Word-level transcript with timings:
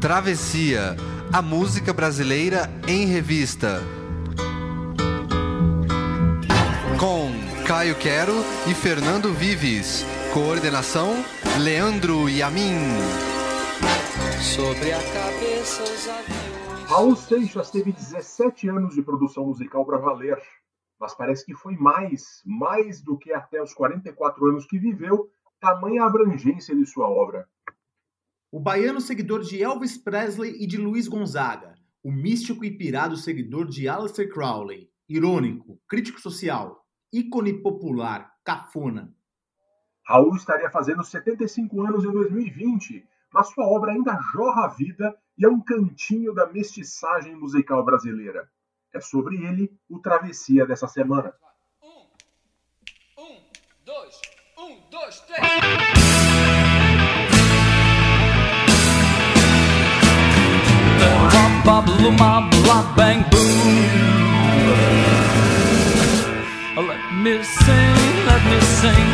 Travessia, 0.00 0.96
a 1.30 1.42
música 1.42 1.92
brasileira 1.92 2.70
em 2.88 3.04
revista. 3.04 3.82
Com 6.98 7.30
Caio 7.66 7.94
Quero 7.96 8.32
e 8.66 8.72
Fernando 8.72 9.30
Vives. 9.34 10.06
Coordenação: 10.32 11.22
Leandro 11.62 12.30
Yamin. 12.30 12.78
Sobre 14.40 14.90
a 14.90 15.02
cabeça 15.12 15.82
os 15.82 16.08
aviões. 16.08 16.88
Raul 16.88 17.14
Seixas 17.14 17.70
teve 17.70 17.92
17 17.92 18.70
anos 18.70 18.94
de 18.94 19.02
produção 19.02 19.44
musical 19.44 19.84
para 19.84 19.98
valer, 19.98 20.40
mas 20.98 21.12
parece 21.12 21.44
que 21.44 21.52
foi 21.52 21.76
mais, 21.76 22.40
mais 22.46 23.02
do 23.02 23.18
que 23.18 23.34
até 23.34 23.62
os 23.62 23.74
44 23.74 24.46
anos 24.46 24.64
que 24.64 24.78
viveu, 24.78 25.28
tamanha 25.60 26.04
abrangência 26.04 26.74
de 26.74 26.86
sua 26.86 27.06
obra. 27.06 27.46
O 28.52 28.58
baiano 28.58 29.00
seguidor 29.00 29.42
de 29.42 29.62
Elvis 29.62 29.96
Presley 29.96 30.56
e 30.60 30.66
de 30.66 30.76
Luiz 30.76 31.06
Gonzaga, 31.06 31.76
o 32.02 32.10
místico 32.10 32.64
e 32.64 32.76
pirado 32.76 33.16
seguidor 33.16 33.68
de 33.68 33.86
Aleister 33.86 34.28
Crowley, 34.28 34.90
irônico, 35.08 35.80
crítico 35.86 36.20
social, 36.20 36.84
ícone 37.12 37.62
popular, 37.62 38.32
cafona. 38.44 39.14
Raul 40.04 40.34
estaria 40.34 40.68
fazendo 40.68 41.04
75 41.04 41.80
anos 41.80 42.04
em 42.04 42.10
2020, 42.10 43.06
mas 43.32 43.46
sua 43.50 43.68
obra 43.68 43.92
ainda 43.92 44.18
jorra 44.32 44.64
a 44.64 44.68
vida 44.68 45.16
e 45.38 45.44
é 45.44 45.48
um 45.48 45.60
cantinho 45.60 46.34
da 46.34 46.48
mestiçagem 46.48 47.36
musical 47.36 47.84
brasileira. 47.84 48.50
É 48.92 48.98
sobre 49.00 49.36
ele 49.46 49.70
o 49.88 50.00
Travessia 50.00 50.66
dessa 50.66 50.88
semana. 50.88 51.32
Um, 51.80 53.22
um, 53.22 53.40
dois, 53.84 54.20
um, 54.58 54.80
dois, 54.90 55.20
três. 55.20 55.99
Bop, 62.00 62.08
luma, 62.08 62.48
blah, 62.64 62.94
bang, 62.96 63.24
boom. 63.30 63.50
Let 66.76 67.12
me 67.12 67.42
sing, 67.42 68.26
let 68.26 68.42
me 68.50 68.60
sing, 68.80 69.08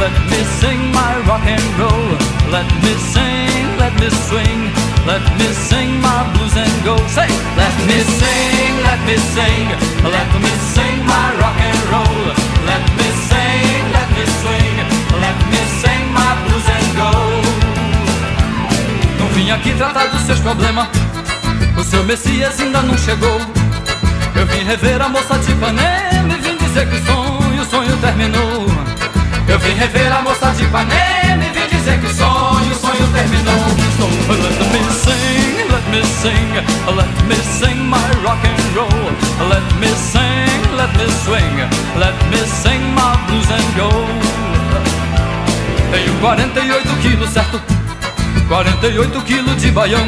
let 0.00 0.14
me 0.30 0.40
sing 0.60 0.80
my 0.92 1.12
rock 1.28 1.44
and 1.44 1.66
roll. 1.78 2.16
Let 2.50 2.66
me 2.82 2.94
sing, 3.12 3.66
let 3.78 3.92
me 4.00 4.08
swing, 4.26 4.60
let 5.06 5.22
me 5.38 5.48
sing 5.68 6.00
my 6.00 6.24
blues 6.32 6.56
and 6.56 6.84
go. 6.84 6.96
Say, 7.08 7.28
let 7.56 7.76
me 7.86 8.00
sing, 8.18 8.72
let 8.88 9.00
me 9.06 9.16
sing, 9.34 9.66
let 10.02 10.30
me 10.40 10.52
sing 10.72 10.96
my 11.04 11.26
rock 11.40 11.58
and 11.60 11.80
roll. 11.92 12.24
Let 12.64 12.84
me 12.96 13.08
sing, 13.28 13.82
let 13.92 14.08
me 14.16 14.24
swing, 14.40 14.76
let 15.24 15.38
me 15.52 15.60
sing 15.82 16.04
my 16.12 16.32
blues 16.44 16.68
and 16.76 16.88
go. 16.96 17.12
Não 19.18 19.28
vim 19.34 19.50
aqui 19.50 19.74
tratar 19.74 20.08
dos 20.08 20.22
seus 20.22 20.40
problemas. 20.40 20.88
O 21.76 21.84
seu 21.84 22.04
Messias 22.04 22.60
ainda 22.60 22.82
não 22.82 22.96
chegou. 22.96 23.40
Eu 24.34 24.46
vim 24.46 24.64
rever 24.64 25.00
a 25.00 25.08
moça 25.08 25.38
de 25.38 25.52
Ipanema 25.52 26.34
e 26.34 26.40
vim 26.40 26.56
dizer 26.56 26.88
que 26.88 26.96
o 26.96 27.04
sonho, 27.04 27.62
o 27.62 27.64
sonho 27.66 27.96
terminou. 27.98 28.66
Eu 29.48 29.58
vim 29.58 29.74
rever 29.74 30.12
a 30.12 30.22
moça 30.22 30.50
de 30.52 30.64
Ipanema 30.64 31.44
e 31.44 31.50
vim 31.50 31.76
dizer 31.76 31.98
que 32.00 32.06
o 32.06 32.14
sonho, 32.14 32.72
o 32.72 32.74
sonho 32.74 33.06
terminou. 33.12 33.90
So 33.98 34.06
let 34.34 34.58
me 34.72 34.80
sing, 34.92 35.68
let 35.70 35.84
me 35.90 36.02
sing, 36.04 36.54
let 36.96 37.10
me 37.26 37.36
sing 37.36 37.78
my 37.88 37.98
rock 38.22 38.40
and 38.46 38.76
roll. 38.76 39.10
Let 39.48 39.64
me 39.80 39.88
sing, 39.88 40.76
let 40.76 40.92
me 40.96 41.06
swing, 41.24 41.56
let 41.98 42.14
me 42.30 42.38
sing 42.46 42.80
my 42.94 43.16
blues 43.26 43.50
and 43.50 43.74
go. 43.76 43.90
Tenho 45.90 46.14
48 46.20 46.96
quilos, 47.02 47.30
certo? 47.30 47.60
48 48.48 49.22
quilos 49.22 49.56
de 49.60 49.70
baião. 49.72 50.06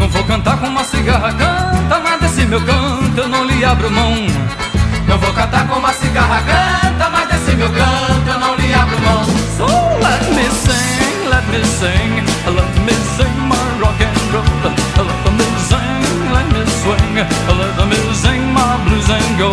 Não 0.00 0.08
vou 0.08 0.24
cantar 0.24 0.56
com 0.56 0.66
uma 0.66 0.82
cigarra, 0.82 1.30
canta, 1.34 2.00
mas 2.02 2.20
desse 2.22 2.46
meu 2.46 2.60
canto 2.62 3.20
eu 3.20 3.28
não 3.28 3.44
lhe 3.44 3.62
abro 3.62 3.90
mão. 3.90 4.14
Não 5.06 5.18
vou 5.18 5.30
cantar 5.34 5.68
com 5.68 5.78
uma 5.78 5.92
cigarra, 5.92 6.40
canta, 6.40 7.10
mas 7.10 7.28
desse 7.28 7.54
meu 7.54 7.68
canto 7.68 8.26
eu 8.26 8.38
não 8.40 8.54
lhe 8.56 8.72
abro 8.72 8.98
mão. 9.00 9.24
So 9.58 9.66
let 10.00 10.22
me 10.34 10.48
sing, 10.48 11.28
let 11.28 11.44
me 11.48 11.62
sing, 11.66 12.24
let 12.46 12.80
me 12.80 12.94
sing 13.14 13.36
my 13.46 13.56
rock 13.78 14.02
and 14.02 14.32
roll. 14.32 14.42
Let 15.04 15.30
me 15.36 15.44
sing, 15.68 16.32
let 16.32 16.46
me 16.48 16.64
swing, 16.80 17.14
let 17.58 17.86
me 17.86 18.14
sing 18.14 18.42
my 18.54 18.78
blues 18.84 19.10
and 19.10 19.36
go. 19.36 19.50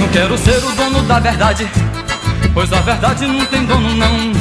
Não 0.00 0.08
quero 0.08 0.36
ser 0.36 0.64
o 0.64 0.72
dono 0.72 1.02
da 1.04 1.20
verdade, 1.20 1.70
pois 2.52 2.72
a 2.72 2.80
verdade 2.80 3.24
não 3.24 3.46
tem 3.46 3.64
dono 3.64 3.94
não. 3.94 4.32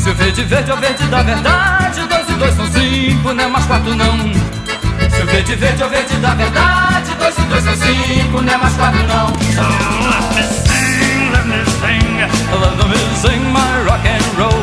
Se 0.00 0.10
o 0.10 0.14
verde 0.14 0.42
verde 0.42 0.70
é 0.70 0.74
o 0.74 0.76
verde 0.78 1.04
da 1.08 1.22
verdade, 1.22 2.00
dois 2.40 2.54
são 2.54 2.66
cinco, 2.72 3.34
não 3.34 3.44
é 3.44 3.46
mais 3.46 3.66
quatro 3.66 3.94
não. 3.94 4.16
Se 4.16 5.22
o 5.22 5.26
verde 5.26 5.54
verde 5.56 5.82
é 5.82 5.86
o 5.86 5.90
verde 5.90 6.16
da 6.16 6.34
verdade, 6.34 7.14
dois 7.18 7.38
e 7.38 7.42
dois 7.42 7.64
são 7.64 7.76
cinco, 7.76 8.40
não 8.40 8.52
é 8.52 8.56
mais 8.56 8.74
quatro 8.74 9.02
não. 9.06 9.26
So 9.28 9.60
let 10.08 10.34
me 10.34 10.42
sing, 10.64 11.30
let 11.32 11.44
me 11.44 11.64
sing, 11.66 12.16
let 12.58 12.88
me 12.88 12.98
sing 13.16 13.40
my 13.52 13.84
rock 13.84 14.08
and 14.08 14.24
roll. 14.38 14.59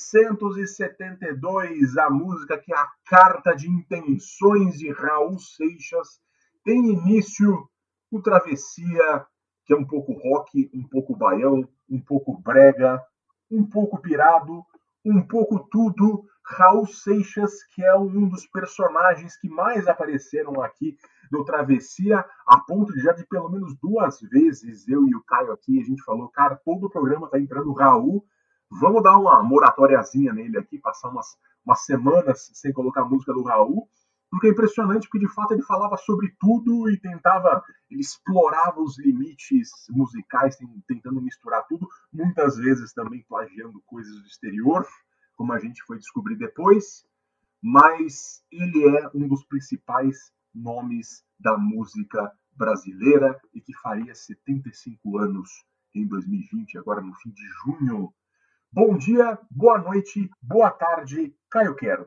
1972, 0.00 1.96
a 1.98 2.08
música 2.08 2.58
que 2.58 2.72
é 2.72 2.76
a 2.76 2.88
carta 3.06 3.54
de 3.54 3.68
intenções 3.68 4.78
de 4.78 4.90
Raul 4.90 5.38
Seixas, 5.38 6.20
tem 6.64 6.92
início 6.92 7.68
o 8.10 8.20
Travessia, 8.20 9.26
que 9.64 9.72
é 9.72 9.76
um 9.76 9.86
pouco 9.86 10.12
rock, 10.12 10.70
um 10.74 10.82
pouco 10.88 11.14
baião, 11.14 11.68
um 11.88 12.00
pouco 12.00 12.40
brega, 12.40 13.00
um 13.50 13.64
pouco 13.68 14.00
pirado, 14.00 14.64
um 15.04 15.22
pouco 15.22 15.68
tudo. 15.70 16.24
Raul 16.42 16.86
Seixas, 16.86 17.62
que 17.74 17.84
é 17.84 17.94
um 17.94 18.28
dos 18.28 18.46
personagens 18.46 19.36
que 19.36 19.48
mais 19.48 19.86
apareceram 19.86 20.60
aqui 20.62 20.96
no 21.30 21.44
Travessia, 21.44 22.24
a 22.44 22.58
ponto 22.58 22.92
de 22.92 23.00
já 23.00 23.12
de 23.12 23.24
pelo 23.24 23.48
menos 23.48 23.76
duas 23.80 24.20
vezes 24.20 24.88
eu 24.88 25.06
e 25.06 25.14
o 25.14 25.22
Caio 25.22 25.52
aqui, 25.52 25.80
a 25.80 25.84
gente 25.84 26.02
falou, 26.02 26.28
cara, 26.28 26.56
todo 26.64 26.86
o 26.86 26.90
programa 26.90 27.28
tá 27.28 27.38
entrando 27.38 27.72
Raul, 27.72 28.24
vamos 28.70 29.02
dar 29.02 29.18
uma 29.18 29.42
moratóriazinha 29.42 30.32
nele 30.32 30.58
aqui, 30.58 30.78
passar 30.78 31.08
umas, 31.08 31.36
umas 31.64 31.84
semanas 31.84 32.50
sem 32.54 32.72
colocar 32.72 33.02
a 33.02 33.08
música 33.08 33.32
do 33.32 33.42
Raul, 33.42 33.88
porque 34.30 34.46
é 34.46 34.50
impressionante, 34.50 35.08
porque 35.08 35.26
de 35.26 35.32
fato 35.32 35.52
ele 35.52 35.62
falava 35.62 35.96
sobre 35.96 36.32
tudo 36.38 36.88
e 36.88 36.96
tentava, 36.96 37.62
ele 37.90 38.00
explorava 38.00 38.80
os 38.80 38.96
limites 38.98 39.70
musicais, 39.90 40.56
tentando 40.86 41.20
misturar 41.20 41.66
tudo, 41.66 41.88
muitas 42.12 42.56
vezes 42.56 42.92
também 42.92 43.24
plagiando 43.28 43.82
coisas 43.86 44.14
do 44.20 44.26
exterior, 44.26 44.86
como 45.36 45.52
a 45.52 45.58
gente 45.58 45.82
foi 45.82 45.98
descobrir 45.98 46.36
depois, 46.36 47.04
mas 47.60 48.42
ele 48.52 48.86
é 48.96 49.10
um 49.12 49.26
dos 49.26 49.44
principais 49.44 50.32
nomes 50.54 51.24
da 51.38 51.58
música 51.58 52.32
brasileira 52.52 53.40
e 53.52 53.60
que 53.60 53.74
faria 53.74 54.14
75 54.14 55.18
anos 55.18 55.48
em 55.94 56.06
2020, 56.06 56.78
agora 56.78 57.00
no 57.00 57.14
fim 57.14 57.30
de 57.30 57.42
junho. 57.64 58.12
Bom 58.72 58.96
dia, 58.96 59.36
boa 59.50 59.78
noite, 59.78 60.30
boa 60.40 60.70
tarde, 60.70 61.34
Caio 61.50 61.74
Quero. 61.74 62.06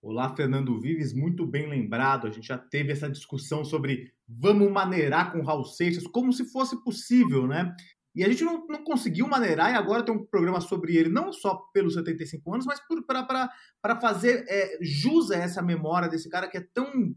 Olá, 0.00 0.34
Fernando 0.34 0.80
Vives, 0.80 1.12
muito 1.12 1.46
bem 1.46 1.68
lembrado. 1.68 2.26
A 2.26 2.30
gente 2.30 2.48
já 2.48 2.56
teve 2.56 2.92
essa 2.92 3.10
discussão 3.10 3.62
sobre 3.62 4.10
vamos 4.26 4.72
maneirar 4.72 5.30
com 5.30 5.42
Raul 5.42 5.66
Seixas, 5.66 6.06
como 6.06 6.32
se 6.32 6.50
fosse 6.50 6.82
possível, 6.82 7.46
né? 7.46 7.76
E 8.14 8.24
a 8.24 8.28
gente 8.30 8.42
não, 8.42 8.66
não 8.68 8.82
conseguiu 8.82 9.28
maneirar, 9.28 9.70
e 9.70 9.76
agora 9.76 10.02
tem 10.02 10.14
um 10.14 10.24
programa 10.24 10.62
sobre 10.62 10.96
ele, 10.96 11.10
não 11.10 11.30
só 11.30 11.56
pelos 11.74 11.92
75 11.92 12.54
anos, 12.54 12.64
mas 12.64 12.80
para 13.82 14.00
fazer 14.00 14.46
é, 14.48 14.78
jus 14.80 15.30
a 15.30 15.36
essa 15.36 15.60
memória 15.60 16.08
desse 16.08 16.30
cara 16.30 16.48
que 16.48 16.56
é 16.56 16.66
tão 16.72 17.14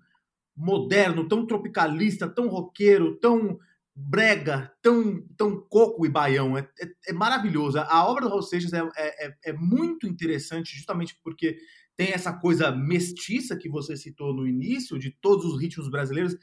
moderno, 0.53 1.29
tão 1.29 1.47
tropicalista, 1.47 2.27
tão 2.27 2.49
roqueiro, 2.49 3.17
tão 3.21 3.57
brega, 3.95 4.73
tão, 4.81 5.21
tão 5.37 5.59
coco 5.69 6.05
e 6.05 6.09
baião. 6.09 6.57
É, 6.57 6.67
é, 6.79 6.87
é 7.07 7.13
maravilhoso. 7.13 7.77
A 7.79 8.05
obra 8.07 8.23
do 8.23 8.29
Raul 8.29 8.41
Seixas 8.41 8.73
é, 8.73 8.79
é, 8.95 9.27
é, 9.27 9.35
é 9.45 9.53
muito 9.53 10.07
interessante, 10.07 10.75
justamente 10.75 11.17
porque 11.23 11.57
tem 11.95 12.11
essa 12.11 12.33
coisa 12.33 12.71
mestiça 12.71 13.55
que 13.55 13.69
você 13.69 13.95
citou 13.95 14.33
no 14.33 14.47
início, 14.47 14.97
de 14.97 15.11
todos 15.11 15.45
os 15.45 15.61
ritmos 15.61 15.89
brasileiros 15.89 16.35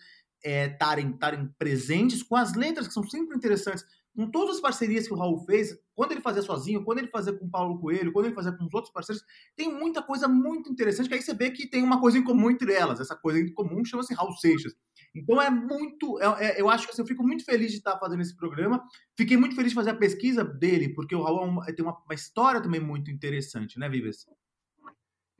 estarem 0.42 1.18
é, 1.20 1.48
presentes, 1.58 2.22
com 2.22 2.36
as 2.36 2.54
letras 2.54 2.86
que 2.86 2.94
são 2.94 3.02
sempre 3.04 3.36
interessantes. 3.36 3.84
Com 4.14 4.30
todas 4.30 4.56
as 4.56 4.60
parcerias 4.60 5.06
que 5.06 5.14
o 5.14 5.16
Raul 5.16 5.44
fez, 5.44 5.76
quando 5.94 6.12
ele 6.12 6.20
fazia 6.20 6.42
sozinho, 6.42 6.84
quando 6.84 6.98
ele 6.98 7.08
fazia 7.08 7.32
com 7.32 7.46
o 7.46 7.50
Paulo 7.50 7.78
Coelho, 7.78 8.12
quando 8.12 8.26
ele 8.26 8.34
fazia 8.34 8.52
com 8.52 8.64
os 8.64 8.74
outros 8.74 8.92
parceiros, 8.92 9.24
tem 9.56 9.72
muita 9.72 10.02
coisa 10.02 10.26
muito 10.26 10.70
interessante, 10.70 11.08
que 11.08 11.14
aí 11.14 11.22
você 11.22 11.32
vê 11.32 11.50
que 11.50 11.68
tem 11.68 11.82
uma 11.82 12.00
coisa 12.00 12.18
em 12.18 12.24
comum 12.24 12.50
entre 12.50 12.72
elas. 12.72 13.00
Essa 13.00 13.14
coisa 13.14 13.38
em 13.38 13.52
comum 13.52 13.84
chama-se 13.84 14.14
Raul 14.14 14.32
Seixas. 14.32 14.74
Então 15.14 15.40
é 15.40 15.50
muito. 15.50 16.20
É, 16.20 16.46
é, 16.46 16.60
eu 16.60 16.68
acho 16.70 16.86
que 16.86 16.92
assim, 16.92 17.02
eu 17.02 17.06
fico 17.06 17.22
muito 17.22 17.44
feliz 17.44 17.70
de 17.70 17.78
estar 17.78 17.98
fazendo 17.98 18.20
esse 18.20 18.36
programa. 18.36 18.82
Fiquei 19.16 19.36
muito 19.36 19.56
feliz 19.56 19.70
de 19.70 19.74
fazer 19.74 19.90
a 19.90 19.96
pesquisa 19.96 20.44
dele, 20.44 20.90
porque 20.94 21.14
o 21.14 21.22
Raul 21.22 21.42
é 21.42 21.46
uma, 21.46 21.66
tem 21.66 21.84
uma, 21.84 21.96
uma 22.04 22.14
história 22.14 22.60
também 22.60 22.80
muito 22.80 23.10
interessante, 23.10 23.78
né, 23.78 23.88
Vives? 23.88 24.26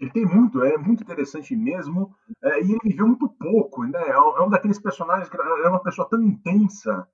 Ele 0.00 0.10
tem 0.10 0.24
muito, 0.24 0.62
é 0.64 0.78
muito 0.78 1.02
interessante 1.02 1.54
mesmo, 1.54 2.14
é, 2.42 2.62
e 2.62 2.70
ele 2.70 2.78
viveu 2.82 3.06
muito 3.06 3.28
pouco, 3.28 3.84
né? 3.84 4.00
É 4.08 4.18
um 4.18 4.46
é 4.46 4.50
daqueles 4.50 4.78
personagens 4.78 5.28
que 5.28 5.36
era 5.36 5.68
uma 5.68 5.82
pessoa 5.82 6.08
tão 6.08 6.22
intensa, 6.22 7.06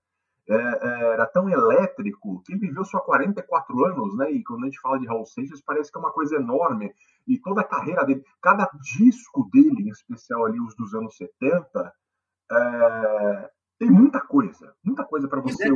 é, 0.49 0.55
é, 0.55 1.13
era 1.15 1.27
tão 1.27 1.51
elétrico, 1.51 2.41
que 2.45 2.53
ele 2.53 2.69
viveu 2.69 2.85
só 2.85 3.01
44 3.01 3.85
anos, 3.85 4.17
né? 4.17 4.31
E 4.31 4.45
quando 4.45 4.63
a 4.63 4.67
gente 4.67 4.81
fala 4.81 5.01
de 5.01 5.07
Raul 5.07 5.27
Seixas, 5.27 5.61
parece 5.61 5.91
que 5.91 5.99
é 5.99 6.01
uma 6.01 6.13
coisa 6.13 6.37
enorme. 6.37 6.95
E 7.27 7.37
toda 7.41 7.63
a 7.63 7.65
carreira 7.65 8.05
dele, 8.05 8.23
cada 8.41 8.71
disco 8.81 9.51
dele, 9.53 9.83
em 9.83 9.89
especial 9.89 10.47
ali 10.47 10.61
os 10.61 10.77
dos 10.77 10.95
anos 10.95 11.17
70, 11.17 11.93
é, 12.51 13.51
tem 13.79 13.91
muita 13.91 14.21
coisa, 14.21 14.75
muita 14.83 15.05
coisa 15.05 15.29
para 15.29 15.41
você, 15.41 15.69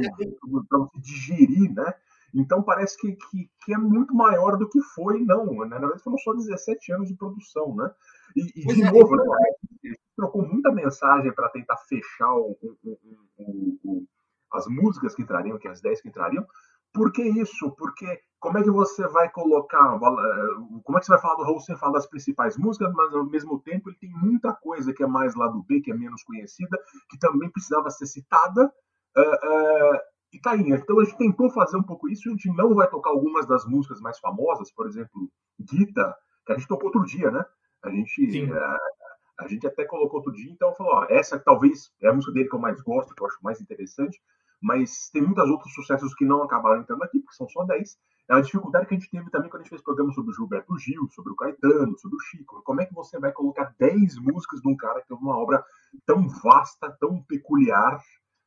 para 0.69 0.79
você 0.79 1.01
digerir, 1.01 1.73
né? 1.75 1.95
Então 2.35 2.63
parece 2.63 2.97
que, 2.97 3.13
que, 3.13 3.51
que, 3.65 3.75
é 3.75 3.79
muito 3.79 4.15
maior 4.15 4.57
do 4.57 4.69
que 4.69 4.81
foi, 4.95 5.21
não. 5.21 5.47
Né? 5.47 5.67
Na 5.67 5.79
verdade, 5.79 6.03
foram 6.03 6.17
só 6.19 6.33
17 6.33 6.93
anos 6.93 7.09
de 7.09 7.17
produção, 7.17 7.75
né? 7.75 7.93
E, 8.37 8.61
e 8.61 8.75
de 8.75 8.83
é, 8.83 8.91
novo, 8.91 9.17
né? 9.17 9.95
trocou 10.17 10.47
muita 10.47 10.71
mensagem 10.71 11.33
para 11.33 11.49
tentar 11.49 11.77
fechar 11.89 12.33
o, 12.35 12.57
o, 12.85 13.79
o, 13.85 14.07
as 14.53 14.67
músicas 14.69 15.15
que 15.15 15.23
entrariam, 15.23 15.59
que 15.59 15.69
as 15.69 15.81
10 15.81 16.03
que 16.03 16.09
entrariam. 16.09 16.47
Por 16.93 17.13
que 17.13 17.23
isso? 17.23 17.71
Porque 17.77 18.21
como 18.41 18.57
é 18.57 18.63
que 18.63 18.71
você 18.71 19.07
vai 19.07 19.31
colocar, 19.31 19.97
eh, 19.97 20.81
como 20.83 20.97
é 20.97 21.01
que 21.01 21.07
você 21.07 21.13
vai 21.13 21.21
falar 21.21 21.37
do 21.37 21.43
Raul 21.43 21.61
sem 21.61 21.77
falar 21.77 21.93
das 21.93 22.07
principais 22.07 22.57
músicas, 22.57 22.91
mas 22.95 23.15
ao 23.15 23.27
mesmo 23.27 23.61
tempo 23.61 23.91
ele 23.91 23.99
tem 23.99 24.11
muita 24.11 24.53
coisa 24.55 24.95
que 24.95 25.03
é 25.03 25.07
mais 25.07 25.35
lá 25.35 25.47
do 25.47 25.63
B, 25.63 25.81
que 25.83 25.93
é 25.93 25.95
menos 25.95 26.23
conhecida, 26.25 26.79
que 27.11 27.19
também 27.19 27.51
precisava 27.51 27.91
ser 27.91 28.07
citada. 28.07 28.73
Uh, 29.17 29.95
uh, 29.95 29.99
e 30.33 30.41
tá 30.41 30.53
aí. 30.53 30.71
Então 30.71 30.99
a 30.99 31.05
gente 31.05 31.19
tentou 31.19 31.51
fazer 31.51 31.77
um 31.77 31.83
pouco 31.83 32.09
isso. 32.09 32.29
A 32.29 32.33
gente 32.33 32.49
não 32.57 32.75
vai 32.75 32.89
tocar 32.89 33.11
algumas 33.11 33.47
das 33.47 33.67
músicas 33.67 34.01
mais 34.01 34.19
famosas, 34.19 34.73
por 34.73 34.87
exemplo, 34.87 35.31
Gita, 35.59 36.17
que 36.47 36.53
a 36.53 36.57
gente 36.57 36.69
tocou 36.69 36.87
outro 36.87 37.05
dia, 37.05 37.31
né? 37.31 37.45
A 37.83 37.91
gente, 37.91 38.53
a, 38.53 38.79
a, 39.41 39.49
gente 39.49 39.67
até 39.67 39.85
colocou 39.85 40.19
outro 40.19 40.33
dia, 40.33 40.51
então 40.51 40.75
falou: 40.75 40.95
ó, 40.95 41.07
essa 41.11 41.39
talvez 41.39 41.91
é 42.01 42.09
a 42.09 42.13
música 42.13 42.33
dele 42.33 42.49
que 42.49 42.55
eu 42.55 42.61
mais 42.61 42.81
gosto, 42.81 43.15
que 43.15 43.23
eu 43.23 43.27
acho 43.27 43.39
mais 43.43 43.61
interessante, 43.61 44.19
mas 44.63 45.11
tem 45.11 45.23
muitos 45.23 45.51
outros 45.51 45.75
sucessos 45.75 46.15
que 46.15 46.25
não 46.25 46.43
acabaram 46.43 46.81
entrando 46.81 47.03
aqui, 47.03 47.21
porque 47.21 47.35
são 47.35 47.49
só 47.49 47.65
10. 47.65 47.99
É 48.31 48.35
a 48.35 48.41
dificuldade 48.41 48.87
que 48.87 48.95
a 48.95 48.97
gente 48.97 49.11
teve 49.11 49.29
também 49.29 49.51
quando 49.51 49.63
a 49.63 49.65
gente 49.65 49.71
fez 49.71 49.83
programa 49.83 50.13
sobre 50.13 50.31
o 50.31 50.35
Gilberto 50.35 50.79
Gil, 50.79 51.09
sobre 51.11 51.33
o 51.33 51.35
Caetano, 51.35 51.99
sobre 51.99 52.17
o 52.17 52.21
Chico. 52.21 52.63
Como 52.63 52.81
é 52.81 52.87
que 52.87 52.95
você 52.95 53.19
vai 53.19 53.33
colocar 53.33 53.75
10 53.77 54.19
músicas 54.19 54.61
de 54.61 54.69
um 54.69 54.77
cara 54.77 55.01
que 55.01 55.09
teve 55.09 55.21
uma 55.21 55.37
obra 55.37 55.65
tão 56.07 56.29
vasta, 56.29 56.97
tão 57.01 57.21
peculiar, 57.25 58.01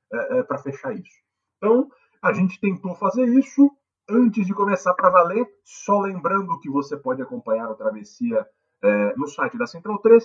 é, 0.09 0.39
é, 0.39 0.44
para 0.44 0.57
fechar 0.59 0.94
isso? 0.94 1.21
Então, 1.57 1.91
a 2.21 2.31
gente 2.31 2.62
tentou 2.62 2.95
fazer 2.95 3.25
isso 3.25 3.69
antes 4.09 4.47
de 4.47 4.53
começar 4.53 4.94
para 4.94 5.09
valer, 5.09 5.45
só 5.65 6.00
lembrando 6.00 6.57
que 6.62 6.69
você 6.69 6.95
pode 6.95 7.21
acompanhar 7.21 7.69
a 7.69 7.75
travessia 7.75 8.47
é, 8.81 9.15
no 9.18 9.27
site 9.27 9.57
da 9.57 9.68
Central 9.68 10.00
3, 10.00 10.24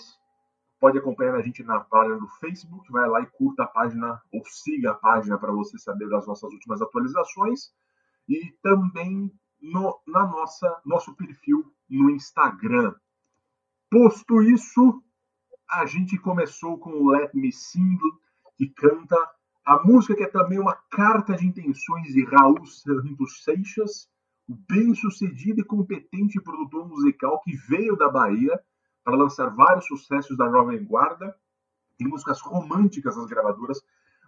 pode 0.79 0.99
acompanhar 0.99 1.35
a 1.35 1.43
gente 1.43 1.65
na 1.65 1.81
página 1.81 2.17
do 2.17 2.29
Facebook, 2.39 2.93
vai 2.93 3.09
lá 3.09 3.23
e 3.23 3.27
curta 3.27 3.65
a 3.65 3.67
página 3.67 4.23
ou 4.33 4.41
siga 4.45 4.93
a 4.93 4.95
página 4.95 5.37
para 5.37 5.51
você 5.51 5.77
saber 5.79 6.09
das 6.09 6.29
nossas 6.29 6.53
últimas 6.53 6.81
atualizações 6.81 7.73
e 8.29 8.53
também 8.63 9.33
no 9.61 10.01
na 10.07 10.27
nossa 10.27 10.81
nosso 10.85 11.15
perfil 11.15 11.73
no 11.89 12.11
Instagram. 12.11 12.95
Posto 13.91 14.43
isso, 14.43 15.03
a 15.69 15.87
gente 15.87 16.19
começou 16.19 16.79
com 16.79 16.91
o 16.91 17.11
Let 17.11 17.35
Me 17.35 17.53
Sing, 17.53 17.99
que 18.57 18.69
canta 18.69 19.17
a 19.65 19.83
música 19.85 20.17
que 20.17 20.25
é 20.25 20.29
também 20.29 20.59
uma 20.59 20.75
carta 20.91 21.35
de 21.35 21.47
intenções 21.47 22.09
de 22.09 22.25
Raul 22.25 22.65
Santos 22.65 23.45
Seixas, 23.45 24.09
o 24.49 24.55
bem-sucedido 24.55 25.61
e 25.61 25.65
competente 25.65 26.41
produtor 26.41 26.89
musical 26.89 27.41
que 27.41 27.55
veio 27.55 27.97
da 27.97 28.09
Bahia 28.09 28.59
para 29.05 29.17
lançar 29.17 29.49
vários 29.55 29.87
sucessos 29.87 30.37
da 30.37 30.51
Jovem 30.51 30.83
Guarda 30.85 31.37
e 32.01 32.07
músicas 32.07 32.41
românticas 32.41 33.17
das 33.17 33.27
gravadoras, 33.27 33.83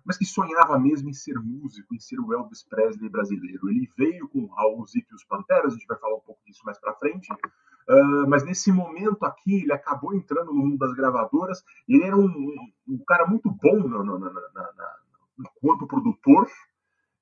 mas 0.05 0.17
que 0.17 0.25
sonhava 0.25 0.79
mesmo 0.79 1.09
em 1.09 1.13
ser 1.13 1.39
músico, 1.39 1.95
em 1.95 1.99
ser 1.99 2.19
o 2.21 2.33
Elvis 2.33 2.63
Presley 2.65 3.09
brasileiro. 3.09 3.69
Ele 3.69 3.91
veio 3.97 4.29
com 4.29 4.47
Raul 4.47 4.87
Zico 4.87 5.09
e 5.13 5.15
os 5.15 5.25
Panteras, 5.25 5.73
a 5.73 5.77
gente 5.77 5.87
vai 5.87 5.99
falar 5.99 6.17
um 6.17 6.21
pouco 6.21 6.41
disso 6.47 6.63
mais 6.65 6.79
para 6.79 6.95
frente, 6.95 7.33
uh, 7.33 8.29
mas 8.29 8.45
nesse 8.45 8.73
momento 8.73 9.25
aqui 9.25 9.63
ele 9.63 9.73
acabou 9.73 10.15
entrando 10.15 10.53
no 10.53 10.55
mundo 10.55 10.79
das 10.79 10.93
gravadoras. 10.95 11.63
Ele 11.89 12.05
era 12.05 12.17
um, 12.17 12.27
um, 12.27 12.73
um 12.89 13.05
cara 13.07 13.27
muito 13.27 13.51
bom 13.51 13.89
na, 13.89 14.03
na, 14.05 14.19
na, 14.19 14.97
enquanto 15.39 15.87
produtor, 15.87 16.49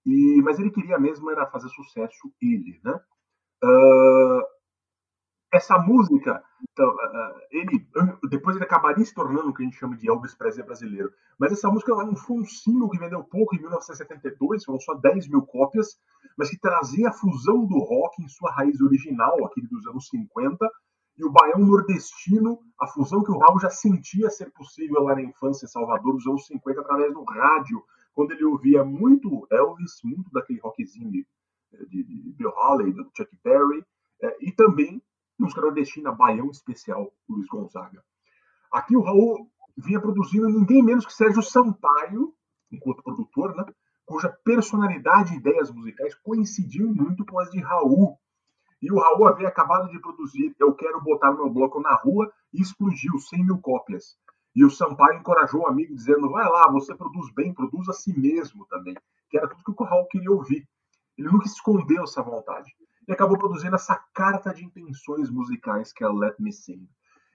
e, 0.05 0.41
mas 0.43 0.59
ele 0.59 0.71
queria 0.71 0.99
mesmo 0.99 1.31
era 1.31 1.47
fazer 1.47 1.69
sucesso 1.69 2.33
ele, 2.41 2.81
né? 2.83 2.99
Uh, 3.63 4.58
essa 5.53 5.79
música, 5.79 6.43
então, 6.73 6.89
uh, 6.89 7.41
ele 7.51 7.87
depois 8.29 8.57
ele 8.57 8.65
acabaria 8.65 9.05
se 9.05 9.15
tornando 9.15 9.49
o 9.49 9.55
que 9.55 9.63
a 9.63 9.65
gente 9.65 9.79
chama 9.79 9.97
de 9.97 10.09
Elvis 10.09 10.35
Presley 10.35 10.65
brasileiro. 10.65 11.11
Mas 11.39 11.53
essa 11.53 11.71
música 11.71 11.95
não 11.95 12.17
foi 12.17 12.39
um 12.39 12.45
single 12.45 12.91
que 12.91 12.99
vendeu 12.99 13.25
pouco 13.25 13.55
em 13.55 13.59
1972, 13.61 14.65
foram 14.65 14.81
só 14.81 14.95
10 14.95 15.29
mil 15.29 15.43
cópias, 15.43 15.97
mas 16.37 16.51
que 16.51 16.59
trazia 16.59 17.09
a 17.09 17.13
fusão 17.13 17.65
do 17.65 17.79
rock 17.79 18.23
em 18.23 18.29
sua 18.29 18.51
raiz 18.53 18.81
original, 18.81 19.45
aquele 19.47 19.67
dos 19.69 19.87
anos 19.87 20.09
50, 20.09 20.69
e 21.17 21.25
o 21.25 21.33
baião 21.33 21.59
nordestino, 21.61 22.61
a 22.81 22.87
fusão 22.87 23.25
que 23.25 23.33
o 23.33 23.39
Raul 23.39 23.59
já 23.59 23.71
sentia 23.71 24.31
ser 24.31 24.53
possível 24.53 25.03
lá 25.03 25.15
na 25.15 25.23
infância 25.23 25.65
em 25.65 25.69
Salvador, 25.69 26.15
dos 26.15 26.27
anos 26.27 26.47
50, 26.47 26.81
através 26.81 27.13
do 27.13 27.25
rádio, 27.25 27.83
quando 28.15 28.33
ele 28.33 28.45
ouvia 28.45 28.85
muito 28.85 29.47
Elvis, 29.51 30.01
muito 30.05 30.31
daquele 30.31 30.61
rockzinho 30.61 31.11
de, 31.11 31.27
de, 31.89 32.03
de 32.05 32.33
Bill 32.33 32.53
Haley, 32.57 32.93
do 32.93 33.11
Chuck 33.17 33.31
Berry, 33.43 33.85
é, 34.23 34.37
também 35.39 35.45
música 35.45 35.61
nordestina, 35.61 36.13
Baião 36.13 36.51
Especial, 36.51 37.13
Luiz 37.29 37.47
Gonzaga. 37.47 38.03
Aqui 38.73 38.97
o 38.97 39.03
Raul 39.03 39.49
vinha 39.77 40.01
produzindo 40.01 40.49
ninguém 40.49 40.83
menos 40.83 41.07
que 41.07 41.13
Sérgio 41.13 41.43
Sampaio, 41.43 42.35
enquanto 42.71 43.03
produtor, 43.03 43.55
né, 43.55 43.65
cuja 44.05 44.29
personalidade 44.45 45.35
e 45.35 45.37
ideias 45.37 45.71
musicais 45.71 46.15
coincidiam 46.17 46.93
muito 46.93 47.25
com 47.25 47.39
as 47.39 47.51
de 47.51 47.61
Raul. 47.61 48.19
E 48.83 48.93
o 48.93 48.99
Raul 48.99 49.27
havia 49.27 49.49
acabado 49.49 49.91
de 49.91 50.01
produzir 50.01 50.55
Eu 50.59 50.75
Quero 50.75 51.01
Botar 51.01 51.33
Meu 51.33 51.51
Bloco 51.51 51.81
na 51.81 51.95
Rua 51.95 52.31
e 52.53 52.61
explodiu 52.61 53.19
100 53.19 53.45
mil 53.45 53.59
cópias. 53.59 54.17
E 54.55 54.65
o 54.65 54.71
Sampaio 54.71 55.19
encorajou 55.19 55.63
o 55.63 55.67
amigo, 55.67 55.95
dizendo: 55.95 56.31
vai 56.31 56.49
lá, 56.49 56.71
você 56.71 56.95
produz 56.95 57.33
bem, 57.35 57.53
produz 57.53 57.89
a 57.89 57.93
si 57.93 58.19
mesmo 58.19 58.67
também. 58.67 58.95
Que 59.29 59.37
era 59.37 59.49
tudo 59.49 59.77
que 59.77 59.83
o 59.83 59.87
Raul 59.87 60.07
queria 60.07 60.31
ouvir. 60.31 60.67
Ele 61.17 61.29
nunca 61.29 61.47
escondeu 61.47 62.05
essa 62.05 62.23
vontade. 62.23 62.73
E 63.09 63.13
acabou 63.13 63.39
produzindo 63.39 63.75
essa 63.75 63.97
carta 64.15 64.53
de 64.53 64.65
intenções 64.65 65.31
musicais 65.31 65.93
que 65.93 66.05
é 66.05 66.09
Let 66.09 66.37
Me 66.39 66.53
Sing. 66.53 66.87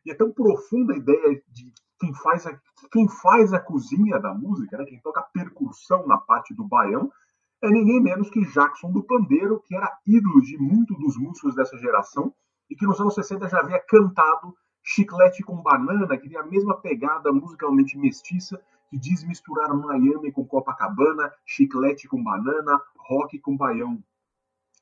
E 0.05 0.11
é 0.11 0.15
tão 0.15 0.31
profunda 0.31 0.93
a 0.93 0.97
ideia 0.97 1.41
de 1.49 1.73
quem 1.99 2.13
faz 2.13 2.45
a, 2.45 2.59
quem 2.91 3.09
faz 3.09 3.53
a 3.53 3.59
cozinha 3.59 4.19
da 4.19 4.33
música, 4.33 4.77
né? 4.77 4.85
quem 4.85 4.99
toca 5.01 5.21
a 5.21 5.23
percussão 5.23 6.05
na 6.05 6.17
parte 6.17 6.53
do 6.53 6.63
baião, 6.63 7.11
é 7.61 7.69
ninguém 7.69 8.01
menos 8.01 8.29
que 8.29 8.45
Jackson 8.45 8.91
do 8.91 9.03
Pandeiro, 9.03 9.61
que 9.61 9.75
era 9.75 9.97
ídolo 10.05 10.41
de 10.41 10.57
muitos 10.57 10.97
dos 10.99 11.17
músicos 11.17 11.55
dessa 11.55 11.77
geração 11.77 12.33
e 12.69 12.75
que 12.75 12.85
nos 12.85 12.99
anos 12.99 13.15
60 13.15 13.47
já 13.47 13.59
havia 13.59 13.79
cantado 13.79 14.53
Chiclete 14.83 15.41
com 15.43 15.61
Banana, 15.61 16.17
que 16.17 16.27
tem 16.27 16.37
a 16.37 16.43
mesma 16.43 16.75
pegada 16.75 17.31
musicalmente 17.31 17.97
mestiça, 17.97 18.61
que 18.89 18.99
diz 18.99 19.23
misturar 19.23 19.73
Miami 19.73 20.31
com 20.31 20.45
Copacabana, 20.45 21.33
chiclete 21.45 22.07
com 22.07 22.21
banana, 22.21 22.81
rock 22.97 23.39
com 23.39 23.55
baião. 23.55 24.03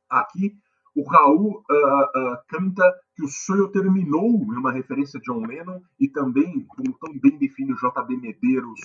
Aqui, 0.10 0.58
o 0.96 1.04
Raul 1.04 1.64
uh, 1.70 2.34
uh, 2.34 2.38
canta 2.48 2.84
que 3.16 3.24
o 3.24 3.28
sonho 3.28 3.70
terminou, 3.70 4.30
em 4.30 4.58
uma 4.58 4.72
referência 4.72 5.20
a 5.20 5.22
John 5.22 5.46
Lennon, 5.46 5.82
e 6.00 6.10
também, 6.10 6.66
como 6.66 6.98
tão 7.00 7.18
bem 7.18 7.38
define 7.38 7.74
o 7.74 7.78
J.B. 7.78 8.18
Medeiros 8.18 8.80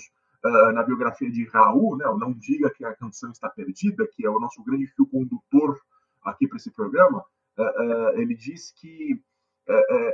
uh, 0.45 0.73
na 0.73 0.83
biografia 0.85 1.31
de 1.31 1.45
Raul, 1.49 1.97
né, 1.97 2.05
Não 2.19 2.33
Diga 2.33 2.71
que 2.71 2.85
a 2.85 2.95
Canção 2.95 3.31
Está 3.31 3.49
Perdida, 3.49 4.07
que 4.07 4.25
é 4.25 4.31
o 4.31 4.39
nosso 4.39 4.63
grande 4.63 4.87
fio 4.87 5.07
condutor 5.07 5.81
aqui 6.25 6.47
para 6.47 6.57
esse 6.57 6.73
programa, 6.73 7.25
ele 8.15 8.35
diz 8.35 8.73
que 8.73 9.23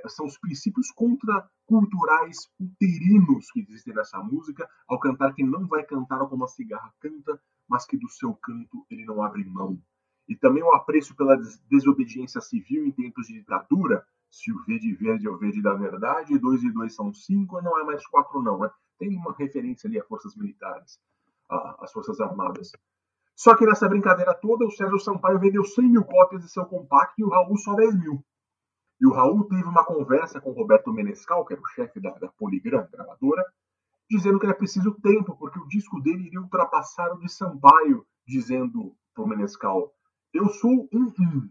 são 0.09 0.27
os 0.27 0.37
princípios 0.37 0.91
contraculturais 0.91 2.37
uterinos 2.61 3.51
que 3.51 3.61
existem 3.61 3.95
nessa 3.95 4.19
música, 4.19 4.69
ao 4.87 5.01
cantar 5.01 5.35
que 5.35 5.43
não 5.43 5.67
vai 5.67 5.85
cantar 5.85 6.19
como 6.29 6.45
a 6.45 6.49
cigarra 6.49 6.93
canta, 7.01 7.41
mas 7.67 7.87
que 7.87 7.97
do 7.97 8.11
seu 8.11 8.35
canto 8.35 8.85
ele 8.91 9.07
não 9.07 9.23
abre 9.23 9.43
mão 9.43 9.81
e 10.29 10.37
também 10.37 10.63
o 10.63 10.73
apreço 10.73 11.15
pela 11.17 11.37
desobediência 11.69 12.41
civil 12.41 12.87
em 12.87 12.91
tempos 12.91 13.27
de 13.27 13.35
ditadura, 13.35 14.07
se 14.31 14.51
o 14.51 14.63
V 14.65 14.79
de 14.79 14.95
verde 14.95 15.27
é 15.27 15.31
o 15.31 15.37
verde 15.37 15.61
da 15.61 15.75
verdade, 15.75 16.39
dois 16.39 16.63
e 16.63 16.73
dois 16.73 16.95
são 16.95 17.13
cinco, 17.13 17.61
não 17.61 17.79
é 17.79 17.85
mais 17.85 18.07
quatro 18.07 18.41
não, 18.41 18.59
né? 18.59 18.71
Tem 18.99 19.15
uma 19.17 19.35
referência 19.35 19.89
ali 19.89 20.01
a 20.01 20.05
forças 20.05 20.35
militares, 20.37 20.99
às 21.81 21.93
forças 21.93 22.19
armadas. 22.21 22.73
Só 23.37 23.55
que 23.57 23.67
nessa 23.67 23.89
brincadeira 23.89 24.35
toda, 24.35 24.65
o 24.65 24.71
Sérgio 24.71 24.99
Sampaio 24.99 25.39
vendeu 25.39 25.65
100 25.65 25.85
mil 25.89 26.05
cópias 26.05 26.43
de 26.43 26.51
seu 26.51 26.65
compacto 26.65 27.15
e 27.19 27.25
o 27.25 27.29
Raul 27.29 27.57
só 27.57 27.75
10 27.75 27.99
mil. 27.99 28.25
E 29.01 29.07
o 29.07 29.13
Raul 29.13 29.45
teve 29.49 29.65
uma 29.65 29.85
conversa 29.85 30.41
com 30.41 30.53
Roberto 30.53 30.93
Menescal, 30.93 31.45
que 31.45 31.55
era 31.55 31.61
o 31.61 31.67
chefe 31.67 32.01
da, 32.01 32.11
da 32.11 32.29
Polygram, 32.29 32.87
gravadora, 32.91 33.45
dizendo 34.09 34.39
que 34.39 34.47
era 34.47 34.55
preciso 34.55 34.95
tempo, 35.01 35.37
porque 35.37 35.59
o 35.59 35.67
disco 35.67 36.01
dele 36.01 36.27
iria 36.27 36.41
ultrapassar 36.41 37.13
o 37.13 37.19
de 37.19 37.29
Sampaio, 37.29 38.07
dizendo 38.27 38.95
para 39.15 39.25
o 39.25 39.27
Menescal, 39.27 39.93
eu 40.33 40.49
sou 40.49 40.89
um 40.93 41.13
um. 41.19 41.51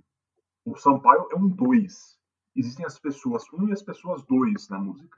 O 0.65 0.75
Sampaio 0.75 1.27
é 1.31 1.35
um 1.35 1.47
dois. 1.47 2.17
Existem 2.55 2.85
as 2.85 2.99
pessoas 2.99 3.43
um 3.53 3.69
e 3.69 3.73
as 3.73 3.81
pessoas 3.81 4.23
dois 4.23 4.67
na 4.69 4.79
música. 4.79 5.17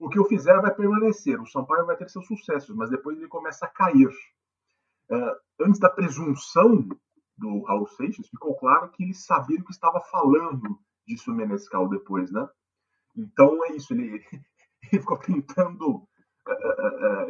O 0.00 0.08
que 0.08 0.18
eu 0.18 0.24
fizer 0.24 0.60
vai 0.60 0.74
permanecer. 0.74 1.40
O 1.40 1.46
Sampaio 1.46 1.86
vai 1.86 1.96
ter 1.96 2.08
seus 2.08 2.26
sucessos, 2.26 2.74
mas 2.74 2.90
depois 2.90 3.18
ele 3.18 3.28
começa 3.28 3.66
a 3.66 3.68
cair. 3.68 4.08
Uh, 5.10 5.36
antes 5.60 5.80
da 5.80 5.90
presunção 5.90 6.86
do 7.36 7.62
Raul 7.62 7.86
Seixas, 7.88 8.28
ficou 8.28 8.56
claro 8.56 8.90
que 8.90 9.02
ele 9.02 9.14
sabia 9.14 9.58
o 9.58 9.64
que 9.64 9.72
estava 9.72 10.00
falando 10.00 10.78
disso 11.06 11.32
Menescal 11.32 11.88
depois, 11.88 12.30
né? 12.30 12.48
Então 13.16 13.64
é 13.64 13.72
isso. 13.72 13.92
Ele, 13.92 14.22
ele 14.92 15.00
ficou 15.00 15.18
tentando 15.18 16.06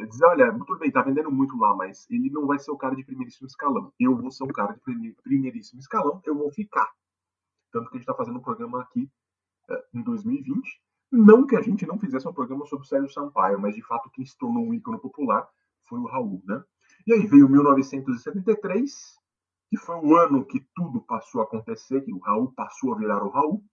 dizer, 0.08 0.24
olha, 0.26 0.52
tudo 0.52 0.78
bem, 0.78 0.90
tá 0.90 1.02
vendendo 1.02 1.30
muito 1.30 1.56
lá, 1.56 1.74
mas 1.74 2.06
ele 2.10 2.30
não 2.30 2.46
vai 2.46 2.58
ser 2.58 2.70
o 2.70 2.76
cara 2.76 2.94
de 2.94 3.04
primeiríssimo 3.04 3.46
escalão. 3.46 3.92
Eu 3.98 4.16
vou 4.16 4.30
ser 4.30 4.44
o 4.44 4.48
cara 4.48 4.74
de 4.74 5.16
primeiríssimo 5.22 5.80
escalão, 5.80 6.20
eu 6.24 6.36
vou 6.36 6.50
ficar. 6.52 6.90
Tanto 7.72 7.90
que 7.90 7.96
a 7.96 7.98
gente 7.98 8.08
está 8.08 8.14
fazendo 8.14 8.38
um 8.38 8.42
programa 8.42 8.80
aqui 8.82 9.10
uh, 9.70 9.98
em 9.98 10.02
2020. 10.02 10.80
Não 11.10 11.46
que 11.46 11.56
a 11.56 11.62
gente 11.62 11.86
não 11.86 11.98
fizesse 11.98 12.28
um 12.28 12.32
programa 12.32 12.66
sobre 12.66 12.84
o 12.84 12.88
Sérgio 12.88 13.10
Sampaio, 13.10 13.58
mas 13.58 13.74
de 13.74 13.82
fato 13.82 14.10
quem 14.10 14.24
se 14.24 14.36
tornou 14.36 14.64
um 14.64 14.74
ícone 14.74 15.00
popular 15.00 15.48
foi 15.86 15.98
o 15.98 16.06
Raul, 16.06 16.42
né? 16.44 16.62
E 17.06 17.14
aí 17.14 17.26
veio 17.26 17.48
1973, 17.48 19.18
que 19.70 19.76
foi 19.78 19.96
o 19.96 20.14
ano 20.14 20.44
que 20.44 20.60
tudo 20.74 21.00
passou 21.00 21.40
a 21.40 21.44
acontecer, 21.44 22.02
que 22.02 22.12
o 22.12 22.18
Raul 22.18 22.52
passou 22.52 22.94
a 22.94 22.98
virar 22.98 23.24
o 23.24 23.30
Raul. 23.30 23.64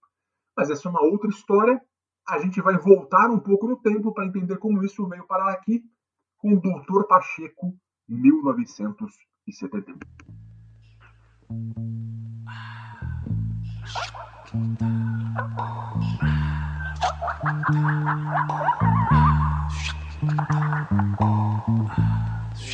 Mas 0.56 0.70
essa 0.70 0.88
é 0.88 0.90
uma 0.90 1.02
outra 1.02 1.28
história 1.28 1.80
a 2.28 2.38
gente 2.40 2.60
vai 2.60 2.76
voltar 2.76 3.30
um 3.30 3.38
pouco 3.38 3.68
no 3.68 3.76
tempo 3.76 4.12
para 4.12 4.26
entender 4.26 4.58
como 4.58 4.82
isso 4.84 5.06
veio 5.06 5.24
parar 5.26 5.52
aqui 5.52 5.84
com 6.36 6.54
o 6.54 6.60
Doutor 6.60 7.06
Pacheco, 7.06 7.72
1971. 8.08 9.98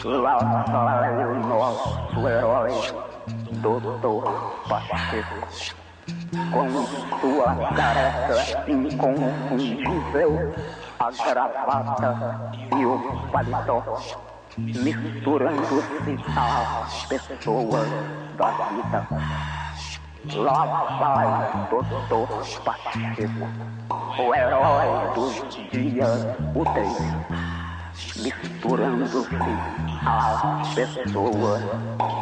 Lá 0.05 0.39
vai 0.65 1.27
o 1.27 1.47
nosso 1.47 2.29
herói, 2.29 2.71
Doutor 3.61 4.25
Pacheco 4.69 5.82
com 6.33 6.87
sua 7.21 7.55
careca 7.77 8.65
inconfundível, 8.71 10.55
a 10.99 11.11
gravata 11.11 12.53
e 12.75 12.87
o 12.87 12.99
paletó, 13.31 14.01
misturando-se 14.57 16.19
às 16.35 17.07
pessoas 17.07 17.89
da 18.39 18.51
vida. 18.51 19.07
Lá 20.37 20.65
vai 21.01 21.69
Doutor 21.69 22.29
Pacheco, 22.65 23.49
o 24.19 24.35
herói 24.35 25.15
dos 25.15 25.35
dias 25.71 26.27
úteis, 26.55 26.97
misturando-se 28.23 29.29
às 30.07 30.75
pessoas 30.75 31.63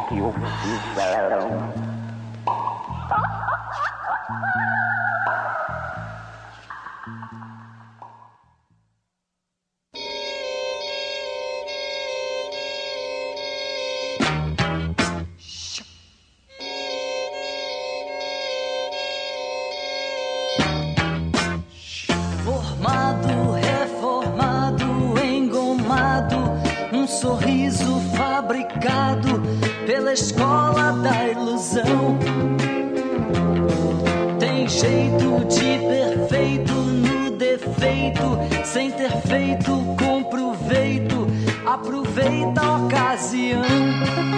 que 0.09 0.19
o 0.19 0.33
fizeram. 0.61 1.91
Sorriso 27.21 27.99
fabricado 28.15 29.41
pela 29.85 30.11
escola 30.11 30.70
sem 38.71 38.89
ter 38.89 39.11
feito 39.27 39.69
com 39.99 40.23
proveito, 40.23 41.27
aproveita 41.65 42.61
a 42.61 42.77
ocasião. 42.77 44.30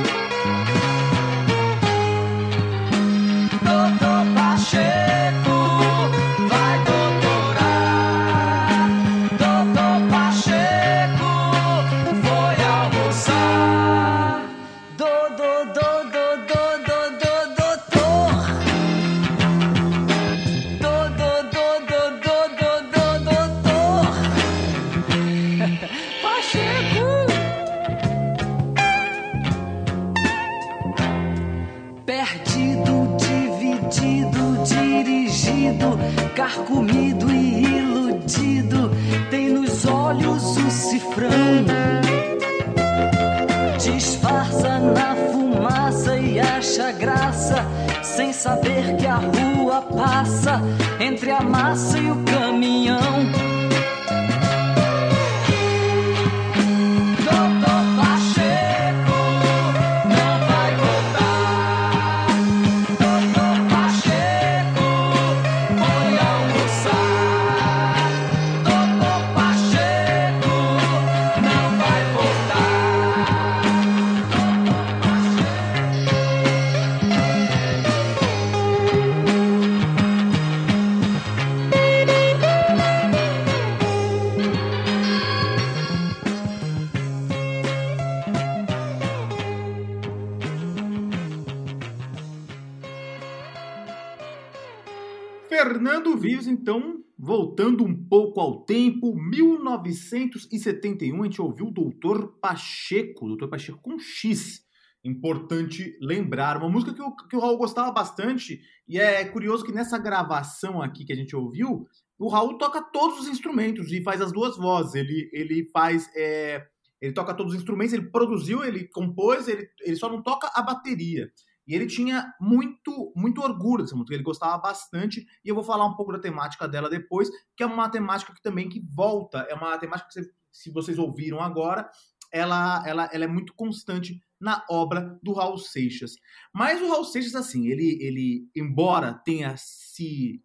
1971, 99.84 101.22
a 101.22 101.26
gente 101.26 101.42
ouviu 101.42 101.68
o 101.68 101.72
Doutor 101.72 102.40
Pacheco, 102.40 103.28
Doutor 103.28 103.50
Pacheco 103.50 103.80
com 103.82 104.00
X. 104.00 104.64
Importante 105.04 105.98
lembrar, 106.02 106.58
uma 106.58 106.70
música 106.70 106.94
que 106.94 107.02
o, 107.02 107.16
que 107.16 107.36
o 107.36 107.40
Raul 107.40 107.58
gostava 107.58 107.92
bastante, 107.92 108.62
e 108.88 108.98
é 108.98 109.26
curioso 109.26 109.66
que 109.66 109.72
nessa 109.72 109.98
gravação 109.98 110.82
aqui 110.82 111.04
que 111.04 111.12
a 111.12 111.16
gente 111.16 111.36
ouviu, 111.36 111.86
o 112.18 112.30
Raul 112.30 112.58
toca 112.58 112.82
todos 112.82 113.20
os 113.20 113.28
instrumentos 113.28 113.92
e 113.92 114.02
faz 114.02 114.22
as 114.22 114.32
duas 114.32 114.56
vozes. 114.56 114.96
Ele, 114.96 115.30
ele 115.34 115.70
faz. 115.74 116.10
É, 116.16 116.66
ele 117.02 117.12
toca 117.12 117.34
todos 117.34 117.54
os 117.54 117.60
instrumentos, 117.60 117.94
ele 117.94 118.10
produziu, 118.10 118.64
ele 118.64 118.88
compôs, 118.88 119.50
ele, 119.50 119.68
ele 119.82 119.96
só 119.98 120.10
não 120.10 120.24
toca 120.24 120.50
a 120.56 120.62
bateria. 120.62 121.30
E 121.68 121.74
ele 121.74 121.88
tinha 121.88 122.34
muito, 122.40 123.14
muito 123.16 123.42
orgulho 123.42 123.84
dessa 123.84 123.96
música, 123.96 124.14
ele 124.14 124.24
gostava 124.24 124.58
bastante, 124.58 125.26
e 125.44 125.50
eu 125.50 125.56
vou 125.56 125.64
falar 125.64 125.86
um 125.86 125.96
pouco 125.96 126.12
da 126.12 126.20
temática 126.20 126.68
dela 126.68 126.90
depois, 126.90 127.30
que 127.56 127.64
é 127.64 127.66
uma 127.66 127.90
temática 127.90 128.34
que 128.34 128.42
também 128.42 128.68
que 128.68 128.80
volta, 128.80 129.40
é 129.50 129.54
uma 129.54 129.78
temática 129.78 130.10
que, 130.10 130.30
se 130.52 130.70
vocês 130.72 131.00
ouviram 131.00 131.40
agora, 131.40 131.90
ela, 132.32 132.84
ela, 132.88 133.10
ela 133.14 133.24
é 133.24 133.28
muito 133.28 133.54
constante 133.54 134.22
na 134.40 134.66
obra 134.70 135.18
do 135.24 135.34
Raul 135.34 135.58
Seixas. 135.58 136.16
Mas 136.54 136.82
o 136.82 136.90
Raul 136.90 137.06
Seixas, 137.06 137.36
assim, 137.36 137.68
ele, 137.68 137.98
ele 138.02 138.50
embora 138.56 139.14
tenha 139.14 139.56
se... 139.58 140.44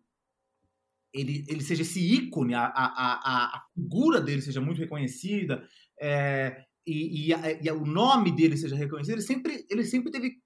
Ele, 1.13 1.45
ele 1.49 1.63
seja 1.63 1.83
esse 1.83 2.01
ícone, 2.01 2.55
a, 2.55 2.67
a, 2.67 2.85
a, 2.85 3.57
a 3.57 3.63
figura 3.75 4.21
dele 4.21 4.43
seja 4.43 4.61
muito 4.61 4.79
reconhecida, 4.79 5.67
é, 6.01 6.65
e, 6.87 7.33
e, 7.33 7.35
e, 7.63 7.71
o 7.73 7.85
nome 7.85 8.31
dele 8.31 8.57
seja 8.57 8.77
reconhecido, 8.77 9.15
ele 9.15 9.23
sempre, 9.23 9.67
ele 9.71 9.85
sempre 9.85 10.13
teve 10.13 10.39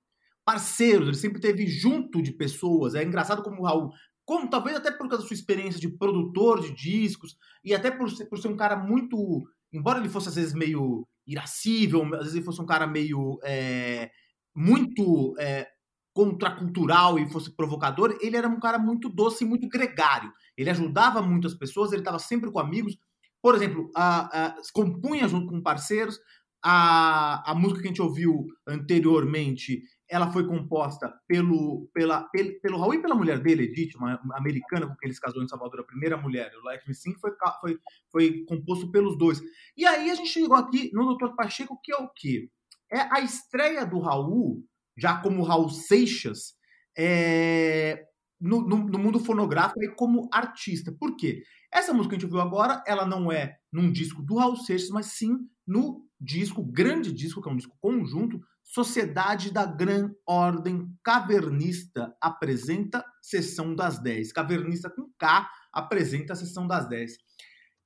parceiros, 0.44 1.08
ele 1.08 1.16
sempre 1.16 1.40
teve 1.40 1.66
junto 1.66 2.22
de 2.22 2.32
pessoas. 2.32 2.94
É 2.94 3.02
engraçado 3.02 3.42
como 3.42 3.62
o 3.62 3.64
Raul, 3.64 3.90
como 4.24 4.50
talvez 4.50 4.76
até 4.76 4.90
por 4.90 5.08
causa 5.08 5.22
da 5.22 5.28
sua 5.28 5.34
experiência 5.34 5.80
de 5.80 5.88
produtor 5.88 6.60
de 6.60 6.74
discos, 6.74 7.36
e 7.64 7.74
até 7.74 7.90
por 7.90 8.10
ser, 8.10 8.26
por 8.26 8.38
ser 8.38 8.48
um 8.48 8.56
cara 8.56 8.76
muito. 8.76 9.42
Embora 9.72 9.98
ele 9.98 10.08
fosse 10.08 10.28
às 10.28 10.34
vezes 10.34 10.52
meio 10.52 11.06
irascível, 11.26 12.02
às 12.14 12.20
vezes 12.20 12.34
ele 12.34 12.44
fosse 12.44 12.60
um 12.60 12.66
cara 12.66 12.86
meio. 12.86 13.38
É, 13.44 14.10
muito 14.54 15.34
é, 15.38 15.66
contracultural 16.14 17.18
e 17.18 17.30
fosse 17.30 17.54
provocador, 17.54 18.16
ele 18.20 18.36
era 18.36 18.48
um 18.48 18.60
cara 18.60 18.78
muito 18.78 19.08
doce 19.08 19.44
e 19.44 19.46
muito 19.46 19.68
gregário. 19.68 20.30
Ele 20.56 20.70
ajudava 20.70 21.22
muito 21.22 21.46
as 21.46 21.54
pessoas, 21.54 21.90
ele 21.90 22.02
estava 22.02 22.18
sempre 22.18 22.50
com 22.50 22.58
amigos. 22.58 22.96
Por 23.40 23.54
exemplo, 23.54 23.90
a, 23.96 24.46
a, 24.46 24.54
compunha 24.72 25.26
junto 25.26 25.46
com 25.46 25.62
parceiros. 25.62 26.18
A, 26.64 27.50
a 27.50 27.54
música 27.54 27.80
que 27.80 27.86
a 27.86 27.88
gente 27.88 28.02
ouviu 28.02 28.46
anteriormente 28.68 29.82
ela 30.12 30.30
foi 30.30 30.46
composta 30.46 31.10
pelo, 31.26 31.88
pela, 31.94 32.24
pelo, 32.24 32.60
pelo 32.60 32.78
Raul 32.78 32.92
e 32.92 33.00
pela 33.00 33.14
mulher 33.14 33.40
dele, 33.40 33.62
Edith, 33.62 33.96
uma, 33.96 34.20
americana 34.34 34.86
com 34.86 34.94
quem 34.96 35.08
ele 35.08 35.14
se 35.14 35.20
casou 35.20 35.42
em 35.42 35.48
Salvador, 35.48 35.80
a 35.80 35.84
primeira 35.84 36.18
mulher. 36.18 36.52
O 36.54 36.70
Life 36.70 36.86
Me 36.86 36.94
Sing 36.94 37.14
foi, 37.18 37.30
foi, 37.62 37.78
foi 38.10 38.44
composto 38.44 38.92
pelos 38.92 39.16
dois. 39.16 39.40
E 39.74 39.86
aí 39.86 40.10
a 40.10 40.14
gente 40.14 40.28
chegou 40.28 40.54
aqui 40.54 40.90
no 40.92 41.16
Dr. 41.16 41.34
Pacheco, 41.34 41.80
que 41.82 41.94
é 41.94 41.96
o 41.96 42.10
quê? 42.14 42.50
É 42.92 43.00
a 43.10 43.20
estreia 43.20 43.86
do 43.86 44.00
Raul, 44.00 44.62
já 44.98 45.16
como 45.16 45.42
Raul 45.42 45.70
Seixas, 45.70 46.56
é, 46.96 48.04
no, 48.38 48.60
no, 48.60 48.76
no, 48.84 48.98
mundo 48.98 49.18
fonográfico 49.18 49.82
e 49.82 49.94
como 49.94 50.28
artista. 50.30 50.92
Por 50.92 51.16
quê? 51.16 51.42
Essa 51.72 51.94
música 51.94 52.10
que 52.10 52.16
a 52.16 52.18
gente 52.18 52.30
ouviu 52.30 52.46
agora, 52.46 52.84
ela 52.86 53.06
não 53.06 53.32
é 53.32 53.56
num 53.72 53.90
disco 53.90 54.20
do 54.22 54.36
Raul 54.36 54.56
Seixas, 54.56 54.90
mas 54.90 55.06
sim 55.06 55.38
no 55.66 56.06
disco, 56.20 56.62
grande 56.62 57.10
disco, 57.10 57.40
que 57.40 57.48
é 57.48 57.52
um 57.52 57.56
disco 57.56 57.78
conjunto, 57.80 58.38
Sociedade 58.72 59.52
da 59.52 59.66
Gran 59.66 60.10
Ordem 60.26 60.88
Cavernista 61.04 62.16
apresenta 62.18 63.04
Sessão 63.20 63.74
das 63.74 63.98
10. 64.02 64.32
Cavernista 64.32 64.88
com 64.88 65.12
K 65.18 65.46
apresenta 65.70 66.32
a 66.32 66.36
Sessão 66.36 66.66
das 66.66 66.88
10. 66.88 67.12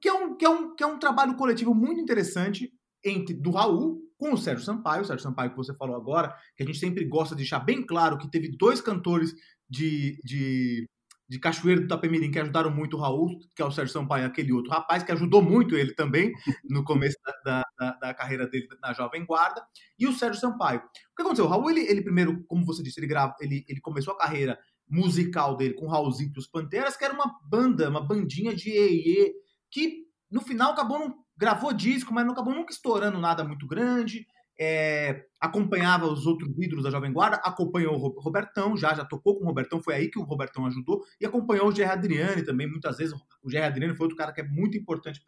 Que 0.00 0.08
é 0.08 0.12
um, 0.12 0.36
que 0.36 0.44
é 0.44 0.48
um, 0.48 0.76
que 0.76 0.84
é 0.84 0.86
um 0.86 0.96
trabalho 0.96 1.34
coletivo 1.34 1.74
muito 1.74 2.00
interessante 2.00 2.70
entre 3.04 3.34
do 3.34 3.50
Raul 3.50 4.00
com 4.16 4.32
o 4.32 4.38
Sérgio 4.38 4.64
Sampaio, 4.64 5.02
o 5.02 5.04
Sérgio 5.04 5.24
Sampaio 5.24 5.50
que 5.50 5.56
você 5.56 5.74
falou 5.74 5.96
agora, 5.96 6.32
que 6.56 6.62
a 6.62 6.66
gente 6.66 6.78
sempre 6.78 7.04
gosta 7.04 7.34
de 7.34 7.42
deixar 7.42 7.58
bem 7.58 7.84
claro 7.84 8.16
que 8.16 8.30
teve 8.30 8.56
dois 8.56 8.80
cantores 8.80 9.34
de, 9.68 10.20
de 10.22 10.88
de 11.28 11.38
Cachoeiro 11.38 11.80
do 11.80 11.86
Itapemirim, 11.86 12.30
que 12.30 12.38
ajudaram 12.38 12.70
muito 12.70 12.96
o 12.96 13.00
Raul, 13.00 13.38
que 13.54 13.60
é 13.60 13.64
o 13.64 13.70
Sérgio 13.70 13.92
Sampaio, 13.92 14.26
aquele 14.26 14.52
outro 14.52 14.70
rapaz, 14.70 15.02
que 15.02 15.12
ajudou 15.12 15.42
muito 15.42 15.76
ele 15.76 15.94
também 15.94 16.32
no 16.68 16.84
começo 16.84 17.16
da, 17.44 17.64
da, 17.78 17.92
da, 17.92 18.14
carreira 18.14 18.46
dele 18.46 18.68
na 18.80 18.92
Jovem 18.92 19.24
Guarda, 19.24 19.66
e 19.98 20.06
o 20.06 20.12
Sérgio 20.12 20.40
Sampaio. 20.40 20.80
O 20.80 21.16
que 21.16 21.22
aconteceu? 21.22 21.46
O 21.46 21.48
Raul, 21.48 21.70
ele, 21.70 21.80
ele 21.80 22.02
primeiro, 22.02 22.44
como 22.46 22.64
você 22.64 22.82
disse, 22.82 23.00
ele, 23.00 23.06
grava, 23.06 23.34
ele, 23.40 23.64
ele 23.68 23.80
começou 23.80 24.14
a 24.14 24.18
carreira 24.18 24.58
musical 24.88 25.56
dele 25.56 25.74
com 25.74 25.86
o 25.86 25.90
Raulzito 25.90 26.38
e 26.38 26.40
os 26.40 26.46
Panteras, 26.46 26.96
que 26.96 27.04
era 27.04 27.12
uma 27.12 27.34
banda, 27.48 27.88
uma 27.90 28.00
bandinha 28.00 28.54
de 28.54 28.70
EE, 28.70 29.32
que 29.70 30.06
no 30.30 30.40
final 30.40 30.72
acabou, 30.72 30.98
não, 30.98 31.14
gravou 31.36 31.72
disco, 31.72 32.14
mas 32.14 32.24
não 32.24 32.32
acabou 32.32 32.54
nunca 32.54 32.72
estourando 32.72 33.18
nada 33.18 33.44
muito 33.44 33.66
grande, 33.66 34.26
é, 34.58 35.26
acompanhava 35.40 36.06
os 36.06 36.26
outros 36.26 36.50
ídolos 36.58 36.84
da 36.84 36.90
Jovem 36.90 37.12
Guarda, 37.12 37.36
acompanhou 37.36 37.94
o 37.94 38.20
Robertão, 38.20 38.76
já 38.76 38.94
já 38.94 39.04
tocou 39.04 39.36
com 39.38 39.44
o 39.44 39.46
Robertão, 39.46 39.82
foi 39.82 39.94
aí 39.94 40.10
que 40.10 40.18
o 40.18 40.22
Robertão 40.22 40.66
ajudou, 40.66 41.02
e 41.20 41.26
acompanhou 41.26 41.68
o 41.68 41.72
Gerry 41.74 41.90
Adriani 41.90 42.44
também, 42.44 42.66
muitas 42.66 42.96
vezes. 42.96 43.14
O 43.42 43.50
Gerry 43.50 43.66
Adriani 43.66 43.96
foi 43.96 44.04
outro 44.04 44.16
cara 44.16 44.32
que 44.32 44.40
é 44.40 44.48
muito 44.48 44.76
importante 44.76 45.22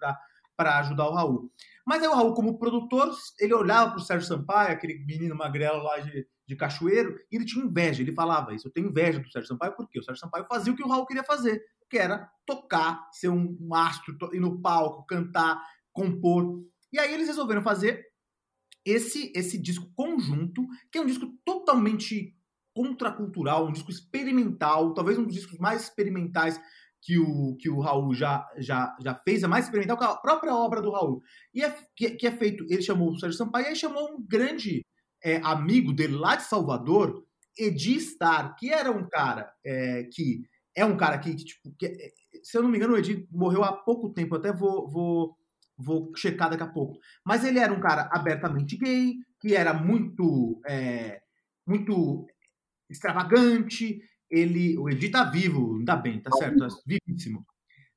para 0.57 0.79
ajudar 0.79 1.09
o 1.09 1.14
Raul. 1.14 1.53
Mas 1.87 2.03
aí 2.03 2.09
o 2.09 2.14
Raul, 2.14 2.35
como 2.35 2.59
produtor, 2.59 3.14
ele 3.38 3.55
olhava 3.55 3.93
para 3.93 4.01
o 4.01 4.05
Sérgio 4.05 4.27
Sampaio, 4.27 4.73
aquele 4.73 4.99
menino 5.05 5.35
magrelo 5.37 5.83
lá 5.83 5.99
de, 5.99 6.27
de 6.47 6.57
Cachoeiro, 6.57 7.14
e 7.31 7.37
ele 7.37 7.45
tinha 7.45 7.64
inveja, 7.64 8.03
ele 8.03 8.12
falava 8.12 8.55
isso, 8.55 8.69
eu 8.69 8.73
tenho 8.73 8.88
inveja 8.88 9.19
do 9.19 9.31
Sérgio 9.31 9.49
Sampaio, 9.49 9.77
porque 9.77 9.99
o 9.99 10.03
Sérgio 10.03 10.21
Sampaio 10.21 10.47
fazia 10.49 10.73
o 10.73 10.77
que 10.77 10.83
o 10.83 10.88
Raul 10.88 11.07
queria 11.07 11.25
fazer, 11.25 11.62
que 11.88 11.99
era 11.99 12.31
tocar, 12.47 13.09
ser 13.12 13.29
um 13.29 13.75
astro, 13.75 14.17
ir 14.33 14.41
no 14.41 14.61
palco, 14.61 15.07
cantar, 15.07 15.62
compor. 15.93 16.62
E 16.93 16.99
aí 16.99 17.12
eles 17.12 17.29
resolveram 17.29 17.62
fazer 17.62 18.08
esse, 18.88 19.33
esse 19.35 19.59
disco 19.59 19.90
conjunto, 19.94 20.66
que 20.90 20.98
é 20.98 21.01
um 21.01 21.07
disco 21.07 21.27
totalmente 21.44 22.35
contracultural, 22.74 23.66
um 23.66 23.72
disco 23.72 23.90
experimental, 23.90 24.94
talvez 24.94 25.18
um 25.18 25.24
dos 25.24 25.35
discos 25.35 25.59
mais 25.59 25.83
experimentais 25.83 26.61
que 27.01 27.18
o, 27.18 27.57
que 27.57 27.68
o 27.68 27.81
Raul 27.81 28.14
já, 28.14 28.46
já, 28.57 28.96
já 29.01 29.14
fez, 29.14 29.42
é 29.42 29.46
mais 29.46 29.64
experimental 29.64 29.98
que 29.98 30.05
a 30.05 30.16
própria 30.16 30.55
obra 30.55 30.81
do 30.81 30.90
Raul. 30.90 31.22
E 31.55 31.62
é, 31.62 31.77
que, 31.96 32.11
que 32.11 32.27
é 32.27 32.33
feito, 32.33 32.64
ele 32.68 32.83
chamou 32.83 33.11
o 33.11 33.18
Sérgio 33.18 33.37
Sampaio 33.37 33.66
e 33.66 33.68
aí 33.68 33.77
chamou 33.77 34.12
um 34.12 34.27
grande 34.27 34.85
é, 35.22 35.37
amigo 35.38 35.92
dele 35.92 36.14
lá 36.14 36.37
de 36.37 36.44
Salvador, 36.44 37.24
Edi 37.57 38.01
Star, 38.01 38.57
que 38.57 38.72
era 38.72 38.90
um 38.90 39.09
cara 39.09 39.53
é, 39.64 40.05
que 40.12 40.42
é 40.74 40.85
um 40.85 40.96
cara 40.96 41.18
que, 41.18 41.35
tipo, 41.35 41.74
que, 41.77 42.12
se 42.42 42.57
eu 42.57 42.62
não 42.62 42.70
me 42.70 42.77
engano, 42.77 42.94
o 42.94 42.98
Edi 42.98 43.27
morreu 43.31 43.64
há 43.64 43.72
pouco 43.72 44.12
tempo, 44.12 44.35
eu 44.35 44.38
até 44.38 44.53
vou, 44.53 44.88
vou 44.88 45.37
Vou 45.79 46.12
checar 46.17 46.51
daqui 46.51 46.62
a 46.62 46.67
pouco. 46.67 46.99
Mas 47.25 47.45
ele 47.45 47.61
era 47.61 47.73
um 47.73 47.81
cara 47.81 48.09
abertamente 48.12 48.77
gay, 48.77 49.14
que 49.41 49.55
era 49.55 49.73
muito, 49.73 50.61
é, 50.67 51.21
muito 51.67 52.27
extravagante. 52.91 54.01
Ele, 54.29 54.77
o 54.77 54.91
Edi 54.91 55.09
tá 55.09 55.25
vivo, 55.25 55.77
ainda 55.79 55.97
bem, 55.97 56.21
tá 56.21 56.31
certo, 56.33 56.59
tá 56.59 56.69
vivíssimo. 56.85 57.47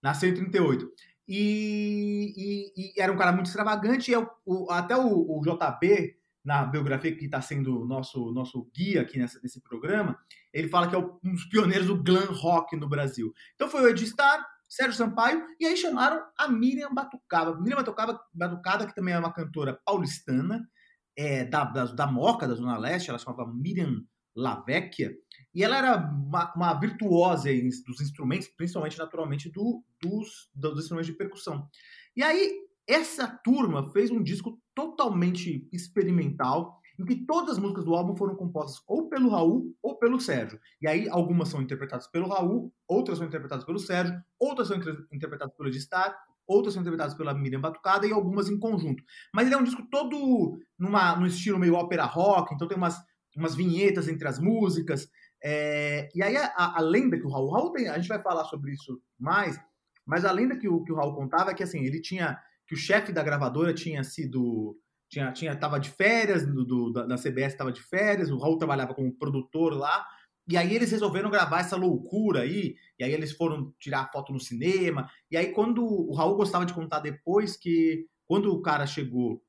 Nasceu 0.01 0.29
em 0.29 0.35
38. 0.35 0.87
E, 1.27 2.33
e, 2.35 2.93
e 2.97 3.01
era 3.01 3.11
um 3.11 3.17
cara 3.17 3.31
muito 3.31 3.47
extravagante. 3.47 4.11
E 4.11 4.13
eu, 4.13 4.29
o, 4.45 4.69
até 4.71 4.95
o, 4.95 5.07
o, 5.07 5.41
JB, 5.41 6.15
na 6.43 6.65
biografia 6.65 7.15
que 7.15 7.25
está 7.25 7.41
sendo 7.41 7.85
nosso, 7.85 8.31
nosso 8.31 8.69
guia 8.75 9.01
aqui 9.01 9.17
nessa, 9.17 9.39
nesse 9.41 9.61
programa, 9.61 10.17
ele 10.53 10.67
fala 10.67 10.89
que 10.89 10.95
é 10.95 10.99
um 10.99 11.31
dos 11.31 11.45
pioneiros 11.45 11.87
do 11.87 12.01
glam 12.01 12.31
rock 12.31 12.75
no 12.75 12.89
Brasil. 12.89 13.33
Então 13.55 13.69
foi 13.69 13.81
o 13.83 13.87
Edi 13.87 14.05
Star, 14.07 14.45
Sérgio 14.71 14.97
Sampaio, 14.97 15.45
e 15.59 15.65
aí 15.65 15.75
chamaram 15.75 16.23
a 16.37 16.47
Miriam 16.47 16.93
Batucaba. 16.93 17.59
Miriam 17.59 17.75
Batucaba, 17.75 18.17
Batucada, 18.33 18.87
que 18.87 18.95
também 18.95 19.13
é 19.13 19.19
uma 19.19 19.33
cantora 19.33 19.77
paulistana, 19.85 20.65
é, 21.13 21.43
da, 21.43 21.65
da, 21.65 21.83
da 21.87 22.07
Moca, 22.07 22.47
da 22.47 22.55
Zona 22.55 22.77
Leste, 22.77 23.09
ela 23.09 23.19
chamava 23.19 23.51
Miriam 23.53 24.01
Lavecchia, 24.33 25.13
e 25.53 25.61
ela 25.61 25.77
era 25.77 25.97
uma, 25.97 26.53
uma 26.55 26.73
virtuosa 26.75 27.49
dos 27.85 27.99
instrumentos, 27.99 28.47
principalmente, 28.47 28.97
naturalmente, 28.97 29.51
do, 29.51 29.83
dos, 30.01 30.49
dos 30.55 30.79
instrumentos 30.79 31.11
de 31.11 31.17
percussão. 31.17 31.67
E 32.15 32.23
aí, 32.23 32.53
essa 32.87 33.27
turma 33.27 33.91
fez 33.91 34.09
um 34.09 34.23
disco 34.23 34.57
totalmente 34.73 35.67
experimental, 35.73 36.79
em 37.01 37.05
que 37.05 37.25
todas 37.25 37.51
as 37.51 37.57
músicas 37.57 37.83
do 37.83 37.95
álbum 37.95 38.15
foram 38.15 38.35
compostas 38.35 38.81
ou 38.87 39.09
pelo 39.09 39.29
Raul 39.29 39.75
ou 39.81 39.97
pelo 39.97 40.19
Sérgio. 40.19 40.59
E 40.81 40.87
aí 40.87 41.09
algumas 41.09 41.49
são 41.49 41.61
interpretadas 41.61 42.07
pelo 42.07 42.27
Raul, 42.27 42.71
outras 42.87 43.17
são 43.17 43.27
interpretadas 43.27 43.65
pelo 43.65 43.79
Sérgio, 43.79 44.21
outras 44.39 44.67
são 44.67 44.77
interpretadas 45.11 45.55
pelo 45.55 45.69
Edistar, 45.69 46.15
outras 46.47 46.73
são 46.73 46.81
interpretadas 46.81 47.15
pela 47.15 47.33
Miriam 47.33 47.59
Batucada 47.59 48.05
e 48.05 48.11
algumas 48.11 48.49
em 48.49 48.59
conjunto. 48.59 49.03
Mas 49.33 49.45
ele 49.45 49.55
é 49.55 49.57
um 49.57 49.63
disco 49.63 49.83
todo 49.89 50.59
numa, 50.77 51.15
num 51.15 51.25
estilo 51.25 51.57
meio 51.57 51.73
ópera 51.73 52.05
rock, 52.05 52.53
então 52.53 52.67
tem 52.67 52.77
umas, 52.77 52.97
umas 53.35 53.55
vinhetas 53.55 54.07
entre 54.07 54.27
as 54.27 54.39
músicas. 54.39 55.09
É, 55.43 56.09
e 56.13 56.21
aí 56.21 56.37
a, 56.37 56.77
a, 56.77 56.81
lenda 56.81 57.17
que 57.17 57.25
o 57.25 57.29
Raul, 57.29 57.51
Raul 57.51 57.71
tem, 57.71 57.87
a 57.87 57.97
gente 57.97 58.09
vai 58.09 58.21
falar 58.21 58.45
sobre 58.45 58.73
isso 58.73 59.01
mais, 59.19 59.59
mas 60.05 60.23
a 60.23 60.31
lenda 60.31 60.55
que 60.55 60.67
o, 60.67 60.83
que 60.83 60.91
o 60.91 60.95
Raul 60.95 61.15
contava 61.15 61.49
é 61.49 61.53
que 61.53 61.63
assim, 61.63 61.83
ele 61.83 61.99
tinha, 61.99 62.37
que 62.67 62.75
o 62.75 62.77
chefe 62.77 63.11
da 63.11 63.23
gravadora 63.23 63.73
tinha 63.73 64.03
sido 64.03 64.77
tinha, 65.11 65.31
tinha, 65.33 65.55
tava 65.55 65.77
de 65.77 65.89
férias, 65.89 66.47
do, 66.47 66.63
do 66.63 66.93
da, 66.93 67.05
da 67.05 67.17
CBS 67.17 67.51
estava 67.51 67.71
de 67.71 67.81
férias, 67.81 68.31
o 68.31 68.37
Raul 68.37 68.57
trabalhava 68.57 68.95
como 68.95 69.13
produtor 69.13 69.73
lá, 69.73 70.07
E 70.47 70.55
aí 70.55 70.73
eles 70.73 70.89
resolveram 70.89 71.29
gravar 71.29 71.59
essa 71.59 71.75
loucura 71.75 72.41
aí, 72.41 72.75
e 72.97 73.03
aí 73.03 73.11
eles 73.11 73.33
foram 73.33 73.73
tirar 73.77 74.09
foto 74.11 74.31
no 74.31 74.39
cinema. 74.39 75.09
E 75.29 75.35
aí 75.35 75.51
quando 75.51 75.83
o 75.83 76.13
Raul 76.13 76.37
gostava 76.37 76.65
de 76.65 76.73
contar 76.73 77.01
depois 77.01 77.57
que 77.57 78.07
quando 78.25 78.51
o 78.53 78.61
cara 78.61 78.87
chegou 78.87 79.43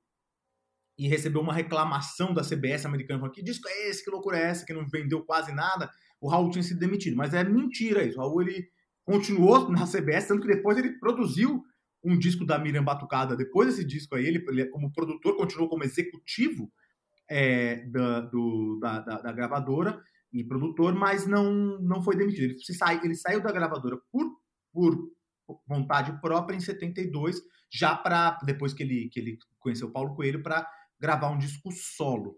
e 0.98 1.06
recebeu 1.08 1.40
uma 1.40 1.54
reclamação 1.54 2.34
da 2.34 2.42
CBS 2.42 2.84
americana, 2.84 3.20
falando 3.20 3.34
que 3.34 3.42
disco 3.42 3.68
é 3.68 3.88
esse, 3.88 4.04
que 4.04 4.10
loucura 4.10 4.38
é 4.38 4.42
essa, 4.42 4.66
que 4.66 4.74
não 4.74 4.86
vendeu 4.88 5.24
quase 5.24 5.52
nada, 5.52 5.88
o 6.20 6.28
Raul 6.28 6.50
tinha 6.50 6.62
sido 6.62 6.80
demitido. 6.80 7.16
Mas 7.16 7.32
é 7.34 7.44
mentira 7.44 8.02
isso. 8.02 8.18
O 8.18 8.22
Raul 8.22 8.42
ele 8.42 8.68
continuou 9.04 9.70
na 9.70 9.86
CBS, 9.86 10.26
tanto 10.26 10.42
que 10.42 10.54
depois 10.54 10.76
ele 10.76 10.98
produziu 10.98 11.62
um 12.04 12.18
disco 12.18 12.44
da 12.44 12.58
Miriam 12.58 12.82
Batucada. 12.82 13.36
Depois 13.36 13.68
desse 13.68 13.84
disco 13.84 14.14
aí, 14.14 14.26
ele, 14.26 14.44
ele 14.48 14.66
como 14.66 14.92
produtor, 14.92 15.36
continuou 15.36 15.68
como 15.68 15.84
executivo 15.84 16.70
é, 17.28 17.86
da, 17.86 18.20
do, 18.20 18.78
da, 18.80 19.00
da, 19.00 19.20
da, 19.22 19.32
gravadora 19.32 20.02
e 20.32 20.42
produtor, 20.44 20.94
mas 20.94 21.26
não, 21.26 21.78
não 21.80 22.02
foi 22.02 22.16
demitido. 22.16 22.52
Ele, 22.52 22.58
sai, 22.74 23.00
ele 23.04 23.14
saiu 23.14 23.40
da 23.40 23.52
gravadora 23.52 23.98
por, 24.10 24.26
por 24.72 25.12
vontade 25.66 26.20
própria 26.20 26.56
em 26.56 26.60
72, 26.60 27.40
já 27.70 27.94
para 27.94 28.38
depois 28.44 28.72
que 28.72 28.82
ele, 28.82 29.08
que 29.08 29.20
ele 29.20 29.38
conheceu 29.58 29.88
o 29.88 29.92
Paulo 29.92 30.14
Coelho, 30.14 30.42
para 30.42 30.68
gravar 31.00 31.30
um 31.30 31.38
disco 31.38 31.70
solo. 31.72 32.36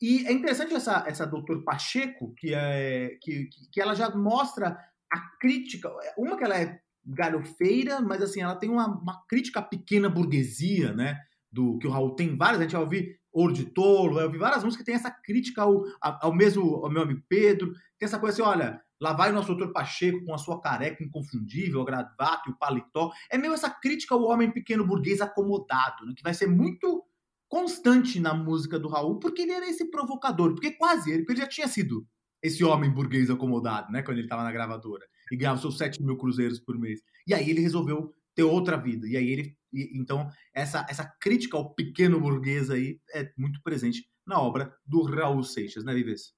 E 0.00 0.26
é 0.26 0.32
interessante 0.32 0.74
essa, 0.74 1.04
essa 1.06 1.26
Doutor 1.26 1.64
Pacheco, 1.64 2.32
que, 2.34 2.54
é, 2.54 3.16
que, 3.20 3.48
que 3.72 3.80
ela 3.80 3.94
já 3.94 4.14
mostra 4.14 4.78
a 5.12 5.20
crítica. 5.40 5.90
Uma 6.16 6.36
que 6.36 6.44
ela 6.44 6.56
é 6.56 6.80
galhofeira, 7.14 8.00
mas 8.00 8.22
assim, 8.22 8.40
ela 8.40 8.56
tem 8.56 8.68
uma, 8.68 8.86
uma 8.86 9.24
crítica 9.26 9.60
à 9.60 9.62
pequena 9.62 10.08
burguesia, 10.08 10.92
né? 10.92 11.18
Do 11.50 11.78
que 11.78 11.86
o 11.86 11.90
Raul 11.90 12.14
tem 12.14 12.36
várias, 12.36 12.60
a 12.60 12.62
gente 12.64 12.72
vai 12.72 12.82
ouvir 12.82 13.18
Ouro 13.32 13.52
de 13.52 13.64
Tolo, 13.64 14.14
vai 14.14 14.24
ouvir 14.24 14.38
várias 14.38 14.62
músicas 14.62 14.84
que 14.84 14.90
tem 14.90 14.94
essa 14.94 15.10
crítica 15.10 15.62
ao, 15.62 15.82
ao 16.00 16.34
mesmo 16.34 16.84
ao 16.84 16.90
meu 16.90 17.02
amigo 17.02 17.22
Pedro, 17.28 17.72
tem 17.98 18.06
essa 18.06 18.18
coisa 18.18 18.42
assim, 18.42 18.50
olha, 18.50 18.80
lá 19.00 19.12
vai 19.12 19.30
o 19.30 19.34
nosso 19.34 19.48
doutor 19.48 19.72
Pacheco 19.72 20.24
com 20.24 20.34
a 20.34 20.38
sua 20.38 20.60
careca 20.60 21.02
inconfundível, 21.02 21.80
a 21.80 21.84
gravata 21.84 22.48
e 22.48 22.50
o 22.50 22.56
paletó. 22.56 23.10
É 23.30 23.38
meio 23.38 23.54
essa 23.54 23.70
crítica 23.70 24.14
ao 24.14 24.24
homem 24.24 24.50
pequeno 24.50 24.86
burguês 24.86 25.20
acomodado, 25.20 26.04
né? 26.04 26.12
que 26.16 26.22
vai 26.22 26.34
ser 26.34 26.48
muito 26.48 27.04
constante 27.48 28.20
na 28.20 28.34
música 28.34 28.78
do 28.78 28.88
Raul, 28.88 29.18
porque 29.18 29.42
ele 29.42 29.52
era 29.52 29.68
esse 29.68 29.90
provocador, 29.90 30.52
porque 30.52 30.72
quase 30.72 31.10
ele, 31.10 31.20
porque 31.20 31.32
ele 31.32 31.40
já 31.40 31.48
tinha 31.48 31.68
sido 31.68 32.06
esse 32.42 32.64
homem 32.64 32.90
burguês 32.90 33.30
acomodado, 33.30 33.90
né, 33.92 34.02
quando 34.02 34.18
ele 34.18 34.26
estava 34.26 34.44
na 34.44 34.52
gravadora 34.52 35.06
e 35.30 35.36
ganhava 35.36 35.60
seus 35.60 35.76
7 35.76 36.02
mil 36.02 36.16
cruzeiros 36.16 36.60
por 36.60 36.78
mês. 36.78 37.00
E 37.26 37.34
aí 37.34 37.50
ele 37.50 37.60
resolveu 37.60 38.14
ter 38.34 38.42
outra 38.42 38.76
vida. 38.76 39.06
E 39.06 39.16
aí 39.16 39.30
ele. 39.30 39.56
E, 39.72 39.98
então, 39.98 40.30
essa, 40.54 40.86
essa 40.88 41.04
crítica 41.20 41.56
ao 41.56 41.74
pequeno 41.74 42.20
burguês 42.20 42.70
aí 42.70 43.00
é 43.12 43.30
muito 43.36 43.60
presente 43.62 44.08
na 44.26 44.40
obra 44.40 44.74
do 44.86 45.02
Raul 45.02 45.42
Seixas, 45.42 45.84
né, 45.84 45.94
Vives? 45.94 46.34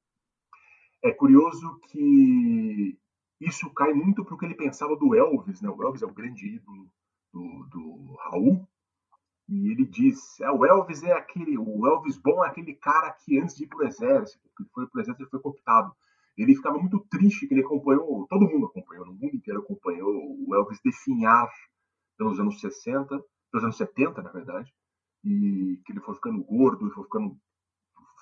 É 1.02 1.12
curioso 1.12 1.80
que 1.90 2.98
isso 3.40 3.72
cai 3.74 3.92
muito 3.92 4.24
para 4.24 4.34
o 4.34 4.38
que 4.38 4.46
ele 4.46 4.54
pensava 4.54 4.96
do 4.96 5.14
Elvis, 5.14 5.60
né? 5.60 5.68
O 5.68 5.82
Elvis 5.82 6.02
é 6.02 6.06
o 6.06 6.14
grande 6.14 6.46
ídolo 6.46 6.90
do, 7.32 7.66
do 7.70 8.14
Raul. 8.16 8.68
E 9.50 9.72
ele 9.72 9.84
diz: 9.84 10.40
é, 10.40 10.50
o 10.50 10.64
Elvis 10.64 11.02
é 11.02 11.12
aquele. 11.12 11.58
O 11.58 11.86
Elvis 11.86 12.16
bom 12.16 12.44
é 12.44 12.48
aquele 12.48 12.74
cara 12.74 13.10
que 13.12 13.38
antes 13.38 13.56
de 13.56 13.64
ir 13.64 13.66
para 13.66 13.78
o 13.78 13.86
exército, 13.86 14.48
que 14.56 14.64
foi 14.72 14.86
para 14.86 14.98
o 14.98 15.00
exército, 15.02 15.22
ele 15.22 15.30
foi 15.30 15.40
cooptado 15.40 15.92
ele 16.42 16.54
ficava 16.54 16.78
muito 16.78 17.00
triste 17.10 17.46
que 17.46 17.54
ele 17.54 17.62
acompanhou, 17.62 18.26
todo 18.28 18.48
mundo 18.48 18.66
acompanhou, 18.66 19.06
no 19.06 19.12
mundo 19.12 19.36
inteiro 19.36 19.60
acompanhou 19.60 20.10
o 20.46 20.54
Elvis 20.54 20.80
definhar 20.82 21.48
pelos 22.16 22.40
anos 22.40 22.60
60, 22.60 23.22
pelos 23.50 23.64
anos 23.64 23.76
70, 23.76 24.22
na 24.22 24.30
verdade, 24.30 24.72
e 25.24 25.80
que 25.84 25.92
ele 25.92 26.00
foi 26.00 26.14
ficando 26.14 26.42
gordo 26.44 26.86
e 26.86 26.90
foi 26.92 27.04
ficando 27.04 27.36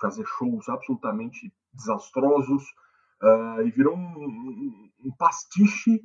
fazer 0.01 0.25
shows 0.27 0.69
absolutamente 0.69 1.53
desastrosos 1.73 2.63
uh, 3.23 3.63
e 3.63 3.71
virou 3.71 3.97
um, 3.97 4.25
um, 4.25 4.91
um 5.05 5.11
pastiche, 5.17 6.01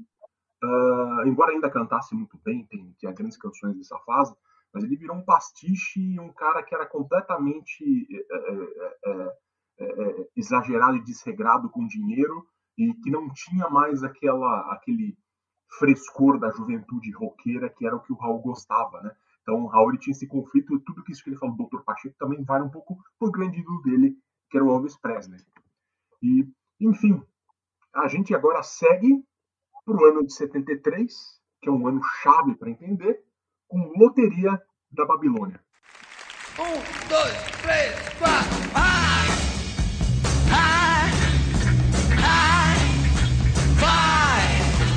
uh, 0.64 1.28
embora 1.28 1.52
ainda 1.52 1.70
cantasse 1.70 2.16
muito 2.16 2.40
bem, 2.44 2.66
tem, 2.66 2.96
grandes 3.14 3.38
canções 3.38 3.76
dessa 3.78 3.98
fase, 4.00 4.36
mas 4.74 4.84
ele 4.84 4.98
virou 4.98 5.16
um 5.16 5.24
pastiche, 5.24 6.20
um 6.20 6.34
cara 6.34 6.64
que 6.64 6.74
era 6.74 6.86
completamente 6.86 8.08
é, 8.12 9.38
é, 9.80 10.30
exagerado 10.36 10.98
e 10.98 11.04
desregrado 11.04 11.70
com 11.70 11.88
dinheiro 11.88 12.48
e 12.78 12.94
que 12.96 13.12
não 13.12 13.32
tinha 13.34 13.70
mais 13.70 14.04
aquela 14.04 14.74
aquele 14.74 15.18
frescor 15.78 16.40
da 16.40 16.52
juventude 16.52 17.12
roqueira 17.12 17.70
que 17.70 17.86
era 17.86 17.96
o 17.96 18.02
que 18.02 18.14
o 18.14 18.18
Raul 18.18 18.42
gostava, 18.42 19.02
né? 19.02 19.16
Então 19.42 19.64
o 19.64 19.68
Raul 19.68 19.98
tinha 19.98 20.14
esse 20.14 20.28
conflito 20.28 20.76
e 20.76 20.80
tudo 20.80 21.04
que 21.04 21.12
isso 21.12 21.24
que 21.24 21.30
ele 21.30 21.38
falou 21.38 21.56
do 21.56 21.68
Dr. 21.68 21.84
Pacheco 21.84 22.16
também 22.18 22.44
vale 22.44 22.64
um 22.64 22.70
pouco 22.70 22.98
pro 23.20 23.32
grande 23.32 23.60
ídolo 23.60 23.82
dele, 23.82 24.18
que 24.50 24.58
era 24.58 24.66
o 24.66 24.72
Elvis 24.72 24.98
Presley. 24.98 25.40
E, 26.22 26.48
enfim, 26.80 27.22
a 27.94 28.08
gente 28.08 28.34
agora 28.34 28.64
segue 28.64 29.24
para 29.86 29.96
o 29.96 30.06
ano 30.06 30.26
de 30.26 30.34
73, 30.34 31.14
que 31.62 31.68
é 31.68 31.72
um 31.72 31.86
ano 31.86 32.02
chave 32.22 32.56
para 32.56 32.70
entender, 32.70 33.22
com 33.68 33.80
Loteria 33.98 34.60
da 34.92 35.06
Babilônia. 35.06 35.60
Um, 36.60 37.08
dois, 37.10 37.34
três, 37.62 38.10
quatro, 38.20 38.72
ah! 38.76 39.14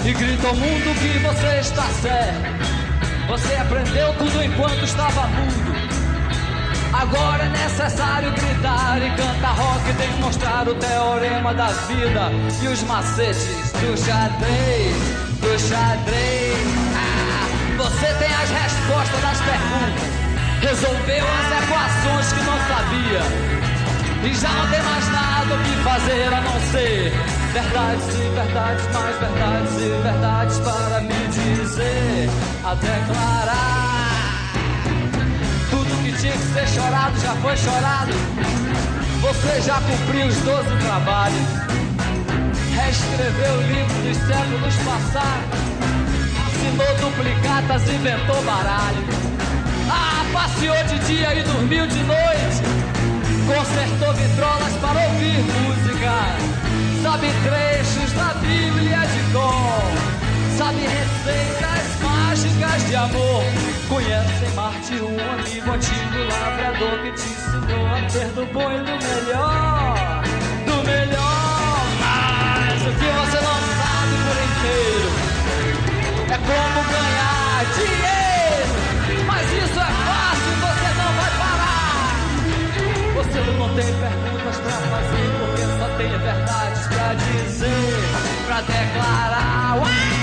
e 0.06 0.12
grita 0.12 0.46
ao 0.46 0.54
mundo 0.54 0.94
que 1.00 1.18
você 1.18 1.58
está 1.58 1.82
certo. 2.00 2.66
Você 3.26 3.54
aprendeu 3.56 4.14
tudo 4.14 4.40
enquanto 4.40 4.84
estava 4.84 5.26
mudo. 5.26 5.76
Agora 6.92 7.42
é 7.42 7.48
necessário 7.48 8.30
gritar 8.30 9.02
e 9.02 9.10
cantar 9.16 9.56
rock, 9.56 9.92
demonstrar 9.94 10.68
o 10.68 10.76
teorema 10.76 11.52
da 11.52 11.66
vida 11.88 12.30
e 12.62 12.68
os 12.68 12.82
macetes 12.84 13.72
do 13.72 13.96
xadrez, 13.96 14.96
do 15.40 15.58
xadrez. 15.58 16.95
Você 17.86 18.06
tem 18.14 18.34
as 18.34 18.50
respostas 18.50 19.20
das 19.22 19.40
perguntas, 19.40 20.10
resolveu 20.60 21.24
as 21.24 21.62
equações 21.62 22.32
que 22.32 22.42
não 22.42 22.58
sabia. 22.66 23.22
E 24.28 24.34
já 24.34 24.48
não 24.48 24.68
tem 24.70 24.82
mais 24.82 25.08
nada 25.12 25.54
o 25.54 25.58
que 25.58 25.76
fazer 25.84 26.34
a 26.34 26.40
não 26.40 26.60
ser 26.72 27.12
Verdades 27.56 28.04
e 28.14 28.28
verdades, 28.34 28.84
mais 28.92 29.18
verdades 29.18 29.72
e 29.76 30.02
verdades 30.02 30.58
para 30.58 31.00
me 31.00 31.28
dizer, 31.28 32.28
a 32.62 32.74
declarar. 32.74 34.42
Tudo 35.70 36.02
que 36.02 36.12
tinha 36.20 36.32
que 36.32 36.52
ser 36.52 36.68
chorado 36.68 37.18
já 37.18 37.34
foi 37.36 37.56
chorado. 37.56 38.12
Você 39.22 39.62
já 39.62 39.80
cumpriu 39.80 40.26
os 40.26 40.36
doze 40.42 40.76
trabalhos. 40.84 41.48
Reescreveu 42.74 43.54
o 43.54 43.62
livro 43.62 44.02
dos 44.02 44.16
séculos 44.18 44.74
passados. 44.84 46.05
Assinou 46.66 47.10
duplicatas, 47.10 47.82
inventou 47.88 48.42
baralho. 48.42 49.04
Ah, 49.88 50.24
passeou 50.32 50.82
de 50.84 50.98
dia 51.06 51.34
e 51.34 51.42
dormiu 51.42 51.86
de 51.86 52.02
noite. 52.02 52.62
Consertou 53.46 54.12
vitrolas 54.14 54.72
para 54.80 55.00
ouvir 55.06 55.38
música 55.38 56.56
sabe 57.06 57.28
trechos 57.44 58.12
da 58.14 58.34
Bíblia 58.40 58.98
de 59.06 59.32
cor, 59.32 59.92
sabe 60.58 60.80
receitas 60.80 62.02
mágicas 62.02 62.88
de 62.88 62.96
amor. 62.96 63.44
Conhece 63.88 64.44
em 64.44 64.54
Marte 64.56 64.94
um 64.94 65.16
amigo 65.34 65.70
antigo 65.70 66.18
lavrador 66.28 66.98
que 67.02 67.12
te 67.12 67.28
ensinou 67.28 67.86
a 67.86 68.00
ter 68.10 68.26
do 68.34 68.44
bom 68.52 68.72
e 68.72 68.78
do 68.78 68.96
melhor, 69.06 70.22
do 70.66 70.76
melhor. 70.84 71.86
Mas 72.00 72.82
o 72.82 72.92
que 72.98 73.08
você 73.20 73.40
não 73.40 73.58
sabe 73.78 74.14
por 74.26 74.36
inteiro 74.42 75.05
como 76.46 76.80
ganhar 76.90 77.64
dinheiro. 77.76 79.26
Mas 79.26 79.46
isso 79.52 79.80
é 79.80 79.90
fácil, 80.06 80.54
você 80.64 80.90
não 81.00 81.10
vai 81.18 81.32
parar. 81.42 82.06
Você 83.14 83.38
não 83.58 83.68
tem 83.74 83.90
perguntas 84.00 84.56
pra 84.58 84.76
fazer 84.92 85.26
porque 85.38 85.64
só 85.78 85.86
tem 85.98 86.10
verdade 86.18 86.80
pra 86.88 87.08
dizer, 87.14 87.94
pra 88.46 88.60
declarar. 88.60 89.76
Uau! 89.76 90.15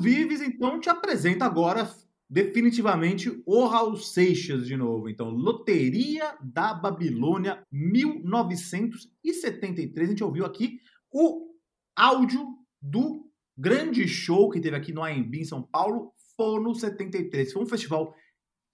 Vives, 0.00 0.40
então, 0.40 0.80
te 0.80 0.88
apresenta 0.88 1.44
agora 1.44 1.88
definitivamente 2.28 3.42
o 3.44 3.66
Raul 3.66 3.96
Seixas 3.96 4.66
de 4.66 4.76
novo. 4.76 5.08
Então, 5.08 5.30
Loteria 5.30 6.36
da 6.40 6.72
Babilônia, 6.72 7.64
1973. 7.72 10.08
A 10.08 10.10
gente 10.10 10.24
ouviu 10.24 10.46
aqui 10.46 10.78
o 11.12 11.50
áudio 11.96 12.56
do 12.80 13.28
grande 13.58 14.06
show 14.08 14.48
que 14.48 14.60
teve 14.60 14.76
aqui 14.76 14.92
no 14.92 15.02
AMB 15.02 15.34
em 15.34 15.44
São 15.44 15.60
Paulo, 15.62 16.12
Fono 16.36 16.72
73. 16.74 17.52
Foi 17.52 17.62
um 17.62 17.66
festival 17.66 18.14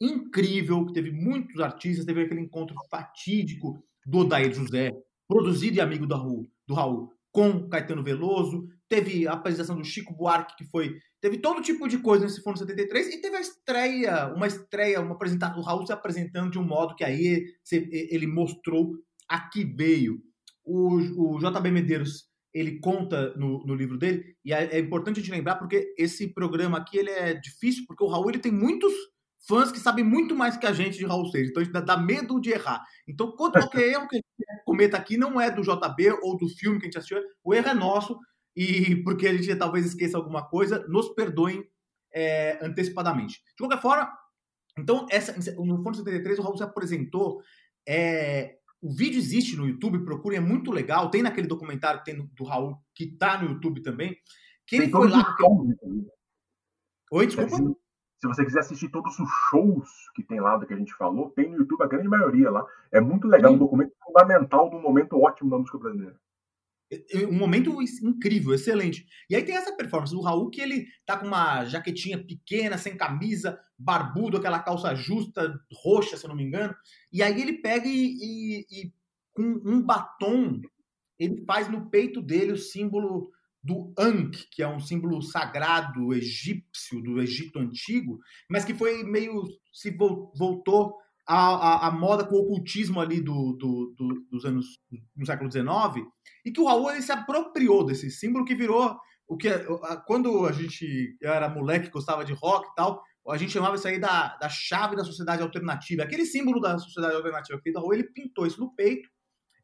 incrível, 0.01 0.85
que 0.85 0.93
teve 0.93 1.11
muitos 1.11 1.59
artistas, 1.61 2.05
teve 2.05 2.23
aquele 2.23 2.43
encontro 2.43 2.77
fatídico 2.91 3.83
do 4.05 4.19
Odair 4.19 4.53
José, 4.53 4.93
produzido 5.27 5.79
e 5.79 5.81
amigo 5.81 6.07
do 6.07 6.15
Raul, 6.15 6.47
do 6.69 6.75
Raul 6.75 7.16
com 7.37 7.69
Caetano 7.69 8.03
Veloso, 8.03 8.67
teve 8.89 9.29
a 9.29 9.33
apresentação 9.33 9.77
do 9.77 9.85
Chico 9.85 10.15
Buarque, 10.15 10.57
que 10.57 10.65
foi. 10.65 10.97
Teve 11.21 11.37
todo 11.37 11.61
tipo 11.61 11.87
de 11.87 11.99
coisa 11.99 12.25
nesse 12.25 12.43
Fono 12.43 12.57
73, 12.57 13.09
e 13.13 13.21
teve 13.21 13.37
a 13.37 13.41
estreia, 13.43 14.33
uma 14.35 14.47
estreia, 14.47 15.03
uma 15.03 15.15
apresentação, 15.15 15.59
o 15.59 15.63
Raul 15.63 15.87
se 15.87 15.93
apresentando 15.93 16.51
de 16.51 16.59
um 16.59 16.65
modo 16.65 16.95
que 16.97 17.05
aí 17.05 17.45
ele 17.71 18.27
mostrou 18.27 18.95
a 19.29 19.39
que 19.51 19.67
veio. 19.67 20.19
O, 20.65 21.35
o 21.35 21.39
JB 21.39 21.71
Medeiros, 21.71 22.25
ele 22.55 22.81
conta 22.81 23.35
no, 23.37 23.63
no 23.67 23.75
livro 23.75 23.99
dele, 23.99 24.35
e 24.43 24.55
é, 24.55 24.75
é 24.75 24.79
importante 24.79 25.21
a 25.21 25.23
gente 25.23 25.31
lembrar, 25.31 25.57
porque 25.57 25.93
esse 25.99 26.33
programa 26.33 26.79
aqui 26.79 26.97
ele 26.97 27.11
é 27.11 27.35
difícil, 27.35 27.85
porque 27.87 28.03
o 28.03 28.09
Raul 28.09 28.31
ele 28.31 28.39
tem 28.39 28.51
muitos 28.51 28.95
fãs 29.47 29.71
que 29.71 29.79
sabem 29.79 30.05
muito 30.05 30.35
mais 30.35 30.57
que 30.57 30.67
a 30.67 30.73
gente 30.73 30.99
de 30.99 31.07
Raul 31.07 31.27
Seixas, 31.27 31.51
então 31.51 31.63
a 31.63 31.65
gente 31.65 31.85
dá 31.85 31.97
medo 31.97 32.41
de 32.41 32.51
errar. 32.51 32.85
Então, 33.07 33.33
qualquer 33.37 33.89
erro 33.89 34.09
que 34.09 34.17
a 34.17 34.19
gente 34.19 34.65
cometa 34.65 34.97
aqui 34.97 35.17
não 35.17 35.41
é 35.41 35.51
do 35.51 35.63
JB 35.63 36.19
ou 36.23 36.37
do 36.37 36.49
filme 36.49 36.79
que 36.79 36.87
a 36.87 36.89
gente 36.89 36.99
assistiu, 36.99 37.21
o 37.45 37.55
erro 37.55 37.69
é 37.69 37.75
nosso, 37.75 38.19
e 38.55 38.97
porque 39.05 39.27
a 39.27 39.37
gente 39.37 39.55
talvez 39.57 39.87
esqueça 39.87 40.17
alguma 40.17 40.49
coisa, 40.49 40.87
nos 40.89 41.11
perdoem 41.11 41.63
é, 42.13 42.59
antecipadamente. 42.65 43.43
De 43.51 43.59
qualquer 43.59 43.81
forma, 43.81 44.11
então, 44.79 45.07
essa, 45.11 45.33
no 45.57 45.83
Fone 45.83 45.97
73, 45.97 46.39
o 46.39 46.43
Raul 46.43 46.57
se 46.57 46.63
apresentou. 46.63 47.43
É, 47.89 48.57
o 48.83 48.93
vídeo 48.93 49.19
existe 49.19 49.57
no 49.57 49.67
YouTube, 49.67 50.05
procurem, 50.05 50.39
é 50.39 50.41
muito 50.41 50.71
legal. 50.71 51.11
Tem 51.11 51.23
naquele 51.23 51.47
documentário 51.47 52.01
que 52.01 52.07
tem 52.07 52.17
do, 52.17 52.25
do 52.35 52.45
Raul, 52.45 52.77
que 52.95 53.07
tá 53.07 53.41
no 53.41 53.51
YouTube 53.51 53.83
também. 53.83 54.17
Que 54.67 54.77
ele 54.77 54.91
foi 54.91 55.09
lá. 55.09 55.35
Oi, 57.11 57.27
desculpa. 57.27 57.77
Se 58.27 58.35
você 58.35 58.45
quiser 58.45 58.61
assistir 58.61 58.89
todos 58.89 59.19
os 59.19 59.29
shows 59.49 59.89
que 60.15 60.23
tem 60.23 60.41
lá 60.41 60.57
do 60.57 60.67
que 60.67 60.75
a 60.75 60.77
gente 60.77 60.93
falou, 60.95 61.31
tem 61.31 61.49
no 61.49 61.59
YouTube 61.59 61.83
a 61.83 61.87
grande 61.87 62.09
maioria 62.09 62.51
lá. 62.51 62.67
É 62.91 63.01
muito 63.01 63.29
legal, 63.29 63.53
um 63.53 63.59
documento 63.59 63.93
fundamental 64.05 64.69
um 64.73 64.81
momento 64.81 65.21
ótimo 65.21 65.51
da 65.51 65.59
música 65.59 65.79
brasileira. 65.79 66.17
Um 67.29 67.33
momento 67.33 67.83
incrível, 68.03 68.55
excelente. 68.55 69.07
E 69.29 69.35
aí 69.35 69.45
tem 69.45 69.57
essa 69.57 69.77
performance 69.77 70.15
do 70.15 70.21
Raul 70.21 70.51
que 70.51 70.61
ele 70.61 70.87
tá 71.05 71.17
com 71.17 71.27
uma 71.27 71.65
jaquetinha 71.65 72.19
pequena, 72.23 72.79
sem 72.79 72.97
camisa, 72.97 73.59
barbudo, 73.79 74.37
aquela 74.37 74.61
calça 74.61 74.95
justa, 74.95 75.59
roxa, 75.73 76.17
se 76.17 76.25
eu 76.25 76.29
não 76.29 76.37
me 76.37 76.45
engano. 76.45 76.75
E 77.13 77.23
aí 77.23 77.41
ele 77.41 77.55
pega 77.55 77.87
e, 77.89 77.91
e, 77.93 78.67
e 78.71 78.93
com 79.35 79.61
um 79.65 79.83
batom, 79.83 80.61
ele 81.19 81.45
faz 81.45 81.69
no 81.69 81.91
peito 81.91 82.23
dele 82.23 82.53
o 82.53 82.59
símbolo 82.59 83.31
do 83.67 83.93
Ankh, 83.99 84.47
que 84.53 84.63
é 84.63 84.69
um 84.69 84.79
símbolo 84.79 85.21
sagrado 85.21 86.15
egípcio 86.15 87.03
do 87.03 87.21
Egito 87.21 87.59
Antigo, 87.59 88.21
mas 88.49 88.65
que 88.65 88.73
foi 88.73 89.03
meio 89.03 89.43
se 89.73 89.91
voltou 89.91 90.95
à, 91.27 91.37
à, 91.37 91.89
à 91.89 91.91
moda 91.91 92.25
com 92.25 92.37
o 92.37 92.43
ocultismo 92.43 93.01
ali 93.01 93.21
do, 93.21 93.55
do, 93.55 93.95
do, 93.99 94.27
dos 94.31 94.45
anos 94.45 94.67
no 95.17 95.27
século 95.27 95.51
XIX, 95.51 96.07
e 96.45 96.53
que 96.53 96.61
o 96.61 96.67
Raul 96.67 96.93
ele 96.93 97.03
se 97.03 97.11
apropriou 97.11 97.85
desse 97.85 98.09
símbolo 98.09 98.45
que 98.45 98.55
virou 98.55 98.97
o 99.27 99.37
que 99.37 99.49
quando 100.07 100.47
a 100.47 100.53
gente 100.53 101.19
era 101.21 101.49
moleque 101.49 101.91
gostava 101.91 102.25
de 102.25 102.33
rock 102.33 102.69
e 102.69 102.75
tal, 102.77 103.03
a 103.29 103.37
gente 103.37 103.51
chamava 103.51 103.75
isso 103.75 103.89
aí 103.89 103.99
da, 103.99 104.37
da 104.37 104.49
chave 104.49 104.95
da 104.95 105.05
sociedade 105.05 105.43
alternativa, 105.43 106.05
aquele 106.05 106.25
símbolo 106.25 106.61
da 106.61 106.79
sociedade 106.79 107.17
alternativa 107.17 107.61
que 107.61 107.71
o 107.71 107.81
Raul 107.81 107.95
ele 107.95 108.05
pintou 108.05 108.47
isso 108.47 108.61
no 108.61 108.73
peito, 108.73 109.11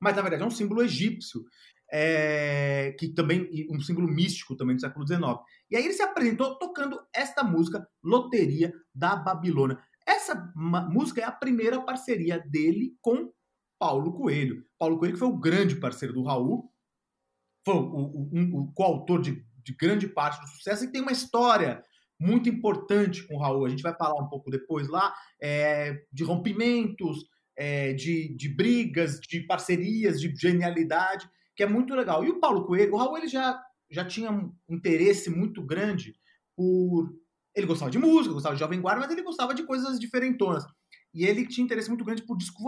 mas 0.00 0.16
na 0.16 0.22
verdade 0.22 0.42
é 0.42 0.46
um 0.46 0.50
símbolo 0.50 0.82
egípcio 0.82 1.44
é, 1.92 2.96
que 2.98 3.08
também 3.08 3.50
um 3.70 3.78
símbolo 3.78 4.08
místico 4.08 4.56
também 4.56 4.74
do 4.74 4.80
século 4.80 5.06
XIX. 5.06 5.22
E 5.70 5.76
aí 5.76 5.84
ele 5.84 5.92
se 5.92 6.02
apresentou 6.02 6.58
tocando 6.58 6.98
esta 7.14 7.44
música, 7.44 7.86
Loteria 8.02 8.72
da 8.94 9.14
Babilônia. 9.14 9.78
Essa 10.06 10.50
música 10.56 11.20
é 11.20 11.24
a 11.24 11.30
primeira 11.30 11.80
parceria 11.82 12.38
dele 12.38 12.96
com 13.02 13.30
Paulo 13.78 14.14
Coelho. 14.14 14.64
Paulo 14.78 14.98
Coelho 14.98 15.14
que 15.14 15.18
foi 15.18 15.28
o 15.28 15.38
grande 15.38 15.76
parceiro 15.76 16.14
do 16.14 16.24
Raul, 16.24 16.72
foi 17.64 17.74
o, 17.74 17.78
o, 17.78 18.30
um, 18.32 18.56
o 18.56 18.72
coautor 18.72 19.20
de, 19.20 19.44
de 19.62 19.74
grande 19.74 20.08
parte 20.08 20.40
do 20.40 20.48
sucesso 20.48 20.84
e 20.84 20.90
tem 20.90 21.02
uma 21.02 21.12
história 21.12 21.84
muito 22.18 22.48
importante 22.48 23.22
com 23.26 23.34
o 23.34 23.38
Raul. 23.38 23.66
A 23.66 23.68
gente 23.68 23.82
vai 23.82 23.94
falar 23.94 24.20
um 24.20 24.28
pouco 24.28 24.50
depois 24.50 24.88
lá 24.88 25.14
é, 25.40 26.04
de 26.10 26.24
rompimentos, 26.24 27.18
é, 27.56 27.92
de, 27.92 28.34
de 28.34 28.48
brigas, 28.48 29.20
de 29.20 29.40
parcerias, 29.42 30.20
de 30.20 30.34
genialidade 30.34 31.28
que 31.54 31.62
é 31.62 31.66
muito 31.66 31.94
legal. 31.94 32.24
E 32.24 32.30
o 32.30 32.40
Paulo 32.40 32.64
Coelho, 32.64 32.94
o 32.94 32.96
Raul 32.96 33.18
ele 33.18 33.28
já, 33.28 33.62
já 33.90 34.04
tinha 34.04 34.30
um 34.30 34.54
interesse 34.68 35.30
muito 35.30 35.64
grande 35.64 36.14
por. 36.56 37.12
Ele 37.54 37.66
gostava 37.66 37.90
de 37.90 37.98
música, 37.98 38.32
gostava 38.32 38.54
de 38.54 38.60
Jovem 38.60 38.80
Guarda, 38.80 39.02
mas 39.02 39.10
ele 39.10 39.22
gostava 39.22 39.54
de 39.54 39.64
coisas 39.64 39.98
diferentonas. 39.98 40.64
E 41.14 41.26
ele 41.26 41.46
tinha 41.46 41.64
interesse 41.64 41.88
muito 41.88 42.04
grande 42.04 42.22
por 42.22 42.36
disco. 42.36 42.62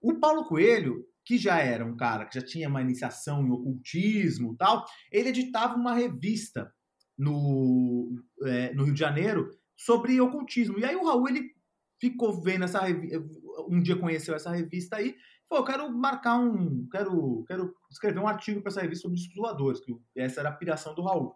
O 0.00 0.18
Paulo 0.18 0.44
Coelho, 0.44 1.04
que 1.24 1.38
já 1.38 1.58
era 1.60 1.84
um 1.84 1.96
cara 1.96 2.26
que 2.26 2.38
já 2.38 2.44
tinha 2.44 2.68
uma 2.68 2.82
iniciação 2.82 3.46
em 3.46 3.50
ocultismo 3.50 4.56
tal, 4.56 4.84
ele 5.12 5.28
editava 5.28 5.76
uma 5.76 5.94
revista 5.94 6.72
no, 7.16 8.20
é, 8.42 8.74
no 8.74 8.84
Rio 8.84 8.94
de 8.94 9.00
Janeiro 9.00 9.48
sobre 9.76 10.20
ocultismo. 10.20 10.78
E 10.78 10.84
aí 10.84 10.96
o 10.96 11.04
Raul 11.04 11.28
ele 11.28 11.52
ficou 12.00 12.40
vendo 12.40 12.64
essa 12.64 12.80
revista, 12.80 13.24
um 13.68 13.80
dia 13.80 13.96
conheceu 13.96 14.34
essa 14.34 14.50
revista 14.50 14.96
aí 14.96 15.16
Eu 15.50 15.64
quero 15.64 15.90
marcar 15.90 16.36
um. 16.38 16.86
Quero, 16.90 17.44
quero 17.46 17.74
escrever 17.90 18.20
um 18.20 18.28
artigo 18.28 18.60
para 18.60 18.70
essa 18.70 18.82
revista 18.82 19.02
sobre 19.02 19.16
discos 19.16 19.36
voadores, 19.36 19.80
que 19.80 19.96
essa 20.14 20.40
era 20.40 20.50
a 20.50 20.54
piração 20.54 20.94
do 20.94 21.02
Raul. 21.02 21.34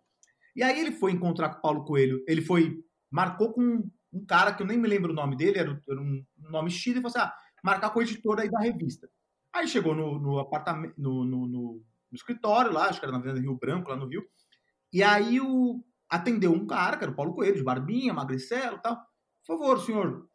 E 0.54 0.62
aí 0.62 0.78
ele 0.78 0.92
foi 0.92 1.12
encontrar 1.12 1.48
com 1.48 1.58
o 1.58 1.62
Paulo 1.62 1.84
Coelho. 1.84 2.22
Ele 2.28 2.42
foi. 2.42 2.78
Marcou 3.10 3.52
com 3.52 3.90
um 4.12 4.26
cara 4.26 4.52
que 4.52 4.62
eu 4.62 4.66
nem 4.66 4.78
me 4.78 4.88
lembro 4.88 5.12
o 5.12 5.14
nome 5.14 5.36
dele, 5.36 5.58
era, 5.58 5.82
era 5.88 6.00
um 6.00 6.24
nome 6.36 6.70
X, 6.70 6.92
e 6.92 6.94
falou 6.96 7.08
assim: 7.08 7.18
ah, 7.18 7.34
marcar 7.64 7.90
com 7.90 8.00
o 8.00 8.02
editor 8.02 8.38
aí 8.38 8.50
da 8.50 8.60
revista. 8.60 9.08
Aí 9.52 9.66
chegou 9.66 9.94
no, 9.94 10.18
no 10.18 10.38
apartamento, 10.38 10.94
no, 10.98 11.24
no, 11.24 11.46
no, 11.46 11.82
escritório 12.12 12.72
lá, 12.72 12.88
acho 12.88 12.98
que 12.98 13.04
era 13.04 13.12
na 13.12 13.18
Avenida 13.18 13.40
Rio 13.40 13.56
Branco, 13.56 13.90
lá 13.90 13.96
no 13.96 14.06
Rio. 14.06 14.24
E 14.92 15.02
aí 15.02 15.40
o, 15.40 15.82
atendeu 16.08 16.52
um 16.52 16.66
cara, 16.66 16.96
que 16.96 17.04
era 17.04 17.12
o 17.12 17.16
Paulo 17.16 17.34
Coelho, 17.34 17.56
de 17.56 17.62
barbinha, 17.62 18.12
magricelo 18.12 18.76
e 18.76 18.82
tal. 18.82 18.96
Por 19.46 19.58
favor, 19.58 19.80
senhor 19.80 20.28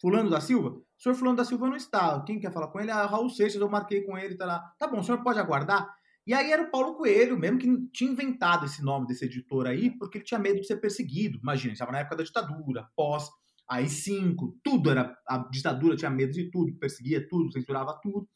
Fulano 0.00 0.30
da 0.30 0.40
Silva, 0.40 0.80
o 0.98 1.02
senhor 1.02 1.14
Fulano 1.14 1.36
da 1.36 1.44
Silva 1.44 1.68
não 1.68 1.76
está. 1.76 2.22
Quem 2.24 2.38
quer 2.38 2.52
falar 2.52 2.68
com 2.68 2.80
ele? 2.80 2.90
Ah, 2.90 3.06
Raul 3.06 3.30
Seixas, 3.30 3.60
eu 3.60 3.68
marquei 3.68 4.02
com 4.02 4.16
ele, 4.16 4.36
tá 4.36 4.46
lá. 4.46 4.60
Tá 4.78 4.86
bom, 4.86 5.00
o 5.00 5.04
senhor 5.04 5.22
pode 5.22 5.38
aguardar? 5.38 5.88
E 6.26 6.32
aí 6.32 6.50
era 6.50 6.62
o 6.62 6.70
Paulo 6.70 6.94
Coelho, 6.94 7.38
mesmo 7.38 7.58
que 7.58 7.88
tinha 7.92 8.10
inventado 8.10 8.64
esse 8.64 8.82
nome 8.82 9.06
desse 9.06 9.26
editor 9.26 9.66
aí, 9.66 9.90
porque 9.90 10.18
ele 10.18 10.24
tinha 10.24 10.40
medo 10.40 10.60
de 10.60 10.66
ser 10.66 10.76
perseguido. 10.76 11.38
Imagina, 11.42 11.74
estava 11.74 11.92
na 11.92 11.98
época 11.98 12.16
da 12.16 12.24
ditadura, 12.24 12.88
pós. 12.96 13.28
AI-5, 13.68 14.56
tudo 14.62 14.90
era. 14.90 15.16
A 15.26 15.38
ditadura 15.38 15.96
tinha 15.96 16.10
medo 16.10 16.32
de 16.32 16.50
tudo, 16.50 16.74
perseguia 16.78 17.26
tudo, 17.28 17.52
censurava 17.52 17.98
tudo. 18.02 18.28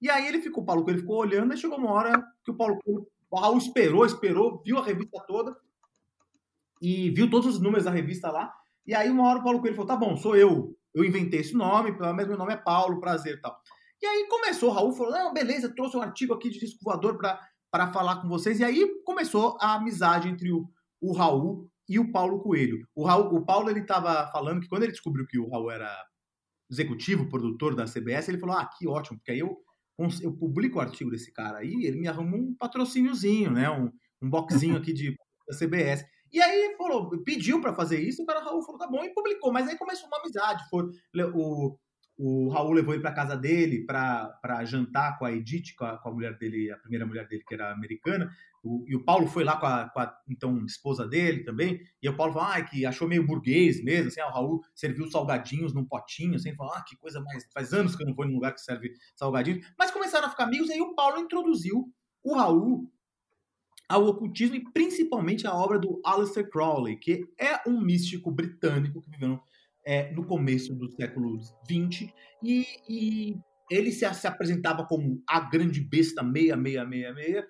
E 0.00 0.08
aí 0.08 0.26
ele 0.26 0.40
ficou, 0.40 0.62
o 0.62 0.66
Paulo 0.66 0.84
Coelho 0.84 1.00
ficou 1.00 1.16
olhando, 1.16 1.52
e 1.52 1.56
chegou 1.56 1.78
uma 1.78 1.90
hora 1.90 2.24
que 2.44 2.50
o 2.50 2.56
Paulo 2.56 2.78
Coelho, 2.78 3.06
o 3.30 3.38
Raul 3.38 3.58
esperou, 3.58 4.06
esperou, 4.06 4.62
viu 4.64 4.78
a 4.78 4.84
revista 4.84 5.22
toda 5.26 5.56
e 6.80 7.10
viu 7.10 7.28
todos 7.28 7.54
os 7.54 7.60
números 7.60 7.84
da 7.84 7.90
revista 7.90 8.30
lá. 8.30 8.52
E 8.86 8.94
aí 8.94 9.10
uma 9.10 9.28
hora 9.28 9.40
o 9.40 9.42
Paulo 9.42 9.60
Coelho 9.60 9.76
falou: 9.76 9.88
tá 9.88 9.96
bom, 9.96 10.16
sou 10.16 10.36
eu. 10.36 10.76
Eu 10.94 11.04
inventei 11.04 11.40
esse 11.40 11.54
nome, 11.54 11.92
mas 11.92 12.26
meu 12.26 12.36
nome 12.36 12.52
é 12.52 12.56
Paulo, 12.56 13.00
prazer 13.00 13.36
e 13.36 13.40
tal. 13.40 13.60
E 14.00 14.06
aí 14.06 14.26
começou, 14.28 14.70
o 14.70 14.72
Raul 14.72 14.92
falou: 14.92 15.12
não, 15.12 15.32
beleza, 15.32 15.74
trouxe 15.74 15.96
um 15.96 16.02
artigo 16.02 16.34
aqui 16.34 16.50
de 16.50 16.60
disco 16.60 16.78
voador 16.82 17.18
para 17.18 17.92
falar 17.92 18.22
com 18.22 18.28
vocês. 18.28 18.60
E 18.60 18.64
aí 18.64 19.02
começou 19.04 19.56
a 19.60 19.74
amizade 19.74 20.28
entre 20.28 20.52
o, 20.52 20.68
o 21.00 21.12
Raul 21.12 21.68
e 21.88 21.98
o 21.98 22.12
Paulo 22.12 22.40
Coelho. 22.40 22.86
O, 22.94 23.04
Raul, 23.04 23.34
o 23.34 23.44
Paulo 23.44 23.70
ele 23.70 23.80
estava 23.80 24.30
falando 24.30 24.60
que 24.60 24.68
quando 24.68 24.84
ele 24.84 24.92
descobriu 24.92 25.26
que 25.26 25.38
o 25.38 25.48
Raul 25.48 25.70
era 25.70 25.90
executivo, 26.70 27.28
produtor 27.28 27.74
da 27.74 27.86
CBS, 27.86 28.28
ele 28.28 28.38
falou: 28.38 28.56
ah, 28.56 28.66
que 28.66 28.86
ótimo, 28.86 29.18
porque 29.18 29.32
aí 29.32 29.40
eu, 29.40 29.56
eu 30.22 30.32
publico 30.32 30.78
o 30.78 30.80
artigo 30.80 31.10
desse 31.10 31.32
cara 31.32 31.58
aí, 31.58 31.84
ele 31.84 31.98
me 31.98 32.06
arruma 32.06 32.36
um 32.36 32.54
patrocíniozinho, 32.54 33.50
né? 33.50 33.68
Um, 33.68 33.90
um 34.22 34.30
boxzinho 34.30 34.76
aqui 34.78 34.92
de, 34.92 35.16
da 35.48 35.56
CBS. 35.56 36.04
E 36.32 36.40
aí 36.40 36.74
falou, 36.76 37.10
pediu 37.22 37.60
para 37.60 37.74
fazer 37.74 38.00
isso, 38.00 38.22
o 38.22 38.26
cara 38.26 38.40
Raul 38.40 38.62
falou, 38.62 38.78
tá 38.78 38.86
bom, 38.86 39.04
e 39.04 39.12
publicou. 39.12 39.52
Mas 39.52 39.68
aí 39.68 39.76
começou 39.76 40.08
uma 40.08 40.18
amizade. 40.18 40.64
Foi, 40.68 40.84
o, 41.34 41.76
o 42.18 42.48
Raul 42.48 42.72
levou 42.72 42.94
ele 42.94 43.02
para 43.02 43.14
casa 43.14 43.36
dele 43.36 43.86
para 43.86 44.64
jantar 44.64 45.16
com 45.18 45.24
a 45.24 45.32
Edith, 45.32 45.74
com 45.76 45.84
a, 45.84 45.96
com 45.98 46.08
a, 46.08 46.12
mulher 46.12 46.36
dele, 46.36 46.70
a 46.70 46.76
primeira 46.76 47.06
mulher 47.06 47.28
dele, 47.28 47.44
que 47.46 47.54
era 47.54 47.72
americana. 47.72 48.28
O, 48.62 48.84
e 48.88 48.96
o 48.96 49.04
Paulo 49.04 49.28
foi 49.28 49.44
lá 49.44 49.56
com 49.56 49.66
a, 49.66 49.88
com 49.88 50.00
a, 50.00 50.18
então 50.28 50.64
esposa 50.66 51.06
dele 51.06 51.44
também. 51.44 51.80
E 52.02 52.08
o 52.08 52.16
Paulo 52.16 52.32
falou 52.32 52.48
ah, 52.48 52.60
que 52.60 52.84
achou 52.84 53.06
meio 53.06 53.24
burguês 53.24 53.82
mesmo. 53.84 54.08
Assim, 54.08 54.20
ah, 54.20 54.26
o 54.26 54.32
Raul 54.32 54.60
serviu 54.74 55.08
salgadinhos 55.08 55.72
num 55.72 55.84
potinho. 55.84 56.34
Assim, 56.34 56.54
falou, 56.56 56.72
ah, 56.74 56.82
que 56.82 56.96
coisa 56.96 57.20
mais. 57.20 57.46
Faz 57.54 57.72
anos 57.72 57.94
que 57.94 58.02
eu 58.02 58.06
não 58.06 58.14
vou 58.14 58.24
em 58.24 58.30
um 58.30 58.34
lugar 58.34 58.52
que 58.52 58.60
serve 58.60 58.92
salgadinhos. 59.14 59.64
Mas 59.78 59.92
começaram 59.92 60.26
a 60.26 60.30
ficar 60.30 60.44
amigos. 60.44 60.68
E 60.68 60.72
aí 60.72 60.80
o 60.80 60.96
Paulo 60.96 61.20
introduziu 61.20 61.88
o 62.24 62.34
Raul 62.34 62.90
ao 63.88 64.06
ocultismo 64.06 64.56
e 64.56 64.72
principalmente 64.72 65.46
a 65.46 65.54
obra 65.54 65.78
do 65.78 66.00
Aleister 66.04 66.48
Crowley, 66.50 66.96
que 66.96 67.24
é 67.40 67.68
um 67.68 67.80
místico 67.80 68.30
britânico 68.30 69.02
que 69.02 69.10
viveu 69.10 69.40
é, 69.84 70.12
no 70.12 70.26
começo 70.26 70.74
do 70.74 70.90
século 70.90 71.40
XX, 71.40 72.12
e, 72.42 72.66
e 72.88 73.36
ele 73.70 73.90
se, 73.90 74.12
se, 74.14 74.26
apresentava 74.26 74.86
como 74.86 75.22
a 75.26 75.40
grande 75.40 75.80
besta 75.80 76.22
6666, 76.22 77.44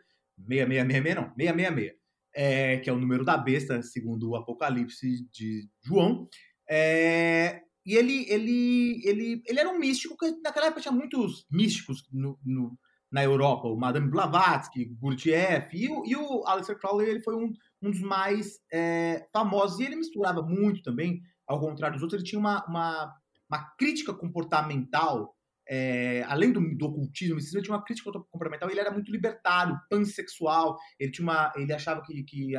6666 0.49 1.15
não, 1.17 1.35
666, 1.37 1.99
é, 2.35 2.77
que 2.77 2.89
é 2.89 2.93
o 2.93 2.99
número 2.99 3.25
da 3.25 3.37
besta, 3.37 3.83
segundo 3.83 4.31
o 4.31 4.37
Apocalipse 4.37 5.29
de 5.33 5.69
João. 5.83 6.29
É, 6.71 7.63
e 7.85 7.97
ele, 7.97 8.27
ele, 8.29 9.03
ele, 9.05 9.43
ele 9.45 9.59
era 9.59 9.71
um 9.71 9.79
místico, 9.79 10.17
que 10.17 10.31
naquela 10.43 10.67
época 10.67 10.83
tinha 10.83 10.93
muitos 10.93 11.47
místicos 11.51 12.07
no, 12.13 12.39
no, 12.45 12.79
na 13.11 13.25
Europa, 13.25 13.69
o 13.69 13.77
Madame 13.77 14.11
Blavatsky, 14.11 14.85
Gurdjieff, 14.85 15.75
e 15.77 15.87
e 15.87 16.17
o 16.17 16.45
Aleister 16.47 16.79
Crowley 16.79 17.09
ele 17.09 17.21
foi 17.21 17.35
um, 17.35 17.53
um 17.83 17.91
dos 17.91 18.01
mais 18.01 18.59
é, 18.73 19.27
famosos, 19.33 19.81
e 19.81 19.85
ele 19.85 19.97
misturava 19.97 20.43
muito 20.43 20.83
também 20.83 21.23
ao 21.47 21.59
contrário 21.59 21.95
dos 21.95 22.03
outros, 22.03 22.21
ele 22.21 22.29
tinha 22.29 22.39
uma, 22.39 22.65
uma, 22.67 23.15
uma 23.51 23.75
crítica 23.79 24.13
comportamental, 24.13 25.35
é, 25.67 26.23
além 26.29 26.53
do, 26.53 26.61
do 26.77 26.87
ocultismo, 26.87 27.39
ele 27.39 27.63
tinha 27.63 27.75
uma 27.75 27.85
crítica 27.85 28.13
comportamental, 28.13 28.71
ele 28.71 28.81
era 28.81 28.91
muito 28.91 29.11
libertário, 29.11 29.79
pansexual, 29.89 30.77
ele, 31.01 31.11
tinha 31.11 31.25
uma, 31.27 31.53
ele 31.57 31.73
achava 31.73 32.03
que, 32.03 32.23
que 32.25 32.53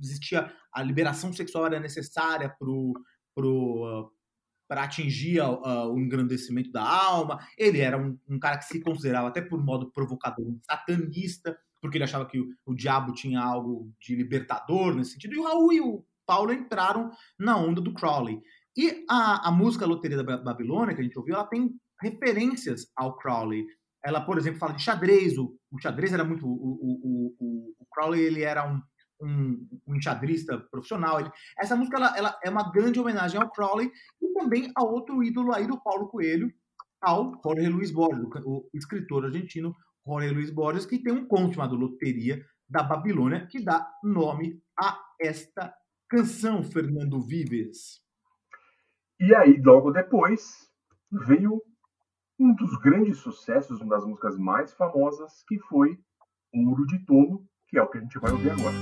existia 0.00 0.52
a 0.72 0.82
liberação 0.82 1.32
sexual 1.32 1.66
era 1.66 1.80
necessária 1.80 2.48
para 2.48 2.66
pro, 3.34 4.12
para 4.70 4.84
atingir 4.84 5.40
uh, 5.40 5.92
o 5.92 5.98
engrandecimento 5.98 6.70
da 6.70 6.88
alma. 6.88 7.40
Ele 7.58 7.80
era 7.80 7.98
um, 7.98 8.16
um, 8.28 8.38
cara 8.38 8.56
que 8.56 8.66
se 8.66 8.80
considerava, 8.80 9.26
até 9.26 9.40
por 9.40 9.60
modo 9.60 9.90
provocador, 9.90 10.46
um 10.46 10.60
satanista, 10.62 11.58
porque 11.82 11.96
ele 11.96 12.04
achava 12.04 12.24
que 12.24 12.38
o, 12.38 12.46
o, 12.64 12.72
diabo 12.72 13.12
tinha 13.12 13.40
algo 13.40 13.92
de 14.00 14.14
libertador 14.14 14.94
nesse 14.94 15.14
sentido. 15.14 15.34
E 15.34 15.38
o 15.38 15.42
Raul 15.42 15.72
e 15.72 15.80
o 15.80 16.04
Paulo 16.24 16.52
entraram 16.52 17.10
na 17.36 17.56
onda 17.56 17.80
do 17.80 17.92
Crowley. 17.92 18.40
E 18.76 19.04
a, 19.10 19.48
a 19.48 19.50
música 19.50 19.84
Loteria 19.84 20.22
da 20.22 20.36
Babilônia, 20.36 20.94
que 20.94 21.00
a 21.00 21.04
gente 21.04 21.18
ouviu, 21.18 21.34
ela 21.34 21.48
tem 21.48 21.74
referências 22.00 22.86
ao 22.94 23.16
Crowley. 23.16 23.66
Ela, 24.04 24.20
por 24.20 24.38
exemplo, 24.38 24.60
fala 24.60 24.74
de 24.74 24.84
xadrez. 24.84 25.36
O, 25.36 25.52
o 25.72 25.80
xadrez 25.80 26.12
era 26.12 26.22
muito. 26.22 26.46
O, 26.46 26.52
o, 26.52 27.34
o, 27.40 27.74
o 27.76 27.86
Crowley 27.92 28.20
ele 28.20 28.42
era 28.42 28.72
um, 28.72 28.80
um, 29.20 29.68
um 29.86 29.96
enxadrista 29.96 30.58
profissional. 30.70 31.20
Ele, 31.20 31.30
essa 31.58 31.76
música 31.76 31.96
ela, 31.96 32.16
ela, 32.16 32.40
é 32.42 32.50
uma 32.50 32.70
grande 32.70 32.98
homenagem 32.98 33.40
ao 33.40 33.50
Crowley 33.50 33.90
e 34.20 34.32
também 34.32 34.70
a 34.74 34.84
outro 34.84 35.22
ídolo 35.22 35.52
aí 35.52 35.66
do 35.66 35.80
Paulo 35.80 36.08
Coelho, 36.08 36.52
ao 37.00 37.32
Jorge 37.42 37.68
Luiz 37.68 37.90
Borges, 37.90 38.26
o, 38.44 38.68
escritor 38.74 39.24
argentino 39.24 39.74
Jorge 40.06 40.30
Luiz 40.30 40.50
Borges, 40.50 40.86
que 40.86 41.02
tem 41.02 41.12
um 41.12 41.26
conto 41.26 41.54
chamado 41.54 41.76
Loteria 41.76 42.44
da 42.68 42.82
Babilônia, 42.82 43.46
que 43.46 43.62
dá 43.62 43.90
nome 44.02 44.62
a 44.78 44.98
esta 45.20 45.74
Canção 46.08 46.62
Fernando 46.62 47.20
Vives. 47.20 48.00
E 49.18 49.34
aí, 49.34 49.60
logo 49.62 49.90
depois, 49.90 50.70
veio 51.10 51.62
um 52.38 52.54
dos 52.54 52.74
grandes 52.78 53.18
sucessos, 53.18 53.80
uma 53.80 53.96
das 53.96 54.06
músicas 54.06 54.38
mais 54.38 54.72
famosas, 54.72 55.44
que 55.46 55.58
foi 55.60 55.98
Ouro 56.54 56.86
de 56.86 57.04
Tolo, 57.04 57.46
que 57.70 57.78
é 57.78 57.82
o 57.82 57.86
que 57.86 57.98
a 57.98 58.00
gente 58.00 58.18
vai 58.18 58.32
ouvir 58.32 58.50
agora. 58.50 58.74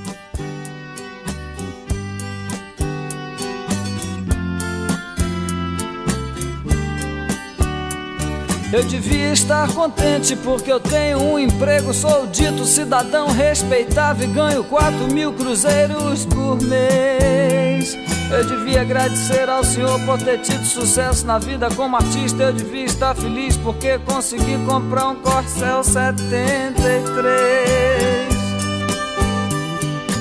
Eu 8.70 8.84
devia 8.84 9.32
estar 9.32 9.66
contente 9.72 10.36
porque 10.36 10.70
eu 10.70 10.78
tenho 10.80 11.22
um 11.22 11.38
emprego, 11.38 11.94
sou 11.94 12.26
dito 12.26 12.66
cidadão 12.66 13.28
respeitável 13.28 14.28
e 14.28 14.32
ganho 14.32 14.62
4 14.64 15.10
mil 15.12 15.32
cruzeiros 15.32 16.26
por 16.26 16.60
mês. 16.62 17.96
Eu 18.30 18.46
devia 18.46 18.82
agradecer 18.82 19.48
ao 19.48 19.64
Senhor 19.64 19.98
por 20.04 20.18
ter 20.18 20.40
tido 20.40 20.66
sucesso 20.66 21.26
na 21.26 21.38
vida 21.38 21.70
como 21.74 21.96
artista. 21.96 22.42
Eu 22.42 22.52
devia 22.52 22.84
estar 22.84 23.14
feliz 23.14 23.56
porque 23.56 23.98
consegui 24.00 24.62
comprar 24.66 25.08
um 25.08 25.16
Corcel 25.16 25.82
73. 25.82 28.37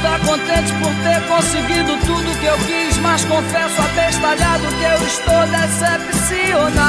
Estar 0.00 0.18
contente 0.20 0.72
por 0.74 0.94
ter 1.04 1.20
conseguido 1.28 1.96
tudo 2.06 2.38
que 2.40 2.46
eu 2.46 2.56
quis, 2.58 2.96
mas 2.98 3.22
confesso 3.26 3.82
abestalhado 3.82 4.66
que 4.66 4.84
eu 4.84 5.06
estou 5.06 5.46
decepcionado. 5.46 6.80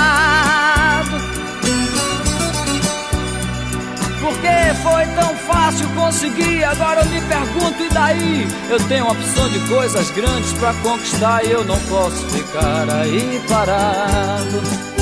Porque 4.21 4.73
foi 4.81 5.05
tão 5.15 5.35
fácil 5.35 5.89
conseguir, 5.89 6.63
agora 6.63 7.01
eu 7.01 7.05
me 7.07 7.19
pergunto, 7.21 7.83
e 7.83 7.89
daí? 7.89 8.47
Eu 8.69 8.79
tenho 8.87 9.03
uma 9.03 9.11
opção 9.11 9.49
de 9.49 9.59
coisas 9.67 10.09
grandes 10.11 10.53
para 10.53 10.73
conquistar 10.75 11.43
e 11.43 11.51
eu 11.51 11.65
não 11.65 11.79
posso 11.81 12.25
ficar 12.29 12.89
aí 12.89 13.41
parado. 13.49 15.00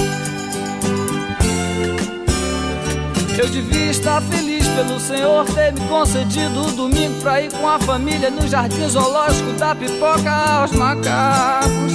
Eu 3.39 3.47
devia 3.47 3.89
estar 3.89 4.21
feliz 4.23 4.67
pelo 4.67 4.99
Senhor 4.99 5.45
ter 5.45 5.71
me 5.71 5.87
concedido 5.87 6.61
o 6.61 6.71
domingo 6.73 7.21
pra 7.21 7.41
ir 7.41 7.49
com 7.53 7.69
a 7.69 7.79
família 7.79 8.29
no 8.29 8.45
jardim 8.45 8.85
zoológico 8.85 9.53
da 9.53 9.73
pipoca 9.73 10.29
aos 10.29 10.73
macacos. 10.73 11.93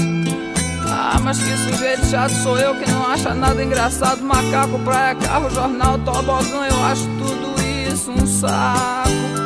Ah, 0.88 1.20
mas 1.22 1.38
que 1.42 1.54
sujeito 1.54 2.06
chato 2.06 2.32
sou 2.32 2.58
eu 2.58 2.74
que 2.76 2.90
não 2.90 3.06
acha 3.06 3.34
nada 3.34 3.62
engraçado. 3.62 4.22
Macaco, 4.22 4.78
praia, 4.78 5.16
carro, 5.16 5.50
jornal, 5.50 5.98
tobogã, 5.98 6.66
eu 6.66 6.84
acho 6.86 7.04
tudo 7.18 7.62
isso 7.92 8.10
um 8.10 8.26
saco. 8.26 9.43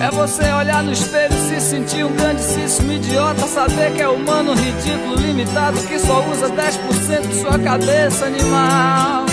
É 0.00 0.10
você 0.12 0.44
olhar 0.52 0.82
no 0.84 0.92
espelho 0.92 1.34
e 1.34 1.48
se 1.48 1.60
sentir 1.60 2.04
um 2.04 2.14
grandíssimo 2.14 2.92
idiota. 2.92 3.46
Saber 3.48 3.92
que 3.94 4.00
é 4.00 4.08
humano, 4.08 4.54
ridículo, 4.54 5.16
limitado, 5.16 5.76
que 5.82 5.98
só 5.98 6.24
usa 6.30 6.48
10% 6.48 7.26
de 7.26 7.34
sua 7.34 7.58
cabeça 7.58 8.26
animal. 8.26 9.26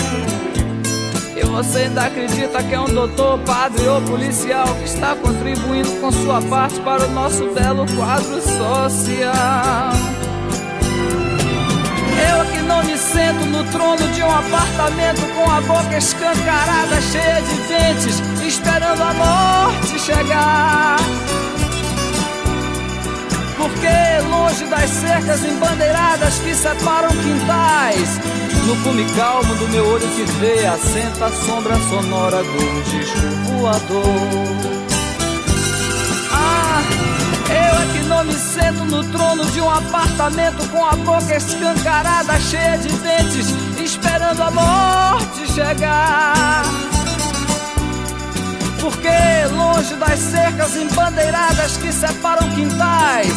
E 1.36 1.44
você 1.44 1.78
ainda 1.78 2.06
acredita 2.06 2.62
que 2.64 2.74
é 2.74 2.80
um 2.80 2.86
doutor, 2.86 3.38
padre 3.40 3.86
ou 3.86 4.02
policial 4.02 4.66
que 4.74 4.84
está 4.84 5.14
contribuindo 5.14 6.00
com 6.00 6.10
sua 6.10 6.42
parte 6.42 6.80
para 6.80 7.04
o 7.04 7.10
nosso 7.12 7.46
belo 7.54 7.86
quadro 7.94 8.40
social. 8.40 10.15
Sento 13.12 13.46
no 13.46 13.64
trono 13.64 14.08
de 14.08 14.22
um 14.22 14.30
apartamento 14.30 15.22
com 15.34 15.50
a 15.50 15.60
boca 15.60 15.96
escancarada, 15.96 17.00
cheia 17.00 17.40
de 17.42 17.54
dentes, 17.68 18.22
esperando 18.44 19.02
a 19.02 19.12
morte 19.14 19.98
chegar. 19.98 20.96
Porque 23.56 24.28
longe 24.28 24.64
das 24.66 24.90
cercas 24.90 25.44
embandeiradas 25.44 26.38
que 26.38 26.54
separam 26.54 27.10
quintais, 27.10 28.20
no 28.66 28.76
cume 28.82 29.04
calmo 29.14 29.54
do 29.54 29.68
meu 29.68 29.86
olho 29.86 30.08
que 30.08 30.24
vê, 30.40 30.66
assenta 30.66 31.26
a 31.26 31.32
sombra 31.32 31.76
sonora 31.88 32.42
do 32.42 32.82
disco 32.82 33.60
voador. 33.60 34.75
Não 38.06 38.24
me 38.24 38.32
sento 38.34 38.84
no 38.84 39.02
trono 39.10 39.44
de 39.46 39.60
um 39.60 39.70
apartamento 39.70 40.68
com 40.70 40.84
a 40.84 40.92
boca 40.96 41.36
escancarada, 41.36 42.38
cheia 42.40 42.78
de 42.78 42.88
dentes, 42.88 43.48
esperando 43.82 44.42
a 44.42 44.50
morte 44.50 45.52
chegar. 45.52 46.64
Porque 48.80 49.54
longe 49.54 49.94
das 49.96 50.18
cercas 50.18 50.76
embandeiradas 50.76 51.76
que 51.76 51.92
separam 51.92 52.48
quintais, 52.50 53.32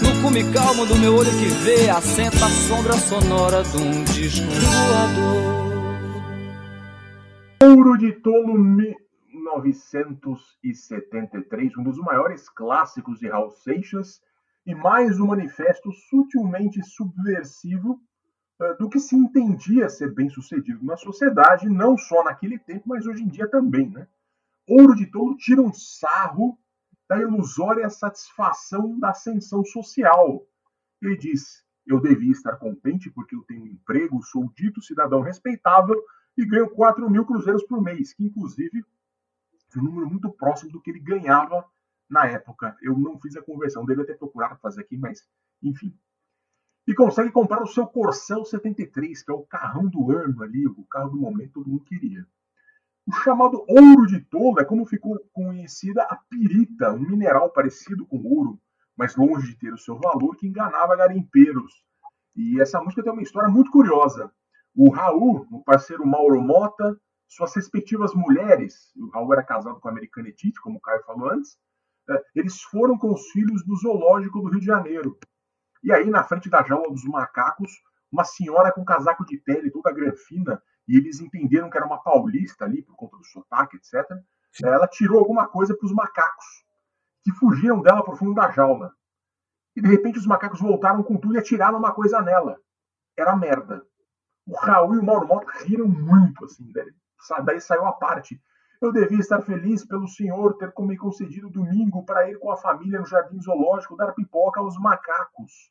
no 0.00 0.22
cume 0.22 0.44
calmo 0.52 0.86
do 0.86 0.96
meu 0.96 1.14
olho 1.16 1.30
que 1.30 1.46
vê, 1.46 1.90
assenta 1.90 2.46
a 2.46 2.50
sombra 2.50 2.94
sonora 2.94 3.62
de 3.62 3.76
um 3.76 4.04
disco 4.04 4.46
voador. 4.50 5.64
Ouro 7.62 7.98
de 7.98 8.12
Tolo 8.12 8.58
1973, 9.62 11.76
um 11.78 11.82
dos 11.82 11.98
maiores 11.98 12.48
clássicos 12.48 13.18
de 13.18 13.28
Raul 13.28 13.50
Seixas 13.50 14.22
e 14.66 14.74
mais 14.74 15.20
um 15.20 15.26
manifesto 15.26 15.92
sutilmente 15.92 16.82
subversivo 16.82 18.00
uh, 18.60 18.76
do 18.78 18.88
que 18.88 18.98
se 18.98 19.14
entendia 19.14 19.88
ser 19.88 20.14
bem 20.14 20.30
sucedido 20.30 20.84
na 20.84 20.96
sociedade, 20.96 21.68
não 21.68 21.96
só 21.96 22.24
naquele 22.24 22.58
tempo, 22.58 22.88
mas 22.88 23.06
hoje 23.06 23.22
em 23.22 23.28
dia 23.28 23.48
também. 23.48 23.90
Né? 23.90 24.06
Ouro 24.68 24.94
de 24.94 25.06
Tolo 25.06 25.36
tira 25.36 25.60
um 25.60 25.72
sarro 25.72 26.58
da 27.08 27.18
ilusória 27.18 27.88
satisfação 27.90 28.98
da 28.98 29.10
ascensão 29.10 29.64
social. 29.64 30.46
Ele 31.02 31.16
diz: 31.16 31.62
Eu 31.86 32.00
devia 32.00 32.32
estar 32.32 32.56
contente 32.56 33.10
porque 33.10 33.36
eu 33.36 33.42
tenho 33.42 33.64
um 33.64 33.68
emprego, 33.68 34.22
sou 34.22 34.50
dito 34.56 34.82
cidadão 34.82 35.20
respeitável 35.20 36.02
e 36.36 36.46
ganho 36.46 36.68
4 36.70 37.08
mil 37.10 37.24
cruzeiros 37.24 37.62
por 37.64 37.82
mês, 37.82 38.12
que 38.12 38.24
inclusive 38.24 38.84
um 39.78 39.84
número 39.84 40.08
muito 40.08 40.30
próximo 40.30 40.72
do 40.72 40.80
que 40.80 40.90
ele 40.90 41.00
ganhava 41.00 41.64
na 42.08 42.26
época. 42.26 42.76
Eu 42.82 42.96
não 42.98 43.18
fiz 43.20 43.36
a 43.36 43.42
conversão, 43.42 43.84
deveria 43.84 44.12
ter 44.12 44.18
procurado 44.18 44.58
fazer 44.60 44.82
aqui, 44.82 44.96
mas 44.96 45.26
enfim. 45.62 45.96
E 46.86 46.94
consegue 46.94 47.30
comprar 47.30 47.62
o 47.62 47.66
seu 47.66 47.86
Corcel 47.86 48.44
73, 48.44 49.22
que 49.22 49.30
é 49.30 49.34
o 49.34 49.46
carrão 49.46 49.88
do 49.88 50.12
ano 50.12 50.42
ali, 50.42 50.66
o 50.66 50.84
carro 50.84 51.10
do 51.10 51.16
momento 51.16 51.46
que 51.48 51.54
todo 51.54 51.70
mundo 51.70 51.84
queria. 51.84 52.26
O 53.06 53.12
chamado 53.12 53.64
ouro 53.68 54.06
de 54.06 54.20
tolo 54.20 54.60
é 54.60 54.64
como 54.64 54.86
ficou 54.86 55.18
conhecida 55.32 56.02
a 56.02 56.16
pirita, 56.16 56.92
um 56.92 57.00
mineral 57.00 57.50
parecido 57.50 58.06
com 58.06 58.18
ouro, 58.22 58.58
mas 58.96 59.16
longe 59.16 59.48
de 59.48 59.58
ter 59.58 59.72
o 59.72 59.78
seu 59.78 59.98
valor, 59.98 60.36
que 60.36 60.46
enganava 60.46 60.96
garimpeiros. 60.96 61.84
E 62.36 62.60
essa 62.60 62.80
música 62.80 63.02
tem 63.02 63.12
uma 63.12 63.22
história 63.22 63.48
muito 63.48 63.70
curiosa. 63.70 64.30
O 64.74 64.90
Raul, 64.90 65.46
o 65.50 65.62
parceiro 65.62 66.06
Mauro 66.06 66.40
Mota, 66.40 66.98
suas 67.28 67.54
respectivas 67.54 68.14
mulheres, 68.14 68.92
o 68.96 69.08
Raul 69.10 69.32
era 69.32 69.42
casado 69.42 69.80
com 69.80 69.88
a 69.88 69.90
americana 69.90 70.28
Etite, 70.28 70.60
como 70.60 70.78
o 70.78 70.80
Caio 70.80 71.02
falou 71.04 71.30
antes, 71.30 71.58
é, 72.08 72.22
eles 72.34 72.60
foram 72.62 72.98
com 72.98 73.12
os 73.12 73.30
filhos 73.30 73.64
do 73.64 73.76
zoológico 73.76 74.40
do 74.40 74.48
Rio 74.48 74.60
de 74.60 74.66
Janeiro. 74.66 75.18
E 75.82 75.92
aí, 75.92 76.08
na 76.10 76.22
frente 76.24 76.48
da 76.48 76.62
jaula 76.62 76.90
dos 76.90 77.04
macacos, 77.04 77.70
uma 78.10 78.24
senhora 78.24 78.72
com 78.72 78.84
casaco 78.84 79.24
de 79.24 79.38
pele 79.38 79.70
toda 79.70 79.92
granfina, 79.92 80.62
e 80.86 80.96
eles 80.96 81.20
entenderam 81.20 81.70
que 81.70 81.76
era 81.76 81.86
uma 81.86 82.02
paulista 82.02 82.64
ali, 82.64 82.82
por 82.82 82.94
conta 82.94 83.16
do 83.16 83.24
sotaque, 83.24 83.76
etc. 83.76 84.06
Sim. 84.52 84.66
Ela 84.66 84.86
tirou 84.86 85.18
alguma 85.18 85.48
coisa 85.48 85.76
para 85.76 85.86
os 85.86 85.92
macacos, 85.92 86.44
que 87.22 87.32
fugiram 87.32 87.80
dela 87.82 88.04
para 88.04 88.14
o 88.14 88.16
fundo 88.16 88.34
da 88.34 88.50
jaula. 88.50 88.92
E 89.74 89.80
de 89.80 89.88
repente 89.88 90.18
os 90.18 90.26
macacos 90.26 90.60
voltaram 90.60 91.02
com 91.02 91.16
tudo 91.16 91.34
e 91.34 91.38
atiraram 91.38 91.78
uma 91.78 91.92
coisa 91.92 92.20
nela. 92.20 92.58
Era 93.16 93.34
merda. 93.34 93.84
O 94.46 94.56
Raul 94.56 94.94
e 94.94 94.98
o 94.98 95.02
Mauro 95.02 95.26
Mota 95.26 95.50
riram 95.64 95.88
muito, 95.88 96.44
assim, 96.44 96.70
velho. 96.70 96.94
Daí 97.44 97.60
saiu 97.60 97.84
a 97.86 97.92
parte. 97.92 98.40
Eu 98.80 98.92
devia 98.92 99.18
estar 99.18 99.40
feliz 99.40 99.84
pelo 99.86 100.06
senhor 100.06 100.58
ter 100.58 100.72
me 100.80 100.96
concedido 100.96 101.48
domingo 101.48 102.04
para 102.04 102.28
ir 102.28 102.38
com 102.38 102.50
a 102.50 102.56
família 102.56 102.98
no 102.98 103.06
jardim 103.06 103.40
zoológico 103.40 103.96
dar 103.96 104.12
pipoca 104.12 104.60
aos 104.60 104.76
macacos. 104.78 105.70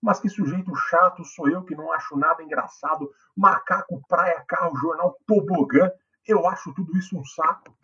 Mas 0.00 0.20
que 0.20 0.28
sujeito 0.28 0.74
chato 0.76 1.24
sou 1.24 1.48
eu 1.48 1.64
que 1.64 1.74
não 1.74 1.92
acho 1.92 2.16
nada 2.16 2.42
engraçado. 2.42 3.10
Macaco, 3.36 4.00
praia, 4.06 4.44
carro, 4.46 4.76
jornal, 4.76 5.16
tobogã. 5.26 5.90
Eu 6.26 6.46
acho 6.46 6.72
tudo 6.74 6.96
isso 6.96 7.18
um 7.18 7.24
saco. 7.24 7.74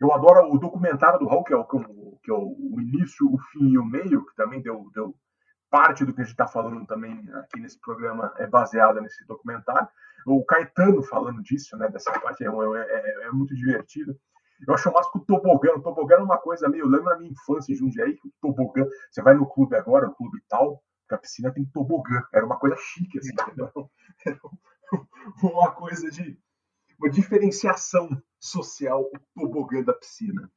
Eu 0.00 0.12
adoro 0.12 0.52
o 0.52 0.58
documentário 0.58 1.18
do 1.18 1.26
Raul, 1.26 1.44
que 1.44 1.52
é 1.52 1.56
o, 1.56 1.64
que 1.64 2.30
é 2.30 2.34
o, 2.34 2.80
início, 2.80 3.26
o 3.32 3.38
fim 3.52 3.70
e 3.70 3.78
o 3.78 3.84
meio, 3.84 4.24
que 4.24 4.34
também 4.34 4.62
deu, 4.62 4.90
deu 4.94 5.14
parte 5.70 6.04
do 6.04 6.14
que 6.14 6.20
a 6.20 6.24
gente 6.24 6.32
está 6.32 6.46
falando 6.46 6.86
também 6.86 7.28
aqui 7.34 7.60
nesse 7.60 7.80
programa 7.80 8.32
é 8.38 8.46
baseada 8.46 9.00
nesse 9.00 9.26
documentário 9.26 9.88
o 10.26 10.44
Caetano 10.44 11.02
falando 11.02 11.42
disso, 11.42 11.76
né? 11.76 11.88
Dessa 11.88 12.12
parte 12.18 12.44
é, 12.44 12.46
é, 12.46 12.50
é, 12.50 13.26
é 13.26 13.30
muito 13.30 13.54
divertido. 13.54 14.18
Eu 14.66 14.74
acho 14.74 14.92
mais 14.92 15.10
que 15.10 15.18
o 15.18 15.24
tobogã. 15.24 15.72
O 15.74 15.82
tobogã 15.82 16.16
é 16.16 16.22
uma 16.22 16.38
coisa 16.38 16.68
meio. 16.68 16.84
Eu 16.84 16.88
lembro 16.88 17.10
da 17.10 17.18
minha 17.18 17.30
infância 17.30 17.72
em 17.72 17.76
Jundiaí 17.76 18.16
que 18.16 18.28
o 18.28 18.32
tobogã. 18.40 18.86
Você 19.10 19.22
vai 19.22 19.34
no 19.34 19.46
clube 19.46 19.76
agora, 19.76 20.06
no 20.06 20.14
clube 20.14 20.42
tal, 20.48 20.82
que 21.08 21.14
a 21.14 21.18
piscina 21.18 21.52
tem 21.52 21.64
tobogã. 21.66 22.22
Era 22.32 22.46
uma 22.46 22.58
coisa 22.58 22.76
chique, 22.78 23.18
assim, 23.18 23.32
entendeu? 23.32 23.70
Era 24.24 24.40
uma 25.42 25.70
coisa 25.72 26.10
de. 26.10 26.38
Uma 26.98 27.10
diferenciação 27.10 28.08
social, 28.38 29.02
o 29.02 29.40
tobogã 29.40 29.82
da 29.82 29.92
piscina. 29.92 30.48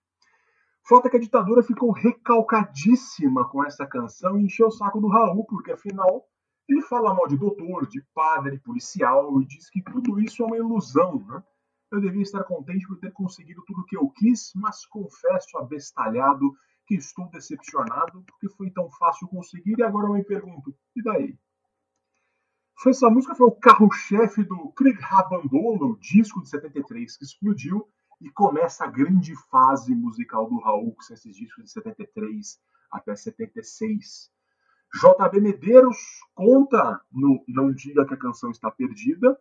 Falta 0.88 1.10
que 1.10 1.18
a 1.18 1.20
ditadura 1.20 1.64
ficou 1.64 1.92
recalcadíssima 1.92 3.50
com 3.50 3.66
essa 3.66 3.86
canção 3.86 4.38
e 4.38 4.46
encheu 4.46 4.68
o 4.68 4.72
saco 4.72 5.02
do 5.02 5.10
Raul, 5.10 5.46
porque 5.46 5.72
afinal 5.72 6.24
ele 6.68 6.82
fala 6.82 7.14
mal 7.14 7.28
de 7.28 7.38
doutor, 7.38 7.88
de 7.88 8.02
padre, 8.14 8.60
policial 8.60 9.42
e 9.42 9.46
diz 9.46 9.70
que 9.70 9.82
tudo 9.82 10.20
isso 10.20 10.44
é 10.44 10.46
uma 10.46 10.58
ilusão. 10.58 11.26
Né? 11.28 11.44
Eu 11.92 12.02
devia 12.02 12.22
estar 12.22 12.44
contente 12.44 12.86
por 12.88 12.98
ter 12.98 13.12
conseguido 13.14 13.64
tudo 13.66 13.82
o 13.82 13.86
que 13.86 13.96
eu 13.96 14.10
quis, 14.10 14.52
mas 14.56 14.86
confesso 14.86 15.58
abestalhado 15.58 16.54
que 16.86 16.96
estou 16.96 17.30
decepcionado 17.30 18.24
porque 18.24 18.50
foi 18.50 18.70
tão 18.72 18.90
fácil 18.92 19.28
conseguir 19.28 19.78
e 19.78 19.84
agora 19.84 20.08
eu 20.08 20.14
me 20.14 20.24
pergunto, 20.24 20.76
e 20.96 21.04
daí? 21.04 21.38
Essa 22.86 23.10
música 23.10 23.36
foi 23.36 23.48
o 23.48 23.52
carro-chefe 23.52 24.44
do 24.44 24.72
Krieg 24.72 25.00
Rabandolo, 25.02 25.92
o 25.92 26.00
disco 26.00 26.42
de 26.42 26.50
73 26.50 27.18
que 27.18 27.26
explodiu 27.26 27.88
e 28.22 28.30
começa 28.30 28.86
a 28.86 28.88
grande 28.88 29.36
fase 29.50 29.94
musical 29.94 30.48
do 30.48 30.60
Raul, 30.60 30.96
que 30.96 31.06
são 31.06 31.16
esses 31.16 31.36
discos 31.36 31.66
de 31.66 31.72
73 31.72 32.60
até 32.92 33.16
76. 33.16 34.32
JB 34.98 35.42
Medeiros 35.42 35.98
conta 36.34 37.02
no 37.12 37.44
Não 37.48 37.72
Diga 37.72 38.06
que 38.06 38.14
a 38.14 38.18
Canção 38.18 38.52
Está 38.52 38.72
Perdida 38.72 39.38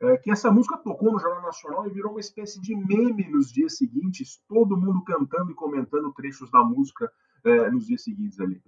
é, 0.00 0.16
que 0.16 0.30
essa 0.30 0.50
música 0.50 0.78
tocou 0.78 1.12
no 1.12 1.18
Jornal 1.18 1.42
Nacional 1.42 1.86
e 1.86 1.90
virou 1.90 2.12
uma 2.12 2.20
espécie 2.20 2.58
de 2.60 2.74
meme 2.74 3.28
nos 3.28 3.52
dias 3.52 3.76
seguintes, 3.76 4.42
todo 4.48 4.76
mundo 4.76 5.04
cantando 5.04 5.50
e 5.50 5.54
comentando 5.54 6.12
trechos 6.12 6.50
da 6.50 6.64
música 6.64 7.12
é, 7.44 7.70
nos 7.70 7.86
dias 7.86 8.02
seguintes 8.02 8.40
ali. 8.40 8.62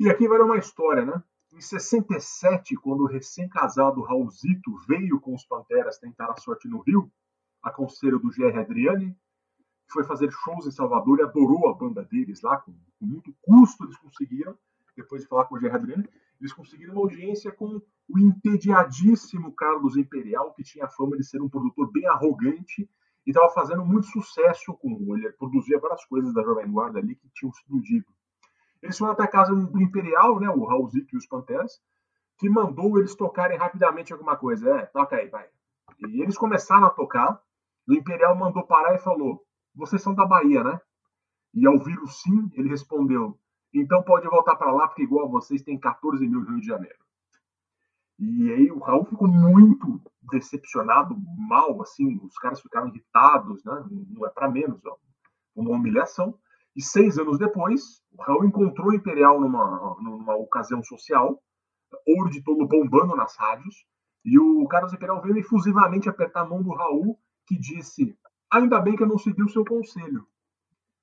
E 0.00 0.08
aqui 0.10 0.26
vai 0.26 0.40
uma 0.40 0.58
história, 0.58 1.04
né? 1.04 1.22
Em 1.52 1.60
67, 1.60 2.74
quando 2.76 3.02
o 3.02 3.06
recém-casado 3.06 4.02
Raulzito 4.02 4.76
veio 4.86 5.20
com 5.20 5.34
os 5.34 5.44
Panteras 5.44 5.98
tentar 5.98 6.30
a 6.30 6.36
sorte 6.36 6.68
no 6.68 6.80
Rio, 6.80 7.10
a 7.62 7.70
conselho 7.70 8.18
do 8.18 8.28
GR 8.28 8.58
Adriani, 8.58 9.16
foi 9.90 10.04
fazer 10.04 10.30
shows 10.30 10.66
em 10.66 10.70
Salvador 10.70 11.20
e 11.20 11.22
adorou 11.22 11.68
a 11.68 11.74
banda 11.74 12.04
deles 12.04 12.42
lá, 12.42 12.58
com, 12.58 12.72
com 12.72 13.06
muito 13.06 13.34
custo 13.42 13.84
eles 13.84 13.96
conseguiram 13.96 14.58
depois 14.98 15.22
de 15.22 15.28
falar 15.28 15.44
com 15.44 15.54
o 15.54 15.60
Gerard 15.60 15.86
Breno, 15.86 16.08
eles 16.40 16.52
conseguiram 16.52 16.92
uma 16.92 17.02
audiência 17.02 17.50
com 17.52 17.80
o 18.08 18.18
entediadíssimo 18.18 19.52
Carlos 19.52 19.96
Imperial, 19.96 20.52
que 20.52 20.62
tinha 20.62 20.84
a 20.84 20.88
fama 20.88 21.16
de 21.16 21.24
ser 21.24 21.40
um 21.40 21.48
produtor 21.48 21.90
bem 21.90 22.06
arrogante 22.06 22.88
e 23.26 23.30
estava 23.30 23.52
fazendo 23.52 23.84
muito 23.84 24.06
sucesso 24.06 24.74
com 24.74 25.16
ele. 25.16 25.30
Produzia 25.32 25.78
várias 25.78 26.04
coisas 26.04 26.32
da 26.34 26.42
Jovem 26.42 26.70
Guarda 26.70 26.98
ali 26.98 27.14
que 27.14 27.28
tinham 27.30 27.50
explodido. 27.50 28.06
Eles 28.82 28.96
foram 28.96 29.12
até 29.12 29.24
a 29.24 29.28
casa 29.28 29.54
do 29.54 29.82
Imperial, 29.82 30.38
né, 30.40 30.48
o 30.48 30.64
Raulzito 30.64 31.14
e 31.14 31.18
os 31.18 31.26
Panteras, 31.26 31.80
que 32.38 32.48
mandou 32.48 32.98
eles 32.98 33.14
tocarem 33.14 33.58
rapidamente 33.58 34.12
alguma 34.12 34.36
coisa. 34.36 34.70
É, 34.70 34.86
toca 34.86 35.16
aí, 35.16 35.28
vai. 35.28 35.48
E 36.08 36.22
eles 36.22 36.38
começaram 36.38 36.86
a 36.86 36.90
tocar. 36.90 37.40
O 37.88 37.94
Imperial 37.94 38.36
mandou 38.36 38.64
parar 38.64 38.94
e 38.94 38.98
falou: 38.98 39.44
Vocês 39.74 40.00
são 40.00 40.14
da 40.14 40.24
Bahia, 40.24 40.62
né? 40.62 40.80
E 41.52 41.66
ao 41.66 41.74
ouvir 41.74 41.98
o 41.98 42.06
sim, 42.06 42.50
ele 42.54 42.68
respondeu: 42.68 43.38
então 43.72 44.02
pode 44.02 44.26
voltar 44.28 44.56
para 44.56 44.72
lá, 44.72 44.88
porque 44.88 45.02
igual 45.02 45.26
a 45.26 45.30
vocês 45.30 45.62
tem 45.62 45.78
14 45.78 46.26
mil 46.26 46.40
no 46.40 46.50
Rio 46.50 46.60
de 46.60 46.66
Janeiro. 46.66 46.98
E 48.18 48.52
aí 48.52 48.70
o 48.70 48.78
Raul 48.78 49.04
ficou 49.04 49.28
muito 49.28 50.00
decepcionado, 50.22 51.16
mal, 51.36 51.80
assim, 51.82 52.18
os 52.24 52.36
caras 52.38 52.60
ficaram 52.60 52.88
irritados, 52.88 53.62
né? 53.64 53.84
Não 54.10 54.26
é 54.26 54.30
para 54.30 54.50
menos, 54.50 54.84
ó. 54.84 54.96
Uma 55.54 55.70
humilhação. 55.70 56.34
E 56.74 56.82
seis 56.82 57.18
anos 57.18 57.38
depois, 57.38 58.02
o 58.12 58.22
Raul 58.22 58.44
encontrou 58.44 58.88
o 58.88 58.94
Imperial 58.94 59.40
numa, 59.40 59.96
numa 60.00 60.36
ocasião 60.36 60.82
social, 60.82 61.40
ouro 62.06 62.30
de 62.30 62.42
tolo 62.42 62.66
bombando 62.66 63.14
nas 63.16 63.36
rádios, 63.36 63.86
E 64.24 64.38
o 64.38 64.66
Carlos 64.66 64.92
Imperial 64.92 65.22
veio 65.22 65.38
efusivamente 65.38 66.08
apertar 66.08 66.42
a 66.42 66.46
mão 66.46 66.62
do 66.62 66.74
Raul, 66.74 67.18
que 67.46 67.56
disse: 67.56 68.16
Ainda 68.50 68.80
bem 68.80 68.96
que 68.96 69.02
eu 69.02 69.08
não 69.08 69.18
segui 69.18 69.42
o 69.42 69.48
seu 69.48 69.64
conselho. 69.64 70.26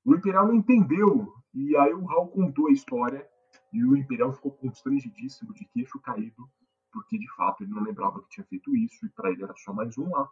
O 0.04 0.14
Imperial 0.14 0.48
não 0.48 0.56
entendeu, 0.56 1.34
e 1.56 1.76
aí 1.78 1.94
o 1.94 2.04
Raul 2.04 2.28
contou 2.28 2.68
a 2.68 2.72
história, 2.72 3.26
e 3.72 3.84
o 3.84 3.96
Imperial 3.96 4.34
ficou 4.34 4.52
constrangidíssimo, 4.52 5.54
de 5.54 5.66
queixo 5.66 6.00
caído, 6.02 6.50
porque 6.92 7.18
de 7.18 7.30
fato 7.34 7.64
ele 7.64 7.72
não 7.74 7.82
lembrava 7.82 8.22
que 8.22 8.30
tinha 8.30 8.46
feito 8.46 8.76
isso, 8.76 9.06
e 9.06 9.10
para 9.10 9.32
ele 9.32 9.44
era 9.44 9.56
só 9.56 9.74
mais 9.74 9.98
um 9.98 10.10
lá. 10.10 10.30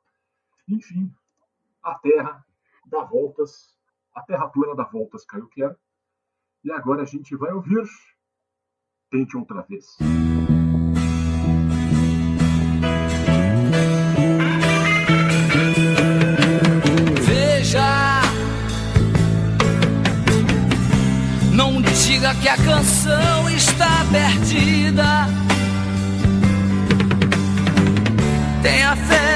Enfim, 0.68 1.14
a 1.82 1.96
Terra 1.96 2.46
dá 2.86 3.04
voltas, 3.04 3.78
a 4.14 4.22
Terra 4.22 4.48
plana 4.50 4.76
dá 4.76 4.84
voltas, 4.84 5.26
Caio 5.26 5.48
Quer. 5.48 5.78
E 6.64 6.72
agora 6.72 7.02
a 7.02 7.06
gente 7.06 7.36
vai 7.36 7.52
ouvir 7.52 7.84
Tente 9.10 9.38
Outra 9.38 9.62
Vez. 9.62 9.98
Que 22.42 22.50
a 22.50 22.58
canção 22.58 23.50
está 23.50 24.06
perdida. 24.12 25.28
Tenha 28.62 28.96
fé 28.96 29.33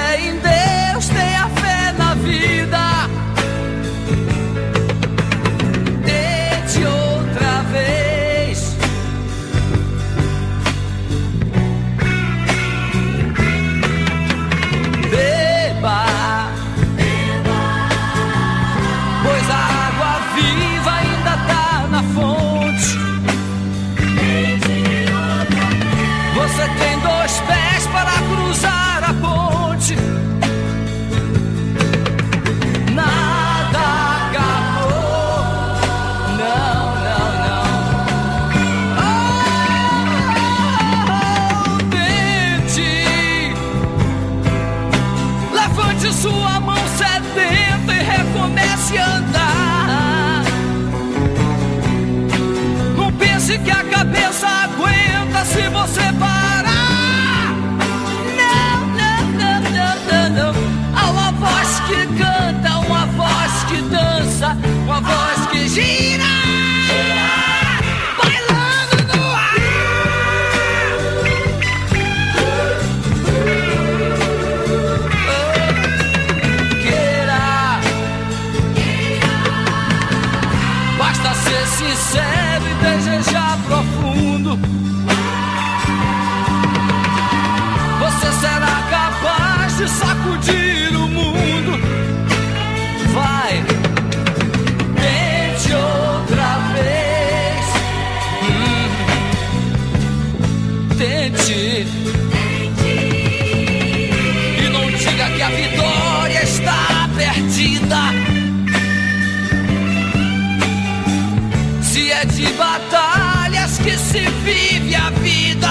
vive 114.57 114.95
a 114.95 115.11
vida. 115.11 115.67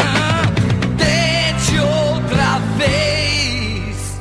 Ah, 0.00 0.44
outra 1.82 2.60
vez. 2.76 4.20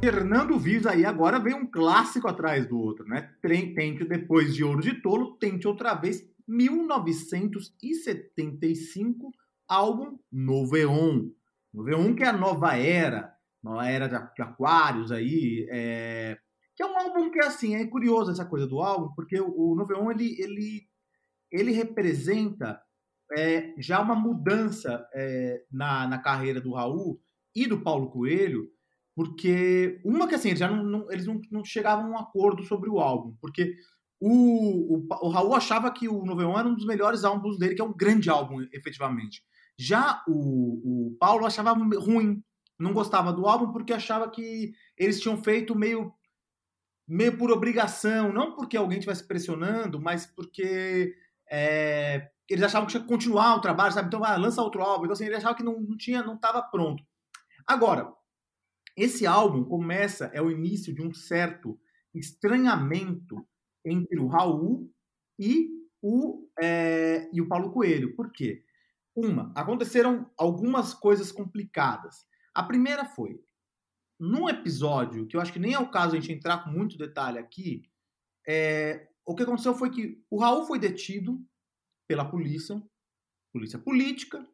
Fernando 0.00 0.58
Vives 0.58 0.86
aí 0.86 1.04
agora 1.04 1.38
veio 1.38 1.58
um 1.58 1.70
clássico 1.70 2.26
atrás 2.26 2.66
do 2.66 2.76
outro, 2.76 3.06
né? 3.06 3.30
Tente 3.40 4.04
depois 4.04 4.52
de 4.54 4.64
Ouro 4.64 4.82
de 4.82 5.00
Tolo, 5.00 5.36
tente 5.36 5.68
outra 5.68 5.94
vez 5.94 6.28
1975, 6.48 9.30
álbum 9.68 10.18
Noveon. 10.32 11.28
Noveon 11.72 12.14
que 12.14 12.24
é 12.24 12.28
a 12.28 12.32
nova 12.32 12.76
era, 12.76 13.32
nova 13.62 13.88
era 13.88 14.08
de 14.08 14.16
Aquários 14.42 15.12
aí, 15.12 15.68
é... 15.70 16.36
que 16.74 16.82
é 16.82 16.86
um 16.86 16.98
álbum 16.98 17.30
que 17.30 17.38
assim 17.40 17.76
é 17.76 17.86
curioso 17.86 18.32
essa 18.32 18.44
coisa 18.44 18.66
do 18.66 18.80
álbum, 18.80 19.14
porque 19.14 19.40
o, 19.40 19.54
o 19.56 19.76
Noveon 19.76 20.10
ele 20.10 20.34
ele 20.40 20.88
ele 21.50 21.72
representa 21.72 22.80
é, 23.36 23.74
já 23.78 24.00
uma 24.00 24.14
mudança 24.14 25.06
é, 25.14 25.62
na, 25.70 26.06
na 26.06 26.18
carreira 26.18 26.60
do 26.60 26.74
Raul 26.74 27.20
e 27.54 27.66
do 27.66 27.80
Paulo 27.82 28.10
Coelho, 28.10 28.68
porque 29.14 30.00
uma 30.04 30.28
que 30.28 30.34
assim, 30.34 30.48
eles 30.48 30.60
já 30.60 30.68
não, 30.70 30.84
não- 30.84 31.10
eles 31.10 31.26
não, 31.26 31.40
não 31.50 31.64
chegavam 31.64 32.06
a 32.06 32.08
um 32.10 32.18
acordo 32.18 32.62
sobre 32.62 32.90
o 32.90 33.00
álbum, 33.00 33.34
porque 33.40 33.74
o, 34.20 34.96
o, 34.98 35.06
o 35.22 35.28
Raul 35.28 35.54
achava 35.54 35.90
que 35.90 36.08
o 36.08 36.24
Noveon 36.24 36.58
era 36.58 36.68
um 36.68 36.74
dos 36.74 36.86
melhores 36.86 37.24
álbuns 37.24 37.58
dele, 37.58 37.74
que 37.74 37.82
é 37.82 37.84
um 37.84 37.96
grande 37.96 38.30
álbum, 38.30 38.60
efetivamente. 38.72 39.42
Já 39.78 40.22
o, 40.26 41.08
o 41.12 41.16
Paulo 41.18 41.44
achava 41.44 41.72
ruim, 41.72 42.42
não 42.78 42.92
gostava 42.92 43.32
do 43.32 43.46
álbum 43.46 43.72
porque 43.72 43.92
achava 43.92 44.30
que 44.30 44.72
eles 44.96 45.20
tinham 45.20 45.42
feito 45.42 45.74
meio 45.74 46.12
meio 47.08 47.36
por 47.38 47.50
obrigação, 47.50 48.32
não 48.32 48.54
porque 48.54 48.76
alguém 48.76 48.98
estivesse 48.98 49.26
pressionando, 49.26 50.00
mas 50.00 50.26
porque 50.26 51.14
é, 51.50 52.30
eles 52.48 52.64
achavam 52.64 52.86
que 52.86 52.92
tinha 52.92 53.02
que 53.02 53.08
continuar 53.08 53.56
o 53.56 53.60
trabalho, 53.60 53.92
sabe? 53.92 54.08
Então, 54.08 54.20
vai, 54.20 54.38
lança 54.38 54.62
outro 54.62 54.82
álbum. 54.82 55.04
Então, 55.04 55.12
assim, 55.12 55.26
ele 55.26 55.36
achava 55.36 55.54
que 55.54 55.62
não, 55.62 55.80
não 55.80 55.96
tinha, 55.96 56.22
não 56.22 56.34
estava 56.34 56.62
pronto. 56.62 57.02
Agora, 57.66 58.12
esse 58.96 59.26
álbum 59.26 59.64
começa, 59.64 60.26
é 60.32 60.40
o 60.40 60.50
início 60.50 60.94
de 60.94 61.02
um 61.02 61.12
certo 61.12 61.78
estranhamento 62.14 63.46
entre 63.84 64.18
o 64.18 64.26
Raul 64.26 64.90
e 65.38 65.68
o, 66.02 66.48
é, 66.60 67.28
e 67.32 67.40
o 67.40 67.48
Paulo 67.48 67.72
Coelho. 67.72 68.14
Por 68.14 68.32
quê? 68.32 68.64
Uma, 69.14 69.52
aconteceram 69.54 70.30
algumas 70.38 70.94
coisas 70.94 71.32
complicadas. 71.32 72.24
A 72.54 72.62
primeira 72.62 73.04
foi, 73.04 73.40
num 74.18 74.48
episódio, 74.48 75.26
que 75.26 75.36
eu 75.36 75.40
acho 75.40 75.52
que 75.52 75.58
nem 75.58 75.74
é 75.74 75.78
o 75.78 75.90
caso 75.90 76.16
a 76.16 76.20
gente 76.20 76.32
entrar 76.32 76.64
com 76.64 76.70
muito 76.70 76.96
detalhe 76.96 77.38
aqui, 77.38 77.82
é, 78.46 79.08
o 79.26 79.34
que 79.34 79.42
aconteceu 79.42 79.74
foi 79.74 79.90
que 79.90 80.22
o 80.30 80.38
Raul 80.38 80.64
foi 80.64 80.78
detido 80.78 81.44
pela 82.08 82.24
polícia, 82.24 82.80
polícia 83.52 83.78
política, 83.78 84.46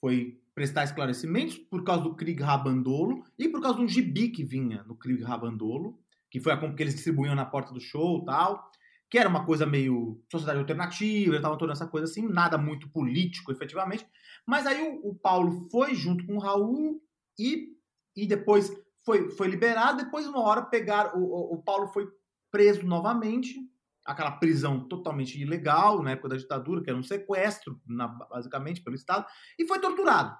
foi 0.00 0.40
prestar 0.54 0.84
esclarecimentos 0.84 1.56
por 1.56 1.82
causa 1.82 2.02
do 2.02 2.14
Krieg 2.14 2.42
Rabandolo 2.42 3.24
e 3.38 3.48
por 3.48 3.62
causa 3.62 3.78
de 3.78 3.84
um 3.84 3.88
gibi 3.88 4.28
que 4.28 4.44
vinha 4.44 4.82
no 4.84 4.94
Krieg 4.94 5.22
Rabandolo, 5.22 5.98
que 6.30 6.38
foi 6.38 6.52
a 6.52 6.74
que 6.74 6.82
eles 6.82 6.94
distribuíam 6.94 7.34
na 7.34 7.46
porta 7.46 7.72
do 7.72 7.80
show 7.80 8.24
tal, 8.24 8.70
que 9.08 9.18
era 9.18 9.28
uma 9.28 9.44
coisa 9.44 9.66
meio 9.66 10.22
sociedade 10.30 10.58
alternativa, 10.58 11.34
estavam 11.34 11.58
toda 11.58 11.72
essa 11.72 11.86
coisa 11.86 12.06
assim, 12.06 12.28
nada 12.28 12.56
muito 12.56 12.88
político, 12.90 13.50
efetivamente. 13.50 14.06
Mas 14.46 14.66
aí 14.66 14.82
o, 14.82 15.10
o 15.10 15.14
Paulo 15.14 15.68
foi 15.70 15.94
junto 15.94 16.24
com 16.26 16.36
o 16.36 16.38
Raul 16.38 17.02
e, 17.38 17.76
e 18.14 18.26
depois 18.26 18.70
foi, 19.04 19.30
foi 19.30 19.48
liberado. 19.48 20.04
Depois, 20.04 20.26
uma 20.26 20.40
hora, 20.40 20.62
pegaram. 20.62 21.18
O, 21.20 21.54
o 21.54 21.62
Paulo 21.62 21.88
foi 21.88 22.08
preso 22.50 22.86
novamente, 22.86 23.56
aquela 24.04 24.32
prisão 24.32 24.86
totalmente 24.88 25.40
ilegal 25.40 26.02
na 26.02 26.12
época 26.12 26.30
da 26.30 26.36
ditadura, 26.36 26.82
que 26.82 26.90
era 26.90 26.98
um 26.98 27.02
sequestro, 27.02 27.80
na- 27.86 28.08
basicamente, 28.08 28.82
pelo 28.82 28.96
Estado, 28.96 29.26
e 29.58 29.66
foi 29.66 29.80
torturado. 29.80 30.36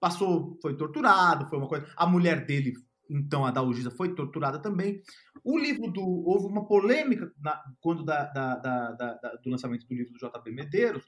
Passou, 0.00 0.58
foi 0.62 0.76
torturado, 0.76 1.46
foi 1.48 1.58
uma 1.58 1.68
coisa. 1.68 1.86
A 1.94 2.06
mulher 2.06 2.46
dele, 2.46 2.72
então, 3.08 3.44
a 3.44 3.50
Dalgisa, 3.50 3.90
foi 3.90 4.14
torturada 4.14 4.58
também. 4.58 5.02
O 5.44 5.58
livro 5.58 5.90
do. 5.90 6.02
Houve 6.02 6.46
uma 6.46 6.66
polêmica 6.66 7.30
na- 7.38 7.62
quando 7.80 8.02
da, 8.04 8.24
da- 8.26 8.56
da- 8.56 9.14
do 9.42 9.50
lançamento 9.50 9.86
do 9.86 9.94
livro 9.94 10.12
do 10.12 10.18
JB 10.18 10.52
Medeiros, 10.52 11.04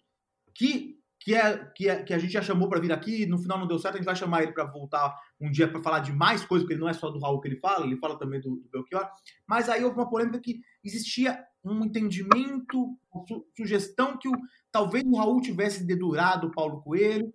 que, 0.54 0.98
que, 1.18 1.34
é, 1.34 1.64
que, 1.74 1.88
é, 1.88 2.02
que 2.02 2.12
a 2.12 2.18
gente 2.18 2.32
já 2.32 2.42
chamou 2.42 2.68
para 2.68 2.80
vir 2.80 2.92
aqui, 2.92 3.24
no 3.24 3.38
final 3.38 3.58
não 3.58 3.66
deu 3.66 3.78
certo, 3.78 3.94
a 3.94 3.96
gente 3.98 4.04
vai 4.06 4.16
chamar 4.16 4.42
ele 4.42 4.52
para 4.52 4.64
voltar 4.64 5.16
um 5.40 5.50
dia 5.50 5.68
para 5.68 5.82
falar 5.82 6.00
de 6.00 6.12
mais 6.12 6.44
coisas, 6.44 6.64
porque 6.64 6.74
ele 6.74 6.80
não 6.82 6.88
é 6.88 6.92
só 6.92 7.08
do 7.10 7.18
Raul 7.18 7.40
que 7.40 7.48
ele 7.48 7.60
fala, 7.60 7.86
ele 7.86 7.96
fala 7.96 8.18
também 8.18 8.40
do, 8.40 8.56
do 8.56 8.68
Belchior. 8.68 9.08
Mas 9.46 9.70
aí 9.70 9.82
houve 9.84 9.96
uma 9.96 10.10
polêmica 10.10 10.38
que 10.40 10.60
existia 10.84 11.42
um 11.64 11.84
entendimento, 11.84 12.96
su 13.28 13.46
sugestão 13.56 14.16
que 14.16 14.28
o, 14.28 14.32
talvez 14.70 15.04
o 15.04 15.16
Raul 15.16 15.40
tivesse 15.40 15.84
dedurado 15.84 16.48
o 16.48 16.52
Paulo 16.52 16.82
Coelho, 16.82 17.32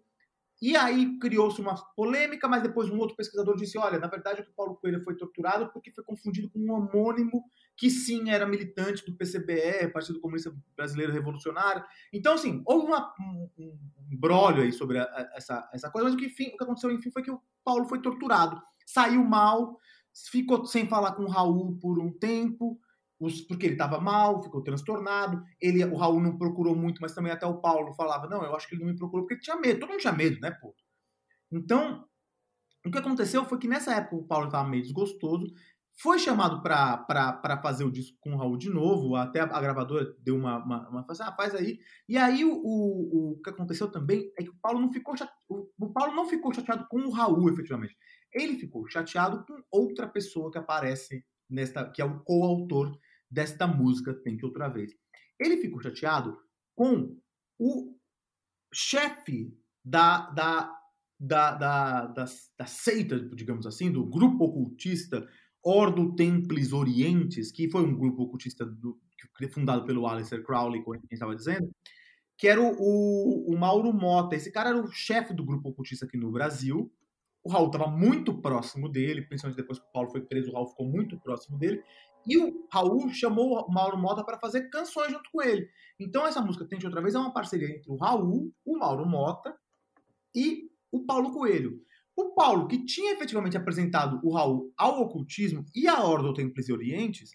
e 0.61 0.75
aí 0.75 1.19
criou-se 1.19 1.61
uma 1.61 1.75
polêmica, 1.95 2.47
mas 2.47 2.63
depois 2.63 2.89
um 2.89 2.97
outro 2.97 3.15
pesquisador 3.15 3.55
disse: 3.55 3.77
olha, 3.77 3.99
na 3.99 4.07
verdade 4.07 4.41
o 4.41 4.55
Paulo 4.55 4.75
Coelho 4.75 5.03
foi 5.03 5.15
torturado 5.15 5.71
porque 5.71 5.91
foi 5.91 6.03
confundido 6.03 6.49
com 6.49 6.59
um 6.59 6.71
homônimo 6.71 7.43
que 7.75 7.91
sim 7.91 8.31
era 8.31 8.47
militante 8.47 9.05
do 9.05 9.15
PCBR, 9.15 9.91
Partido 9.93 10.19
Comunista 10.19 10.51
Brasileiro 10.75 11.13
Revolucionário. 11.13 11.83
Então, 12.11 12.33
assim, 12.33 12.63
houve 12.65 12.87
uma, 12.87 13.13
um, 13.19 13.49
um 13.59 14.17
brolho 14.17 14.63
aí 14.63 14.73
sobre 14.73 14.97
a, 14.97 15.03
a, 15.03 15.31
essa, 15.35 15.69
essa 15.71 15.91
coisa, 15.91 16.05
mas 16.05 16.15
o 16.15 16.17
que, 16.17 16.25
enfim, 16.25 16.47
o 16.47 16.57
que 16.57 16.63
aconteceu, 16.63 16.89
enfim, 16.89 17.11
foi 17.11 17.21
que 17.21 17.29
o 17.29 17.39
Paulo 17.63 17.85
foi 17.85 18.01
torturado, 18.01 18.59
saiu 18.83 19.23
mal, 19.23 19.77
ficou 20.31 20.65
sem 20.65 20.87
falar 20.87 21.11
com 21.11 21.25
o 21.25 21.29
Raul 21.29 21.77
por 21.79 21.99
um 21.99 22.11
tempo, 22.11 22.79
os, 23.19 23.41
porque 23.41 23.65
ele 23.65 23.73
estava 23.73 23.99
mal, 23.99 24.43
ficou 24.43 24.63
transtornado. 24.63 25.43
Ele, 25.59 25.83
o 25.85 25.95
Raul 25.95 26.21
não 26.21 26.37
procurou 26.37 26.75
muito, 26.75 27.01
mas 27.01 27.13
também 27.13 27.31
até 27.31 27.45
o 27.45 27.59
Paulo 27.59 27.93
falava: 27.93 28.27
não, 28.27 28.43
eu 28.43 28.55
acho 28.55 28.67
que 28.67 28.75
ele 28.75 28.83
não 28.83 28.91
me 28.91 28.97
procurou 28.97 29.25
porque 29.25 29.35
ele 29.35 29.41
tinha 29.41 29.55
medo. 29.57 29.79
Todo 29.79 29.89
mundo 29.89 29.99
tinha 29.99 30.13
medo, 30.13 30.39
né, 30.39 30.51
pô? 30.51 30.75
Então, 31.51 32.05
o 32.85 32.91
que 32.91 32.97
aconteceu 32.97 33.45
foi 33.45 33.57
que 33.57 33.67
nessa 33.67 33.93
época 33.93 34.15
o 34.15 34.27
Paulo 34.27 34.47
estava 34.47 34.67
meio 34.67 34.83
desgostoso, 34.83 35.47
foi 35.99 36.19
chamado 36.19 36.61
para 36.61 37.59
fazer 37.61 37.83
o 37.83 37.91
disco 37.91 38.17
com 38.21 38.33
o 38.33 38.37
Raul 38.37 38.55
de 38.55 38.69
novo, 38.69 39.15
até 39.15 39.39
a, 39.39 39.59
gravadora 39.59 40.15
deu 40.19 40.35
uma, 40.35 40.63
uma, 40.63 40.89
uma 40.89 41.05
assim, 41.09 41.23
ah, 41.23 41.33
faz 41.35 41.55
aí. 41.55 41.79
E 42.07 42.17
aí 42.17 42.45
o, 42.45 42.53
o, 42.53 43.31
o, 43.31 43.41
que 43.41 43.49
aconteceu 43.49 43.89
também 43.89 44.31
é 44.37 44.43
que 44.43 44.49
o 44.49 44.55
Paulo 44.61 44.79
não 44.79 44.93
ficou 44.93 45.17
chateado, 45.17 45.41
o 45.49 45.91
Paulo 45.91 46.15
não 46.15 46.29
ficou 46.29 46.53
chateado 46.53 46.87
com 46.87 46.99
o 46.99 47.11
Raul, 47.11 47.49
efetivamente. 47.49 47.97
Ele 48.31 48.59
ficou 48.59 48.87
chateado 48.87 49.43
com 49.45 49.59
outra 49.71 50.07
pessoa 50.07 50.51
que 50.51 50.59
aparece 50.59 51.25
nesta, 51.49 51.89
que 51.89 52.01
é 52.01 52.05
o 52.05 52.19
coautor 52.19 52.95
desta 53.29 53.67
música 53.67 54.13
Tente 54.13 54.45
Outra 54.45 54.67
Vez. 54.67 54.93
Ele 55.39 55.57
ficou 55.57 55.81
chateado 55.81 56.37
com 56.75 57.17
o 57.59 57.95
chefe 58.73 59.53
da, 59.83 60.29
da, 60.31 60.73
da, 61.19 61.51
da, 61.51 62.05
da, 62.07 62.25
da 62.57 62.65
seita, 62.65 63.19
digamos 63.35 63.65
assim, 63.65 63.91
do 63.91 64.05
grupo 64.05 64.45
ocultista 64.45 65.27
Ordo 65.63 66.15
Templis 66.15 66.71
Orientes, 66.71 67.51
que 67.51 67.69
foi 67.69 67.83
um 67.83 67.97
grupo 67.97 68.23
ocultista 68.23 68.65
do, 68.65 68.97
fundado 69.51 69.85
pelo 69.85 70.07
Aleister 70.07 70.43
Crowley, 70.43 70.81
como 70.83 70.95
a 70.95 70.99
gente 70.99 71.11
estava 71.11 71.35
dizendo, 71.35 71.69
que 72.37 72.47
era 72.47 72.61
o, 72.61 72.75
o, 72.77 73.53
o, 73.53 73.57
Mauro 73.57 73.91
Mota. 73.91 74.35
Esse 74.35 74.51
cara 74.51 74.69
era 74.69 74.81
o 74.81 74.91
chefe 74.91 75.33
do 75.33 75.43
grupo 75.43 75.69
ocultista 75.69 76.05
aqui 76.05 76.17
no 76.17 76.31
Brasil. 76.31 76.91
O 77.43 77.49
Raul 77.49 77.67
estava 77.67 77.87
muito 77.87 78.41
próximo 78.41 78.89
dele, 78.89 79.21
principalmente 79.21 79.57
depois 79.57 79.79
que 79.79 79.85
o 79.85 79.91
Paulo 79.91 80.09
foi 80.09 80.21
preso, 80.21 80.49
o 80.49 80.53
Raul 80.53 80.67
ficou 80.67 80.87
muito 80.87 81.19
próximo 81.19 81.57
dele. 81.57 81.81
E 82.27 82.37
o 82.37 82.67
Raul 82.71 83.09
chamou 83.09 83.65
o 83.65 83.71
Mauro 83.71 83.97
Mota 83.97 84.23
para 84.23 84.37
fazer 84.37 84.69
canções 84.69 85.11
junto 85.11 85.29
com 85.31 85.41
ele. 85.41 85.67
Então 85.99 86.27
essa 86.27 86.41
música 86.41 86.67
Tente 86.67 86.85
Outra 86.85 87.01
Vez 87.01 87.15
é 87.15 87.19
uma 87.19 87.33
parceria 87.33 87.69
entre 87.69 87.89
o 87.89 87.95
Raul, 87.95 88.53
o 88.65 88.77
Mauro 88.77 89.05
Mota 89.05 89.55
e 90.35 90.69
o 90.91 91.05
Paulo 91.05 91.31
Coelho. 91.31 91.81
O 92.15 92.33
Paulo, 92.33 92.67
que 92.67 92.83
tinha 92.83 93.13
efetivamente 93.13 93.55
apresentado 93.55 94.19
o 94.23 94.33
Raul 94.33 94.73
ao 94.75 95.01
ocultismo 95.01 95.63
e 95.73 95.87
à 95.87 96.03
Ordem 96.03 96.33
Templis 96.33 96.67
e 96.67 96.73
Orientes, 96.73 97.31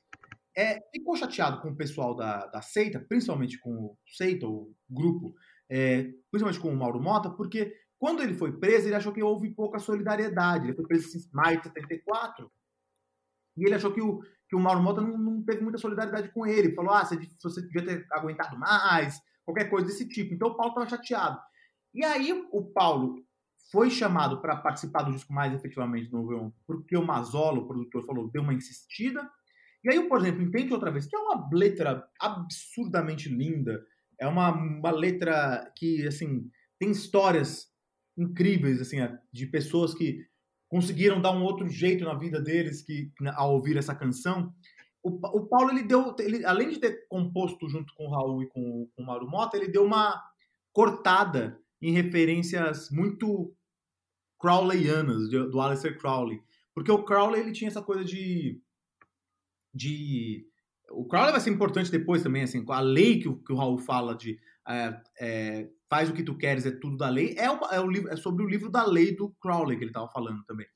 é, 0.56 0.78
ficou 0.90 1.16
chateado 1.16 1.62
com 1.62 1.70
o 1.70 1.76
pessoal 1.76 2.14
da, 2.14 2.46
da 2.46 2.60
seita, 2.60 3.00
principalmente 3.00 3.58
com 3.58 3.70
o 3.70 3.96
seita, 4.06 4.46
o 4.46 4.74
grupo, 4.90 5.34
é, 5.70 6.10
principalmente 6.30 6.60
com 6.60 6.72
o 6.72 6.76
Mauro 6.76 7.00
Mota, 7.00 7.30
porque 7.30 7.72
quando 7.98 8.22
ele 8.22 8.34
foi 8.34 8.58
preso, 8.58 8.88
ele 8.88 8.96
achou 8.96 9.12
que 9.12 9.22
houve 9.22 9.54
pouca 9.54 9.78
solidariedade. 9.78 10.66
Ele 10.66 10.74
foi 10.74 10.84
preso 10.84 11.16
em 11.16 11.20
maio 11.32 11.58
de 11.58 11.68
74, 11.68 12.50
e 13.56 13.64
ele 13.64 13.74
achou 13.74 13.92
que 13.92 14.00
o, 14.00 14.20
que 14.52 14.56
o 14.56 14.60
Mauro 14.60 14.82
Mota 14.82 15.00
não, 15.00 15.16
não 15.16 15.42
teve 15.42 15.62
muita 15.62 15.78
solidariedade 15.78 16.28
com 16.28 16.46
ele. 16.46 16.74
Falou, 16.74 16.92
ah, 16.92 17.06
você, 17.06 17.16
você 17.42 17.62
devia 17.62 17.86
ter 17.86 18.06
aguentado 18.10 18.58
mais, 18.58 19.18
qualquer 19.46 19.70
coisa 19.70 19.86
desse 19.86 20.06
tipo. 20.06 20.34
Então 20.34 20.48
o 20.48 20.54
Paulo 20.54 20.72
estava 20.72 20.90
chateado. 20.90 21.40
E 21.94 22.04
aí 22.04 22.46
o 22.52 22.62
Paulo 22.62 23.24
foi 23.70 23.88
chamado 23.88 24.42
para 24.42 24.54
participar 24.56 25.04
do 25.04 25.12
disco 25.12 25.32
mais 25.32 25.54
efetivamente 25.54 26.10
do 26.10 26.18
Novo 26.18 26.54
porque 26.66 26.94
o 26.94 27.06
Mazola, 27.06 27.60
o 27.60 27.66
produtor, 27.66 28.04
falou, 28.04 28.30
deu 28.30 28.42
uma 28.42 28.52
insistida. 28.52 29.26
E 29.82 29.90
aí, 29.90 30.06
por 30.06 30.20
exemplo, 30.20 30.42
Entende 30.42 30.74
Outra 30.74 30.90
Vez, 30.90 31.06
que 31.06 31.16
é 31.16 31.18
uma 31.18 31.48
letra 31.50 32.06
absurdamente 32.20 33.30
linda, 33.30 33.82
é 34.20 34.26
uma, 34.26 34.50
uma 34.50 34.90
letra 34.90 35.72
que, 35.78 36.06
assim, 36.06 36.46
tem 36.78 36.90
histórias 36.90 37.68
incríveis, 38.18 38.82
assim, 38.82 38.98
de 39.32 39.46
pessoas 39.46 39.94
que 39.94 40.26
conseguiram 40.72 41.20
dar 41.20 41.32
um 41.32 41.42
outro 41.42 41.68
jeito 41.68 42.02
na 42.02 42.14
vida 42.14 42.40
deles 42.40 42.80
que 42.80 43.12
ao 43.34 43.52
ouvir 43.52 43.76
essa 43.76 43.94
canção. 43.94 44.54
O, 45.02 45.10
o 45.10 45.46
Paulo 45.46 45.70
ele 45.70 45.82
deu, 45.82 46.16
ele, 46.18 46.46
além 46.46 46.70
de 46.70 46.78
ter 46.80 47.06
composto 47.10 47.68
junto 47.68 47.92
com 47.94 48.06
o 48.06 48.10
Raul 48.10 48.42
e 48.42 48.46
com, 48.48 48.88
com 48.96 49.02
o 49.02 49.04
Mauro 49.04 49.28
Mota, 49.28 49.54
ele 49.54 49.68
deu 49.68 49.84
uma 49.84 50.18
cortada 50.72 51.60
em 51.78 51.92
referências 51.92 52.88
muito 52.90 53.54
Crowleyanas 54.40 55.28
do 55.28 55.60
Aleister 55.60 55.98
Crowley, 55.98 56.42
porque 56.74 56.90
o 56.90 57.04
Crowley 57.04 57.42
ele 57.42 57.52
tinha 57.52 57.68
essa 57.68 57.82
coisa 57.82 58.02
de 58.02 58.58
de 59.74 60.46
o 60.90 61.04
Crowley 61.04 61.32
vai 61.32 61.40
ser 61.40 61.50
importante 61.50 61.90
depois 61.90 62.22
também, 62.22 62.44
assim, 62.44 62.64
a 62.66 62.80
lei 62.80 63.20
que 63.20 63.28
o, 63.28 63.36
que 63.36 63.52
o 63.52 63.56
Raul 63.56 63.76
fala 63.76 64.14
de 64.14 64.38
é, 64.66 65.00
é, 65.20 65.68
faz 65.92 66.08
o 66.08 66.14
que 66.14 66.22
tu 66.22 66.38
queres, 66.38 66.64
é 66.64 66.70
tudo 66.70 66.96
da 66.96 67.10
lei, 67.10 67.36
é, 67.38 67.44
é, 67.44 67.50
o, 67.50 68.08
é 68.08 68.16
sobre 68.16 68.42
o 68.42 68.48
livro 68.48 68.70
da 68.70 68.82
lei 68.82 69.14
do 69.14 69.28
Crowley 69.42 69.76
que 69.76 69.84
ele 69.84 69.90
estava 69.90 70.10
falando 70.10 70.42
também. 70.46 70.66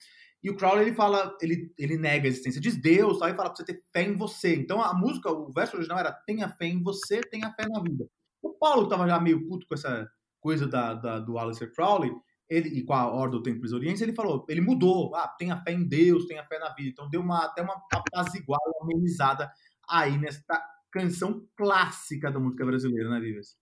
E 0.42 0.50
o 0.50 0.56
Crowley, 0.56 0.88
ele 0.88 0.94
fala, 0.94 1.34
ele, 1.40 1.72
ele 1.78 1.96
nega 1.96 2.26
a 2.26 2.28
existência 2.28 2.60
de 2.60 2.70
Deus, 2.70 3.18
tal, 3.18 3.30
e 3.30 3.34
fala 3.34 3.48
pra 3.48 3.56
você 3.56 3.64
ter 3.64 3.82
fé 3.90 4.02
em 4.02 4.14
você. 4.14 4.54
Então 4.54 4.82
a 4.82 4.92
música, 4.92 5.30
o 5.30 5.50
verso 5.50 5.74
original 5.74 5.98
era 6.00 6.12
tenha 6.12 6.50
fé 6.50 6.66
em 6.66 6.82
você, 6.82 7.22
tenha 7.22 7.50
fé 7.54 7.66
na 7.66 7.80
vida. 7.80 8.06
O 8.42 8.52
Paulo 8.58 8.84
estava 8.84 9.08
já 9.08 9.18
meio 9.18 9.48
puto 9.48 9.66
com 9.66 9.74
essa 9.74 10.06
coisa 10.38 10.66
da, 10.66 10.92
da, 10.92 11.18
do 11.18 11.38
Aleister 11.38 11.72
Crowley, 11.72 12.12
ele, 12.46 12.68
e 12.68 12.84
com 12.84 12.92
a 12.92 13.10
Ordem 13.10 13.38
do 13.38 13.42
Templo 13.42 13.74
Oriente, 13.74 14.02
ele 14.02 14.12
falou, 14.12 14.44
ele 14.50 14.60
mudou, 14.60 15.16
ah, 15.16 15.28
tenha 15.38 15.56
fé 15.62 15.72
em 15.72 15.88
Deus, 15.88 16.26
tenha 16.26 16.44
fé 16.44 16.58
na 16.58 16.74
vida. 16.74 16.90
Então 16.90 17.08
deu 17.08 17.22
uma, 17.22 17.46
até 17.46 17.62
uma 17.62 17.82
apaziguada, 17.90 18.70
amenizada 18.82 19.50
aí 19.88 20.18
nesta 20.18 20.62
canção 20.92 21.48
clássica 21.56 22.30
da 22.30 22.38
música 22.38 22.66
brasileira, 22.66 23.08
né, 23.08 23.18
Vives? 23.18 23.56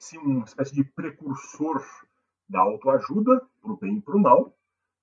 Sim, 0.00 0.18
uma 0.18 0.44
espécie 0.44 0.74
de 0.74 0.82
precursor 0.82 1.84
da 2.48 2.60
autoajuda, 2.60 3.46
para 3.60 3.72
o 3.72 3.76
bem 3.76 3.98
e 3.98 4.00
para 4.00 4.16
o 4.16 4.20
mal. 4.20 4.56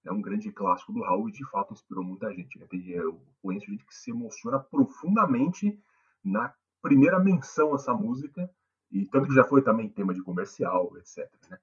É 0.04 0.12
um 0.12 0.22
grande 0.22 0.52
clássico 0.52 0.92
do 0.92 1.02
Raul 1.02 1.30
e 1.30 1.32
de 1.32 1.46
fato 1.50 1.74
inspirou 1.74 2.04
muita 2.04 2.34
gente. 2.34 2.60
Eu 2.90 3.22
conheço 3.42 3.68
gente 3.68 3.86
que 3.86 3.94
se 3.94 4.12
emociona 4.12 4.60
profundamente 4.60 5.80
na 6.24 6.54
primeira 6.82 7.20
menção 7.20 7.74
a 7.74 7.76
essa 7.76 7.94
música, 7.94 8.50
e 8.92 9.06
tanto 9.08 9.28
que 9.28 9.36
já 9.36 9.44
foi 9.44 9.62
também 9.62 9.90
tema 9.90 10.14
de 10.14 10.22
comercial, 10.22 10.92
etc. 10.98 11.30
Né? 11.50 11.60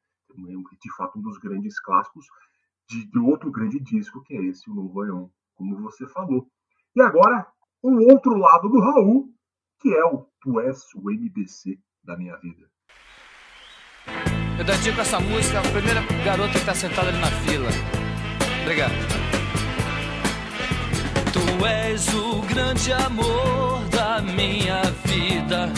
De 0.80 0.96
fato, 0.96 1.18
um 1.18 1.22
dos 1.22 1.38
grandes 1.38 1.80
clássicos 1.80 2.26
de, 2.88 3.06
de 3.06 3.18
outro 3.18 3.50
grande 3.50 3.80
disco, 3.80 4.22
que 4.22 4.34
é 4.34 4.42
esse, 4.44 4.70
o 4.70 4.74
Novo 4.74 5.02
Aion, 5.02 5.28
como 5.54 5.80
você 5.80 6.06
falou. 6.06 6.46
E 6.94 7.00
agora, 7.00 7.46
o 7.82 8.12
outro 8.12 8.36
lado 8.36 8.68
do 8.68 8.80
Raul, 8.80 9.32
que 9.80 9.94
é 9.94 10.04
o 10.04 10.28
Tu 10.40 10.60
és 10.60 10.82
o 10.94 11.10
MDC 11.10 11.80
da 12.02 12.16
minha 12.16 12.36
vida. 12.36 12.70
Eu 14.56 14.64
dedico 14.64 15.00
essa 15.00 15.18
música 15.18 15.58
à 15.58 15.62
primeira 15.62 16.00
garota 16.24 16.52
que 16.52 16.58
está 16.58 16.74
sentada 16.74 17.08
ali 17.08 17.18
na 17.18 17.26
fila. 17.26 17.68
Obrigado. 18.62 18.92
Tu 21.32 21.66
és 21.66 22.08
o 22.14 22.40
grande 22.42 22.92
amor 22.92 23.82
da 23.90 24.20
minha 24.22 24.82
vida, 25.04 25.68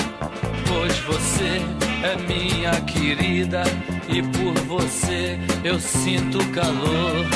pois 0.68 0.98
você 1.00 1.62
é 2.02 2.16
minha 2.28 2.72
querida 2.82 3.62
e 4.08 4.22
por 4.22 4.54
você 4.66 5.38
eu 5.64 5.80
sinto 5.80 6.38
calor. 6.50 7.26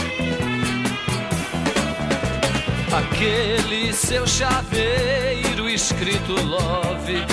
Aquele 2.93 3.93
seu 3.95 4.27
chaveiro 4.27 5.69
escrito 5.69 6.35
love 6.45 7.25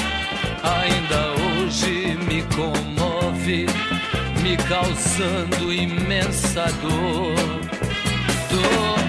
ainda 0.64 1.34
hoje 1.42 2.18
me 2.28 2.44
comove 2.56 3.66
me 4.48 4.56
causando 4.56 5.74
imensa 5.74 6.68
dor. 6.82 7.36
dor. 8.50 9.00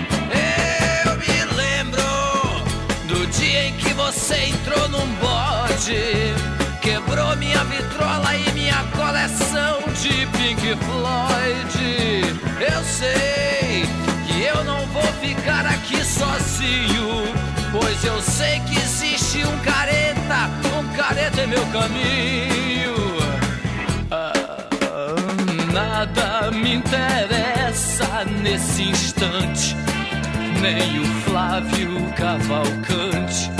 Eu 1.05 1.17
me 1.17 1.55
lembro 1.55 2.03
do 3.07 3.25
dia 3.29 3.69
em 3.69 3.73
que 3.75 3.93
você 3.95 4.47
entrou 4.47 4.89
num 4.89 5.07
bode, 5.23 6.35
quebrou 6.83 7.37
minha 7.37 7.63
vitrola 7.65 8.35
e 8.35 8.51
minha 8.53 8.83
coleção 8.97 9.79
de 10.03 10.27
Pink 10.37 10.77
Floyd. 10.85 12.41
Eu 12.61 12.83
sei 12.83 13.87
que 14.27 14.43
eu 14.43 14.65
não 14.65 14.85
vou 14.87 15.07
ficar 15.21 15.65
aqui 15.67 16.05
sozinho, 16.05 17.33
pois 17.71 18.03
eu 18.03 18.21
sei 18.23 18.59
que 18.67 18.77
existe 18.77 19.45
um 19.45 19.59
careta, 19.59 20.51
um 20.77 20.97
careta 20.97 21.43
em 21.43 21.47
meu 21.47 21.65
caminho. 21.67 23.08
Nada 25.99 26.53
me 26.53 26.75
interessa 26.75 28.25
nesse 28.41 28.83
instante, 28.85 29.75
nem 30.61 31.01
o 31.01 31.05
Flávio 31.25 31.91
Cavalcante, 32.17 33.51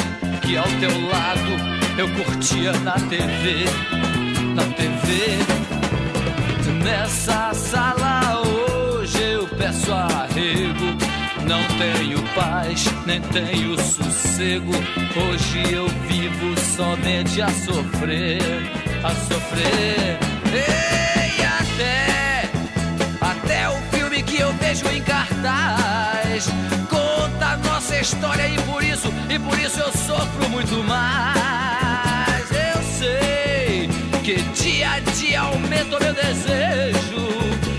que 0.43 0.57
ao 0.57 0.69
teu 0.79 1.09
lado 1.09 1.99
eu 1.99 2.09
curtia 2.15 2.73
na 2.85 2.93
TV, 2.93 3.65
na 4.55 4.63
TV. 4.63 5.39
Nessa 6.85 7.53
sala 7.55 8.41
hoje 8.43 9.21
eu 9.21 9.49
peço 9.49 9.93
arrego. 9.93 10.97
Não 11.45 11.63
tenho 11.77 12.23
paz, 12.37 12.85
nem 13.05 13.21
tenho 13.21 13.77
sossego. 13.81 14.73
Hoje 15.17 15.75
eu 15.75 15.89
vivo 16.07 16.57
somente 16.77 17.43
a 17.43 17.49
sofrer, 17.49 18.41
a 19.03 19.11
sofrer. 19.11 20.19
E 20.55 21.28
vejo 24.69 24.87
em 24.89 25.03
cartaz 25.03 26.47
conta 26.91 27.53
a 27.53 27.57
nossa 27.57 27.99
história 27.99 28.47
e 28.47 28.61
por 28.63 28.85
isso, 28.85 29.09
e 29.31 29.39
por 29.39 29.59
isso 29.59 29.81
eu 29.81 29.91
sofro 29.93 30.49
muito 30.51 30.85
mais. 30.85 32.51
Eu 32.51 32.83
sei 32.99 33.89
que 34.23 34.35
dia 34.63 34.91
a 34.91 35.01
dia 35.01 35.41
aumenta 35.41 35.97
o 35.97 36.03
meu 36.03 36.13
desejo 36.13 37.29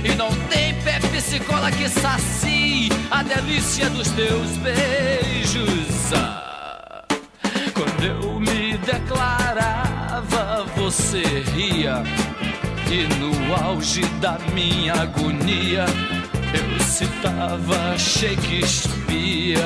e 0.04 0.16
não 0.16 0.32
tem 0.50 0.74
Pepsi 0.82 1.40
Cola 1.42 1.72
que 1.72 1.88
sacie 1.88 2.90
a 3.12 3.22
delícia 3.22 3.88
dos 3.92 4.10
teus 4.10 4.58
beijos. 4.58 6.14
Ah, 6.16 7.04
quando 7.76 8.04
eu 8.04 8.40
me 8.40 8.78
declarava, 8.80 10.66
você 10.76 11.22
ria. 11.56 12.02
E 12.92 13.04
no 13.20 13.54
auge 13.54 14.02
da 14.20 14.40
minha 14.52 14.94
agonia, 14.94 15.86
citava 16.90 17.98
Shakespeare. 17.98 19.60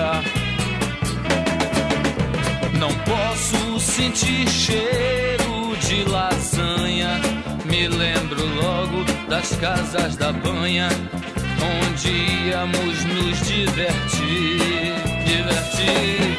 Não 2.78 2.94
posso 3.00 3.80
sentir 3.80 4.48
cheiro 4.50 5.76
de 5.80 6.04
lasanha. 6.04 7.22
Me 7.66 7.88
lembro 7.88 8.46
logo 8.62 9.06
das 9.30 9.56
casas 9.56 10.18
da 10.18 10.34
banha, 10.34 10.90
onde 11.88 12.12
íamos 12.50 13.06
nos 13.06 13.40
divertir, 13.48 14.94
divertir. 15.26 16.38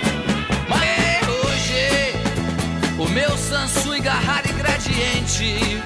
Mas 0.69 1.29
hoje, 1.29 2.99
o 2.99 3.09
meu 3.09 3.31
Samsung 3.39 4.03
Garrari 4.03 4.53
Gradiente 4.53 5.83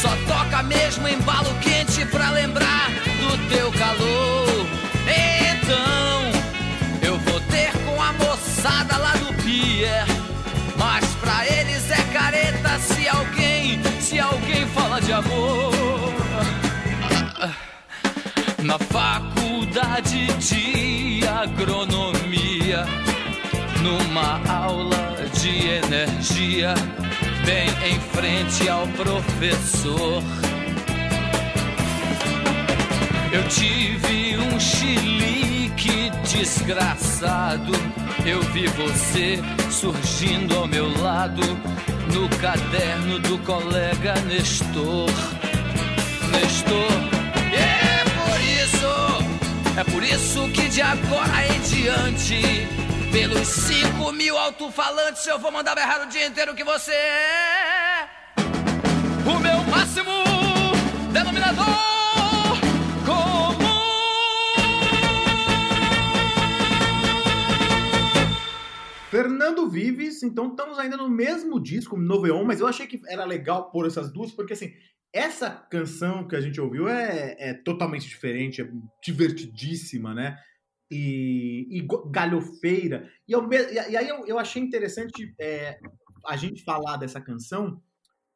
só 0.00 0.10
toca 0.28 0.62
mesmo 0.62 1.08
embalo 1.08 1.52
quente 1.60 2.06
pra 2.06 2.30
lembrar 2.30 3.13
do 3.24 3.48
teu 3.48 3.72
calor. 3.72 4.66
Então, 5.06 6.30
eu 7.02 7.18
vou 7.18 7.40
ter 7.40 7.72
com 7.84 8.00
a 8.00 8.12
moçada 8.12 8.96
lá 8.96 9.12
do 9.12 9.32
pier. 9.42 10.04
Mas 10.76 11.04
pra 11.20 11.46
eles 11.46 11.90
é 11.90 12.02
careta 12.12 12.78
se 12.78 13.08
alguém, 13.08 13.80
se 14.00 14.18
alguém 14.18 14.66
fala 14.68 15.00
de 15.00 15.12
amor. 15.12 15.72
Na 18.62 18.78
faculdade 18.78 20.26
de 20.38 21.20
agronomia, 21.28 22.86
numa 23.82 24.40
aula 24.50 25.14
de 25.34 25.68
energia, 25.68 26.74
bem 27.44 27.68
em 27.86 28.00
frente 28.00 28.68
ao 28.68 28.86
professor. 28.88 30.22
Eu 33.34 33.42
tive 33.48 34.38
um 34.38 34.60
chilique 34.60 36.08
desgraçado. 36.22 37.72
Eu 38.24 38.40
vi 38.52 38.68
você 38.68 39.40
surgindo 39.72 40.56
ao 40.56 40.68
meu 40.68 40.86
lado 41.02 41.42
no 42.14 42.28
caderno 42.38 43.18
do 43.18 43.36
colega 43.38 44.14
Nestor. 44.28 45.10
Nestor, 46.30 46.92
é 47.52 48.04
por 48.14 48.40
isso, 48.62 49.80
é 49.80 49.84
por 49.84 50.02
isso 50.04 50.48
que 50.52 50.68
de 50.68 50.80
agora 50.80 51.44
em 51.48 51.60
diante, 51.62 52.68
pelos 53.10 53.48
cinco 53.48 54.12
mil 54.12 54.38
alto-falantes, 54.38 55.26
eu 55.26 55.40
vou 55.40 55.50
mandar 55.50 55.74
berrar 55.74 56.06
o 56.06 56.06
dia 56.06 56.28
inteiro 56.28 56.54
que 56.54 56.62
você 56.62 56.92
é 56.92 58.06
o 59.26 59.40
meu 59.40 59.58
máximo 59.64 60.12
denominador 61.12 61.93
Fernando 69.14 69.70
Vives, 69.70 70.24
então 70.24 70.48
estamos 70.48 70.76
ainda 70.76 70.96
no 70.96 71.08
mesmo 71.08 71.60
disco, 71.60 71.96
Noveon, 71.96 72.44
mas 72.44 72.58
eu 72.58 72.66
achei 72.66 72.84
que 72.84 73.00
era 73.06 73.24
legal 73.24 73.70
pôr 73.70 73.86
essas 73.86 74.12
duas, 74.12 74.32
porque 74.32 74.54
assim, 74.54 74.74
essa 75.12 75.48
canção 75.48 76.26
que 76.26 76.34
a 76.34 76.40
gente 76.40 76.60
ouviu 76.60 76.88
é, 76.88 77.36
é 77.38 77.54
totalmente 77.54 78.08
diferente, 78.08 78.60
é 78.60 78.68
divertidíssima, 79.00 80.12
né? 80.12 80.36
E, 80.90 81.78
e 81.78 81.86
galhofeira. 82.10 83.08
E, 83.28 83.30
eu 83.30 83.48
e 83.52 83.96
aí 83.96 84.08
eu, 84.08 84.26
eu 84.26 84.36
achei 84.36 84.60
interessante 84.60 85.32
é, 85.40 85.78
a 86.26 86.36
gente 86.36 86.64
falar 86.64 86.96
dessa 86.96 87.20
canção, 87.20 87.80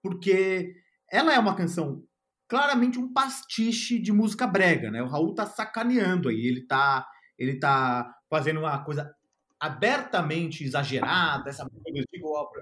porque 0.01 0.77
ela 1.11 1.35
é 1.35 1.41
uma 1.41 1.57
canção 1.57 2.05
claramente 2.49 3.01
um 3.01 3.13
pastiche 3.13 3.99
de 3.99 4.13
música 4.13 4.47
brega, 4.47 4.93
né? 4.93 5.03
O 5.03 5.09
Raul 5.09 5.35
tá 5.35 5.45
sacaneando 5.45 6.29
aí, 6.29 6.47
ele 6.47 6.65
tá, 6.69 7.05
ele 7.37 7.59
tá 7.59 8.15
fazendo 8.31 8.61
uma 8.61 8.85
coisa 8.85 9.13
abertamente 9.61 10.65
exagerada, 10.65 11.51
essa 11.51 11.67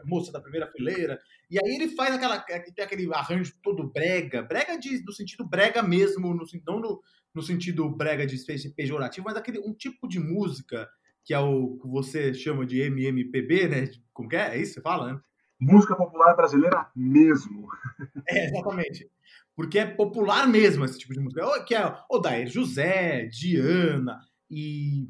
moça 0.04 0.32
da 0.32 0.40
primeira 0.40 0.66
fileira, 0.70 1.18
e 1.50 1.58
aí 1.58 1.74
ele 1.74 1.88
faz 1.94 2.14
aquela 2.14 2.38
tem 2.40 2.84
aquele 2.84 3.12
arranjo 3.12 3.52
todo 3.62 3.90
brega, 3.90 4.42
brega 4.42 4.78
de, 4.78 5.02
no 5.04 5.12
sentido 5.12 5.46
brega 5.46 5.82
mesmo, 5.82 6.34
no, 6.34 6.44
não 6.66 6.80
no, 6.80 7.00
no 7.34 7.42
sentido 7.42 7.88
brega 7.90 8.26
de 8.26 8.36
pejorativo, 8.74 9.26
mas 9.26 9.36
aquele 9.36 9.58
um 9.60 9.74
tipo 9.74 10.08
de 10.08 10.18
música 10.18 10.88
que 11.24 11.34
é 11.34 11.38
o 11.40 11.76
que 11.78 11.88
você 11.88 12.32
chama 12.32 12.64
de 12.64 12.80
MMPB, 12.80 13.68
né? 13.68 13.90
Como 14.12 14.28
que 14.28 14.36
é? 14.36 14.56
É 14.56 14.58
isso 14.58 14.74
que 14.74 14.80
você 14.80 14.82
fala, 14.82 15.12
né? 15.12 15.20
Música 15.60 15.96
popular 15.96 16.34
brasileira 16.36 16.86
mesmo. 16.94 17.66
É, 18.28 18.46
exatamente. 18.46 19.10
Porque 19.56 19.78
é 19.78 19.86
popular 19.86 20.46
mesmo 20.48 20.84
esse 20.84 20.98
tipo 20.98 21.12
de 21.14 21.20
música. 21.20 21.44
O- 21.46 21.64
Que 21.64 21.74
é 21.74 21.96
Odair 22.10 22.46
José, 22.48 23.26
Diana 23.26 24.20
e 24.50 25.08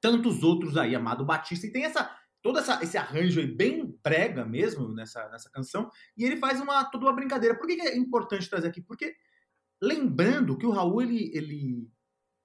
tantos 0.00 0.42
outros 0.42 0.76
aí, 0.76 0.94
Amado 0.94 1.24
Batista. 1.24 1.66
E 1.66 1.72
tem 1.72 1.84
essa 1.84 2.10
todo 2.42 2.58
essa, 2.58 2.82
esse 2.82 2.96
arranjo 2.96 3.40
aí 3.40 3.46
bem 3.46 3.90
prega 4.02 4.44
mesmo 4.44 4.88
nessa, 4.88 5.28
nessa 5.28 5.50
canção. 5.50 5.90
E 6.16 6.24
ele 6.24 6.36
faz 6.36 6.60
uma, 6.60 6.84
toda 6.84 7.06
uma 7.06 7.12
brincadeira. 7.12 7.56
Por 7.58 7.66
que, 7.66 7.76
que 7.76 7.82
é 7.82 7.96
importante 7.96 8.48
trazer 8.48 8.68
aqui? 8.68 8.80
Porque 8.80 9.14
lembrando 9.82 10.56
que 10.56 10.66
o 10.66 10.70
Raul, 10.70 11.02
ele, 11.02 11.30
ele 11.34 11.88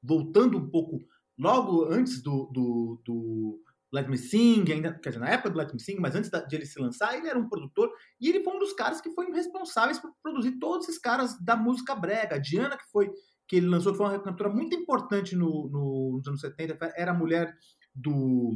voltando 0.01 0.57
um 0.57 0.69
pouco 0.69 0.99
logo 1.37 1.85
antes 1.85 2.21
do, 2.21 2.47
do, 2.51 3.01
do 3.05 3.63
Let 3.91 4.07
Me 4.07 4.17
Sing, 4.17 4.65
ainda, 4.71 4.93
quer 4.99 5.09
dizer, 5.09 5.19
na 5.21 5.29
época 5.29 5.51
do 5.51 5.57
Let 5.57 5.73
Me 5.73 5.79
Sing, 5.79 5.97
mas 5.99 6.15
antes 6.15 6.29
da- 6.29 6.41
de 6.41 6.55
ele 6.55 6.65
se 6.65 6.79
lançar, 6.79 7.15
ele 7.17 7.27
era 7.27 7.37
um 7.39 7.47
produtor 7.47 7.91
e 8.19 8.29
ele 8.29 8.43
foi 8.43 8.55
um 8.55 8.59
dos 8.59 8.73
caras 8.73 8.99
que 9.01 9.11
foi 9.11 9.31
responsáveis 9.31 9.99
por 9.99 10.11
produzir 10.21 10.57
todos 10.59 10.87
esses 10.87 10.99
caras 10.99 11.39
da 11.39 11.55
música 11.55 11.95
brega. 11.95 12.35
A 12.35 12.39
Diana, 12.39 12.77
que 12.77 12.89
foi 12.91 13.11
que 13.47 13.55
ele 13.57 13.67
lançou, 13.67 13.93
foi 13.93 14.05
uma 14.07 14.19
cantora 14.19 14.49
muito 14.49 14.75
importante 14.75 15.35
no, 15.35 15.69
no- 15.69 16.13
nos 16.17 16.27
anos 16.27 16.41
70, 16.41 16.93
era 16.95 17.11
a 17.11 17.13
mulher 17.13 17.53
do 17.93 18.55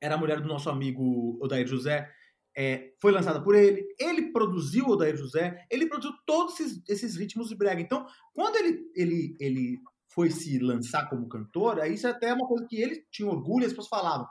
era 0.00 0.14
a 0.14 0.18
mulher 0.18 0.40
do 0.40 0.48
nosso 0.48 0.68
amigo 0.68 1.38
Odair 1.42 1.66
José, 1.66 2.10
é, 2.56 2.92
foi 3.00 3.12
lançada 3.12 3.42
por 3.42 3.54
ele, 3.54 3.86
ele 3.98 4.32
produziu 4.32 4.86
Odair 4.88 5.16
José, 5.16 5.64
ele 5.70 5.86
produziu 5.88 6.12
todos 6.26 6.58
esses, 6.60 6.82
esses 6.88 7.16
ritmos 7.16 7.48
de 7.48 7.54
brega. 7.56 7.80
Então, 7.80 8.06
quando 8.34 8.56
ele, 8.56 8.78
ele, 8.94 9.36
ele 9.40 9.78
foi 10.08 10.30
se 10.30 10.58
lançar 10.58 11.08
como 11.08 11.28
cantor, 11.28 11.80
aí 11.80 11.94
isso 11.94 12.06
até 12.08 12.28
é 12.28 12.34
uma 12.34 12.46
coisa 12.46 12.66
que 12.68 12.76
ele 12.80 13.04
tinha 13.10 13.28
orgulho, 13.28 13.64
as 13.66 13.72
pessoas 13.72 13.88
falavam. 13.88 14.26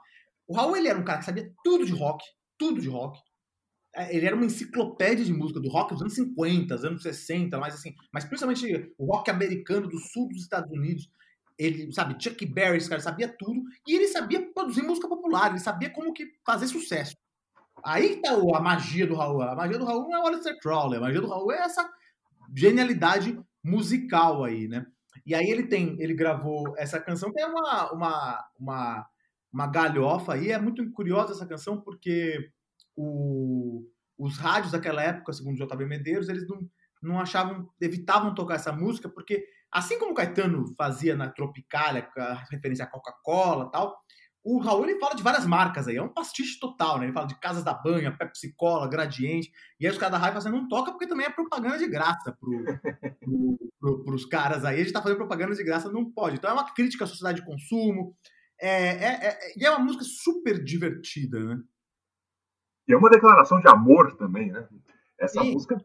O 0.47 0.55
Raul 0.55 0.75
ele 0.77 0.87
era 0.87 0.99
um 0.99 1.03
cara 1.03 1.19
que 1.19 1.25
sabia 1.25 1.51
tudo 1.63 1.85
de 1.85 1.91
rock, 1.91 2.23
tudo 2.57 2.79
de 2.81 2.89
rock. 2.89 3.19
É, 3.95 4.15
Ele 4.15 4.25
era 4.25 4.35
uma 4.35 4.45
enciclopédia 4.45 5.23
de 5.23 5.33
música 5.33 5.59
do 5.59 5.69
rock 5.69 5.93
dos 5.93 6.01
anos 6.01 6.15
50, 6.15 6.75
dos 6.75 6.85
anos 6.85 7.01
60, 7.01 7.57
mas 7.57 7.75
assim, 7.75 7.95
mas 8.11 8.25
principalmente 8.25 8.93
o 8.97 9.05
rock 9.05 9.31
americano 9.31 9.87
do 9.87 9.97
sul 9.97 10.27
dos 10.27 10.41
Estados 10.41 10.71
Unidos. 10.71 11.09
Ele, 11.57 11.91
sabe, 11.93 12.21
Chuck 12.21 12.45
Berry, 12.45 12.77
esse 12.77 12.89
cara 12.89 13.01
sabia 13.01 13.29
tudo, 13.29 13.61
e 13.87 13.95
ele 13.95 14.09
sabia 14.09 14.45
produzir 14.53 14.81
música 14.81 15.07
popular, 15.07 15.51
ele 15.51 15.59
sabia 15.59 15.89
como 15.89 16.11
que 16.11 16.27
fazer 16.45 16.67
sucesso. 16.67 17.15
Aí 17.83 18.17
tá 18.21 18.33
a 18.33 18.59
magia 18.59 19.07
do 19.07 19.15
Raul. 19.15 19.41
A 19.41 19.55
magia 19.55 19.77
do 19.77 19.85
Raul 19.85 20.03
não 20.03 20.15
é 20.15 20.19
o 20.21 20.27
Aleister 20.27 20.59
Crowley, 20.59 20.97
a 20.97 21.01
magia 21.01 21.21
do 21.21 21.29
Raul 21.29 21.51
é 21.53 21.59
essa 21.59 21.89
genialidade 22.53 23.39
musical 23.63 24.43
aí, 24.43 24.67
né? 24.67 24.85
E 25.25 25.33
aí 25.33 25.45
ele 25.49 25.63
tem, 25.63 25.95
ele 25.99 26.13
gravou 26.13 26.73
essa 26.77 26.99
canção 26.99 27.31
que 27.31 27.39
é 27.39 27.47
uma, 27.47 27.91
uma, 27.91 28.45
uma, 28.59 29.07
uma 29.51 29.67
galhofa 29.67 30.33
aí, 30.33 30.51
é 30.51 30.59
muito 30.59 30.89
curiosa 30.91 31.33
essa 31.33 31.45
canção 31.45 31.79
porque 31.81 32.51
o, 32.95 33.83
os 34.17 34.37
rádios 34.37 34.71
daquela 34.71 35.01
época, 35.01 35.33
segundo 35.33 35.61
o 35.61 35.67
JB 35.67 35.85
Medeiros, 35.85 36.29
eles 36.29 36.47
não, 36.47 36.59
não 37.01 37.19
achavam, 37.19 37.69
evitavam 37.81 38.33
tocar 38.33 38.55
essa 38.55 38.71
música, 38.71 39.09
porque 39.09 39.45
assim 39.71 39.99
como 39.99 40.11
o 40.11 40.15
Caetano 40.15 40.65
fazia 40.77 41.15
na 41.15 41.29
Tropicália, 41.29 42.09
a 42.17 42.45
referência 42.49 42.85
à 42.85 42.87
Coca-Cola 42.87 43.69
tal, 43.71 43.97
o 44.45 44.59
Raul 44.59 44.87
ele 44.87 44.99
fala 44.99 45.15
de 45.15 45.23
várias 45.23 45.43
marcas 45.43 45.87
aí, 45.87 45.97
é 45.97 46.01
um 46.01 46.13
pastiche 46.13 46.59
total, 46.59 46.99
né? 46.99 47.05
Ele 47.05 47.13
fala 47.13 47.25
de 47.25 47.39
Casas 47.39 47.63
da 47.63 47.73
Banha, 47.73 48.15
Pepsi 48.15 48.53
Cola, 48.55 48.87
Gradiente, 48.87 49.51
e 49.79 49.87
aí 49.87 49.91
os 49.91 49.97
caras 49.97 50.11
da 50.13 50.17
raiva 50.19 50.37
assim, 50.37 50.51
não 50.51 50.67
toca 50.67 50.91
porque 50.91 51.07
também 51.07 51.25
é 51.25 51.31
propaganda 51.31 51.79
de 51.79 51.87
graça 51.87 52.31
pro, 52.39 52.63
pro, 53.19 53.71
pro, 53.79 54.03
pros 54.03 54.25
caras 54.25 54.63
aí. 54.63 54.75
A 54.75 54.83
gente 54.83 54.93
tá 54.93 55.01
fazendo 55.01 55.17
propaganda 55.17 55.55
de 55.55 55.63
graça, 55.63 55.91
não 55.91 56.11
pode. 56.11 56.35
Então 56.35 56.47
é 56.47 56.53
uma 56.53 56.71
crítica 56.71 57.05
à 57.05 57.07
sociedade 57.07 57.39
de 57.39 57.45
consumo, 57.45 58.15
é, 58.61 58.69
é, 58.69 59.27
é, 59.27 59.53
e 59.57 59.65
é 59.65 59.69
uma 59.71 59.79
música 59.79 60.03
super 60.05 60.63
divertida, 60.63 61.39
né? 61.39 61.59
E 62.87 62.93
é 62.93 62.97
uma 62.97 63.09
declaração 63.09 63.59
de 63.59 63.67
amor 63.67 64.15
também, 64.15 64.51
né? 64.51 64.67
Essa 65.17 65.41
Sim. 65.41 65.53
música. 65.53 65.83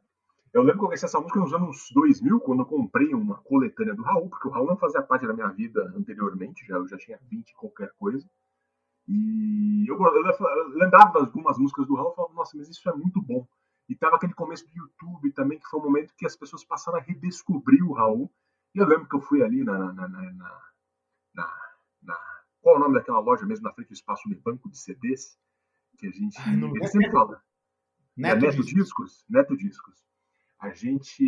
Eu 0.52 0.62
lembro 0.62 0.78
que 0.78 0.84
eu 0.84 0.88
conheci 0.88 1.04
essa 1.04 1.20
música 1.20 1.38
nos 1.38 1.54
anos 1.54 1.90
2000, 1.94 2.40
quando 2.40 2.60
eu 2.60 2.66
comprei 2.66 3.14
uma 3.14 3.36
coletânea 3.36 3.94
do 3.94 4.02
Raul, 4.02 4.28
porque 4.28 4.48
o 4.48 4.50
Raul 4.50 4.66
não 4.66 4.76
fazia 4.76 5.00
parte 5.00 5.26
da 5.26 5.32
minha 5.32 5.48
vida 5.48 5.92
anteriormente, 5.96 6.66
já, 6.66 6.74
eu 6.74 6.88
já 6.88 6.98
tinha 6.98 7.20
20 7.30 7.50
e 7.50 7.54
qualquer 7.54 7.92
coisa. 7.98 8.28
E 9.06 9.86
eu, 9.88 9.96
eu, 9.96 10.26
eu 10.26 10.68
lembrava 10.70 11.12
de 11.12 11.18
algumas 11.18 11.56
músicas 11.56 11.86
do 11.86 11.94
Raul 11.94 12.12
e 12.12 12.16
falava, 12.16 12.34
nossa, 12.34 12.56
mas 12.56 12.68
isso 12.68 12.88
é 12.88 12.92
muito 12.92 13.22
bom. 13.22 13.46
E 13.88 13.94
tava 13.94 14.16
aquele 14.16 14.34
começo 14.34 14.66
do 14.66 14.76
YouTube 14.76 15.32
também, 15.32 15.58
que 15.58 15.66
foi 15.68 15.80
um 15.80 15.84
momento 15.84 16.14
que 16.16 16.26
as 16.26 16.36
pessoas 16.36 16.64
passaram 16.64 16.98
a 16.98 17.02
redescobrir 17.02 17.82
o 17.84 17.92
Raul. 17.92 18.30
E 18.74 18.78
eu 18.78 18.86
lembro 18.86 19.08
que 19.08 19.16
eu 19.16 19.20
fui 19.20 19.42
ali 19.42 19.64
na. 19.64 19.76
na, 19.78 19.92
na, 19.92 20.08
na, 20.08 20.62
na, 21.34 21.52
na 22.02 22.18
qual 22.60 22.76
é 22.76 22.78
o 22.78 22.80
nome 22.82 22.94
daquela 22.94 23.18
loja 23.18 23.44
mesmo 23.46 23.64
na 23.64 23.72
frente 23.72 23.88
do 23.88 23.94
espaço 23.94 24.28
Unibanco 24.28 24.70
de 24.70 24.78
CDs? 24.78 25.36
Que 26.00 26.06
a 26.08 26.10
gente. 26.10 26.36
Ai, 26.40 26.56
não- 26.56 26.74
ele 26.74 26.86
sempre 26.88 27.10
fala. 27.10 27.40
Neto, 28.16 28.36
é 28.44 28.48
Neto 28.48 28.56
Discos. 28.62 28.74
Discos. 28.74 29.24
Neto 29.28 29.56
Discos. 29.56 29.94
A 30.58 30.70
gente. 30.70 31.22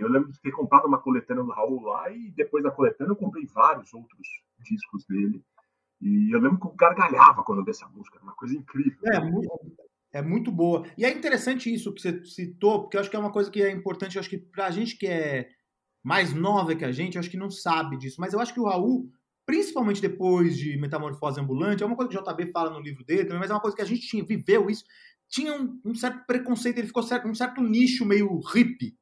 Eu 0.00 0.08
lembro 0.08 0.32
de 0.32 0.40
ter 0.40 0.50
comprado 0.50 0.86
uma 0.86 0.98
coletânea 0.98 1.42
do 1.44 1.50
Raul 1.50 1.82
lá 1.82 2.10
e 2.10 2.30
depois 2.32 2.62
da 2.64 2.70
coletânea 2.70 3.12
eu 3.12 3.16
comprei 3.16 3.46
vários 3.46 3.92
outros 3.94 4.26
discos 4.58 5.04
dele. 5.06 5.42
E 6.00 6.34
eu 6.34 6.40
lembro 6.40 6.58
que 6.60 6.66
eu 6.66 6.72
gargalhava 6.74 7.42
quando 7.44 7.58
eu 7.60 7.64
vi 7.64 7.70
essa 7.70 7.88
música, 7.88 8.16
era 8.16 8.24
uma 8.24 8.34
coisa 8.34 8.54
incrível. 8.56 8.98
É, 9.06 9.20
mu- 9.20 9.42
é 10.12 10.20
muito 10.22 10.50
boa. 10.50 10.84
E 10.98 11.04
é 11.04 11.10
interessante 11.10 11.72
isso 11.72 11.92
que 11.94 12.00
você 12.02 12.24
citou, 12.24 12.82
porque 12.82 12.96
eu 12.96 13.00
acho 13.00 13.08
que 13.10 13.16
é 13.16 13.18
uma 13.18 13.32
coisa 13.32 13.50
que 13.50 13.62
é 13.62 13.70
importante, 13.70 14.16
eu 14.16 14.20
acho 14.20 14.28
que 14.28 14.38
pra 14.38 14.70
gente 14.70 14.98
que 14.98 15.06
é 15.06 15.48
mais 16.02 16.34
nova 16.34 16.74
que 16.74 16.84
a 16.84 16.92
gente, 16.92 17.14
eu 17.14 17.20
acho 17.20 17.30
que 17.30 17.38
não 17.38 17.50
sabe 17.50 17.96
disso. 17.96 18.20
Mas 18.20 18.34
eu 18.34 18.40
acho 18.40 18.52
que 18.52 18.60
o 18.60 18.64
Raul, 18.66 19.10
principalmente 19.46 20.00
depois 20.00 20.56
de 20.56 20.76
Metamorfose 20.78 21.40
Ambulante, 21.40 21.82
é 21.82 21.86
uma 21.86 21.96
coisa 21.96 22.10
que 22.10 22.16
o 22.16 22.22
JB 22.22 22.50
fala 22.52 22.70
no 22.70 22.80
livro 22.80 23.04
dele 23.04 23.24
também, 23.24 23.40
mas 23.40 23.50
é 23.50 23.54
uma 23.54 23.60
coisa 23.60 23.76
que 23.76 23.82
a 23.82 23.86
gente 23.86 24.06
tinha, 24.06 24.24
viveu 24.24 24.70
isso, 24.70 24.84
tinha 25.28 25.52
um, 25.52 25.80
um 25.84 25.94
certo 25.94 26.24
preconceito, 26.26 26.78
ele 26.78 26.86
ficou 26.86 27.02
certo, 27.02 27.28
um 27.28 27.34
certo 27.34 27.60
nicho 27.62 28.04
meio 28.04 28.40
hippie. 28.40 28.96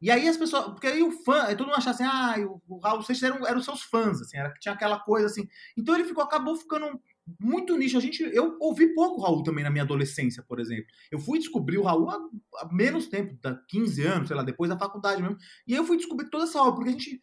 E 0.00 0.10
aí 0.10 0.28
as 0.28 0.36
pessoas, 0.36 0.66
porque 0.66 0.86
aí 0.86 1.02
o 1.02 1.10
fã, 1.10 1.46
todo 1.56 1.66
mundo 1.66 1.76
achava 1.76 1.94
assim, 1.94 2.04
ah, 2.04 2.34
o, 2.46 2.60
o 2.68 2.78
Raul 2.78 3.02
Seixas 3.02 3.22
eram, 3.22 3.46
eram 3.46 3.62
seus 3.62 3.82
fãs, 3.82 4.20
assim, 4.20 4.36
era, 4.36 4.52
tinha 4.60 4.74
aquela 4.74 5.00
coisa 5.00 5.26
assim. 5.26 5.48
Então 5.76 5.94
ele 5.94 6.04
ficou, 6.04 6.22
acabou 6.22 6.56
ficando 6.56 7.00
muito 7.40 7.76
nicho. 7.76 7.96
A 7.96 8.00
gente, 8.00 8.22
eu 8.22 8.56
ouvi 8.60 8.94
pouco 8.94 9.22
Raul 9.22 9.42
também 9.42 9.64
na 9.64 9.70
minha 9.70 9.82
adolescência, 9.82 10.44
por 10.46 10.60
exemplo. 10.60 10.84
Eu 11.10 11.18
fui 11.18 11.38
descobrir 11.38 11.78
o 11.78 11.84
Raul 11.84 12.10
há, 12.10 12.18
há 12.58 12.68
menos 12.70 13.06
tempo, 13.08 13.38
há 13.44 13.54
15 13.68 14.02
anos, 14.02 14.28
sei 14.28 14.36
lá, 14.36 14.42
depois 14.42 14.68
da 14.68 14.78
faculdade 14.78 15.22
mesmo. 15.22 15.38
E 15.66 15.72
aí 15.72 15.78
eu 15.78 15.86
fui 15.86 15.96
descobrir 15.96 16.28
toda 16.28 16.44
essa 16.44 16.60
obra, 16.60 16.74
porque 16.74 16.90
a 16.90 16.92
gente 16.92 17.22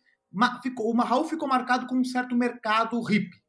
ficou, 0.61 0.93
o 0.93 0.97
Raul 0.97 1.25
ficou 1.25 1.47
marcado 1.47 1.87
com 1.87 1.95
um 1.95 2.03
certo 2.03 2.35
mercado 2.35 3.01
hippie. 3.01 3.41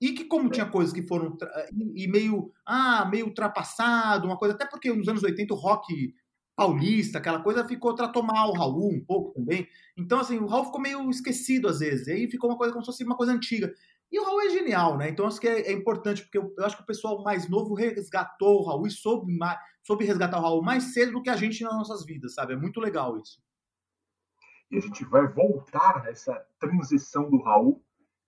E 0.00 0.12
que 0.12 0.24
como 0.24 0.50
tinha 0.50 0.64
coisas 0.64 0.94
que 0.94 1.06
foram 1.06 1.36
e, 1.72 2.04
e 2.04 2.08
meio, 2.08 2.50
ah, 2.64 3.04
meio 3.04 3.26
ultrapassado, 3.26 4.26
uma 4.26 4.38
coisa, 4.38 4.54
até 4.54 4.64
porque 4.66 4.90
nos 4.92 5.08
anos 5.08 5.22
80 5.22 5.52
o 5.52 5.56
rock 5.56 6.14
paulista, 6.56 7.18
aquela 7.18 7.42
coisa 7.42 7.66
ficou 7.66 7.94
tratou 7.94 8.22
mal 8.22 8.50
o 8.50 8.54
Raul 8.54 8.94
um 8.94 9.04
pouco 9.04 9.32
também. 9.32 9.66
Então 9.96 10.20
assim, 10.20 10.38
o 10.38 10.46
Raul 10.46 10.66
ficou 10.66 10.80
meio 10.80 11.08
esquecido 11.10 11.68
às 11.68 11.80
vezes. 11.80 12.06
E 12.06 12.12
aí 12.12 12.30
ficou 12.30 12.48
uma 12.48 12.56
coisa 12.56 12.72
como 12.72 12.84
se 12.84 12.90
fosse 12.90 13.04
uma 13.04 13.16
coisa 13.16 13.32
antiga. 13.32 13.72
E 14.10 14.18
o 14.18 14.24
Raul 14.24 14.42
é 14.42 14.50
genial, 14.50 14.98
né? 14.98 15.08
Então 15.08 15.26
acho 15.26 15.40
que 15.40 15.46
é, 15.46 15.68
é 15.68 15.72
importante, 15.72 16.22
porque 16.22 16.38
eu, 16.38 16.52
eu 16.58 16.64
acho 16.64 16.76
que 16.76 16.82
o 16.82 16.86
pessoal 16.86 17.22
mais 17.22 17.48
novo 17.48 17.74
resgatou 17.74 18.60
o 18.60 18.64
Raul 18.66 18.86
e 18.86 18.90
soube, 18.90 19.32
mais, 19.36 19.58
soube 19.82 20.04
resgatar 20.04 20.38
o 20.38 20.42
Raul 20.42 20.62
mais 20.62 20.92
cedo 20.94 21.12
do 21.12 21.22
que 21.22 21.30
a 21.30 21.36
gente 21.36 21.62
nas 21.62 21.74
nossas 21.74 22.04
vidas, 22.04 22.34
sabe? 22.34 22.54
É 22.54 22.56
muito 22.56 22.80
legal 22.80 23.16
isso. 23.18 23.38
E 24.70 24.78
a 24.78 24.80
gente 24.80 25.04
vai 25.04 25.26
voltar 25.26 26.04
a 26.04 26.10
essa 26.10 26.34
transição 26.58 27.28
do 27.28 27.42
Raul 27.42 27.82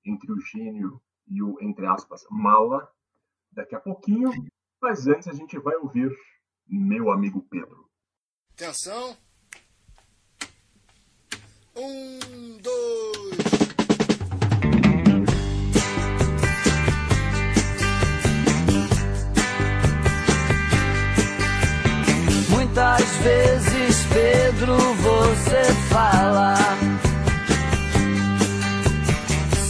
entre 0.05 0.33
o 0.33 0.41
gênio 0.41 1.01
e 1.27 1.43
o, 1.43 1.57
entre 1.61 1.87
aspas, 1.87 2.27
mala 2.31 2.91
daqui 3.51 3.75
a 3.75 3.81
pouquinho. 3.81 4.31
Mas 4.81 5.07
antes 5.07 5.29
a 5.29 5.33
gente 5.33 5.59
vai 5.59 5.77
ouvir 5.77 6.11
meu 6.67 7.11
amigo 7.11 7.41
Pedro. 7.43 7.89
Atenção. 8.55 9.17
Um, 11.77 12.59
dois. 12.59 13.42
Muitas 22.75 23.07
vezes, 23.17 24.07
Pedro, 24.11 24.75
você 24.75 25.63
fala 25.91 26.55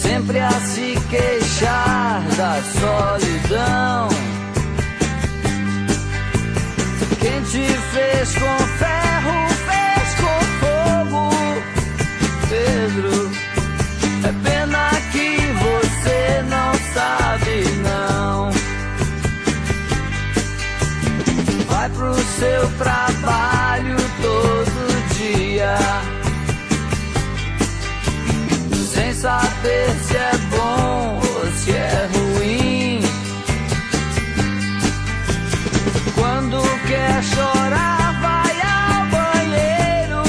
sempre 0.00 0.38
a 0.38 0.52
se 0.52 0.96
queixar 1.10 2.22
da 2.36 2.62
solidão. 2.62 4.08
Quem 7.18 7.42
te 7.42 7.66
fez 7.90 8.34
com 8.34 8.66
ferro, 8.78 9.48
fez 9.66 10.14
com 10.20 10.38
fogo, 10.60 11.30
Pedro. 12.48 13.32
É 14.28 14.32
pena 14.48 14.90
que 15.10 15.36
você 15.58 16.44
não 16.48 16.72
sabe, 16.94 17.64
Vai 21.82 21.90
pro 21.90 22.14
seu 22.14 22.70
trabalho 22.78 23.96
todo 24.22 25.14
dia. 25.16 25.76
Sem 28.86 29.12
saber 29.12 29.90
se 30.04 30.16
é 30.16 30.30
bom 30.52 31.20
ou 31.20 31.52
se 31.56 31.72
é 31.72 32.08
ruim. 32.14 33.00
Quando 36.14 36.62
quer 36.86 37.20
chorar, 37.24 38.20
vai 38.22 38.60
ao 38.62 39.06
banheiro. 39.16 40.22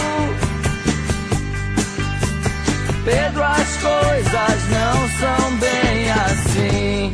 Pedro, 3.05 3.43
as 3.43 3.77
coisas 3.77 4.69
não 4.71 5.07
são 5.19 5.57
bem 5.57 6.11
assim. 6.11 7.13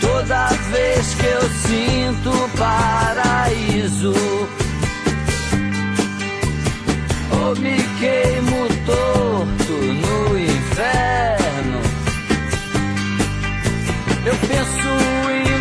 Toda 0.00 0.61
vez 0.72 1.14
que 1.14 1.26
eu 1.26 1.42
sinto 1.66 2.30
paraíso, 2.56 4.14
ou 7.30 7.56
me 7.56 7.76
queimo 8.00 8.68
torto 8.86 9.72
no 9.72 10.38
inferno, 10.38 11.80
eu 14.24 14.34
penso 14.48 14.88
em 15.30 15.51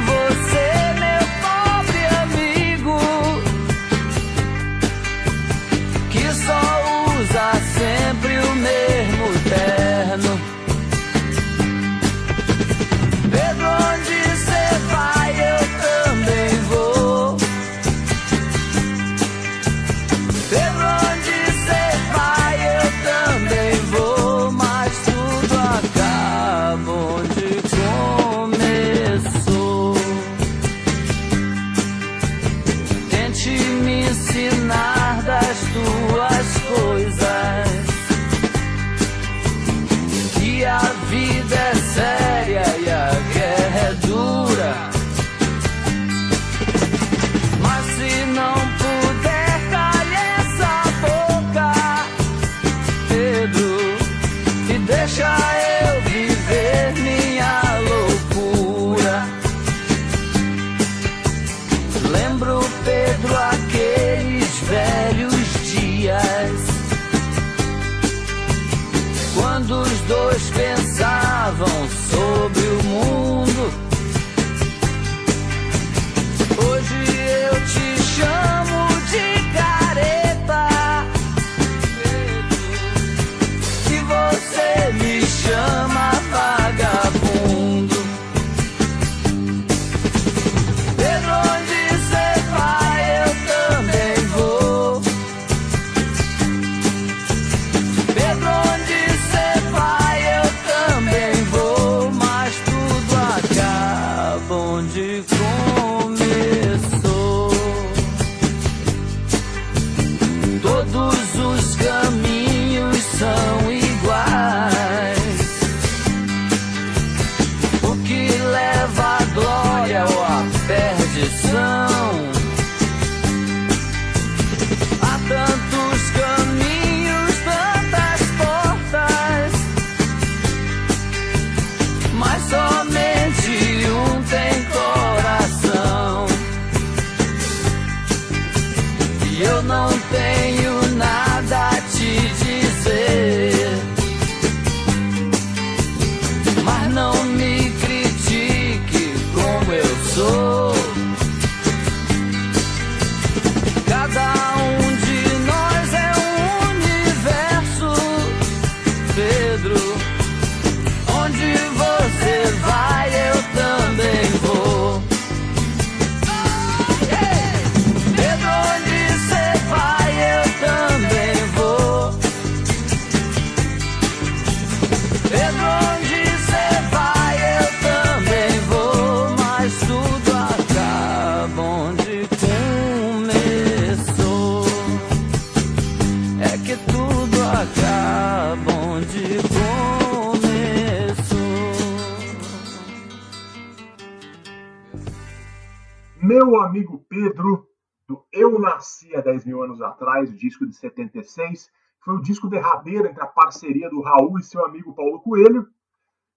Meu 196.44 196.60
amigo 196.60 197.06
Pedro, 197.08 197.68
do 198.08 198.26
Eu 198.34 198.58
Nasci 198.58 199.16
há 199.16 199.22
10 199.22 199.46
mil 199.46 199.62
anos 199.62 199.80
atrás, 199.80 200.28
o 200.28 200.36
disco 200.36 200.66
de 200.66 200.76
76, 200.76 201.70
foi 202.00 202.16
o 202.16 202.20
disco 202.20 202.50
derradeiro 202.50 203.08
entre 203.08 203.22
a 203.22 203.28
parceria 203.28 203.88
do 203.92 204.02
Raul 204.02 204.40
e 204.40 204.44
seu 204.44 204.66
amigo 204.66 204.96
Paulo 204.96 205.22
Coelho. 205.22 205.68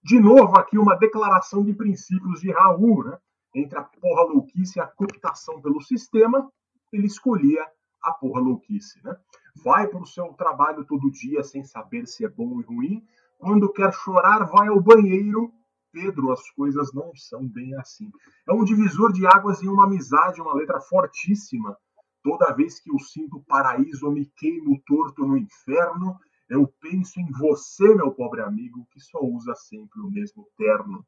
De 0.03 0.19
novo, 0.19 0.59
aqui 0.59 0.77
uma 0.77 0.95
declaração 0.95 1.63
de 1.63 1.73
princípios 1.73 2.39
de 2.39 2.51
Raul, 2.51 3.03
né? 3.03 3.17
Entre 3.55 3.79
a 3.79 3.81
porra 3.81 4.25
louquice 4.25 4.77
e 4.77 4.79
a 4.79 4.85
cooptação 4.85 5.59
pelo 5.59 5.81
sistema, 5.81 6.51
ele 6.93 7.07
escolhia 7.07 7.65
a 7.99 8.11
porra 8.11 8.39
louquice, 8.39 9.03
né? 9.03 9.17
Vai 9.63 9.87
para 9.87 10.03
o 10.03 10.05
seu 10.05 10.27
trabalho 10.33 10.85
todo 10.85 11.09
dia 11.09 11.41
sem 11.43 11.63
saber 11.63 12.05
se 12.05 12.23
é 12.23 12.29
bom 12.29 12.61
e 12.61 12.63
ruim. 12.63 13.03
Quando 13.39 13.73
quer 13.73 13.91
chorar, 13.91 14.45
vai 14.45 14.67
ao 14.67 14.79
banheiro 14.79 15.51
Pedro, 15.95 16.33
as 16.33 16.51
coisas 16.51 16.91
não 16.91 17.15
são 17.15 17.47
bem 17.47 17.73
assim. 17.75 18.11
É 18.45 18.51
um 18.51 18.65
divisor 18.65 19.13
de 19.13 19.25
águas 19.25 19.63
em 19.63 19.69
uma 19.69 19.85
amizade, 19.85 20.41
uma 20.41 20.53
letra 20.53 20.81
fortíssima. 20.81 21.77
Toda 22.21 22.51
vez 22.51 22.81
que 22.81 22.91
eu 22.91 22.99
sinto 22.99 23.41
paraíso, 23.47 24.05
eu 24.05 24.11
me 24.11 24.25
queimo 24.25 24.77
torto 24.85 25.25
no 25.25 25.37
inferno. 25.37 26.19
Eu 26.49 26.67
penso 26.81 27.17
em 27.17 27.31
você, 27.31 27.95
meu 27.95 28.11
pobre 28.11 28.41
amigo, 28.41 28.85
que 28.91 28.99
só 28.99 29.19
usa 29.23 29.55
sempre 29.55 30.01
o 30.01 30.11
mesmo 30.11 30.45
terno. 30.57 31.05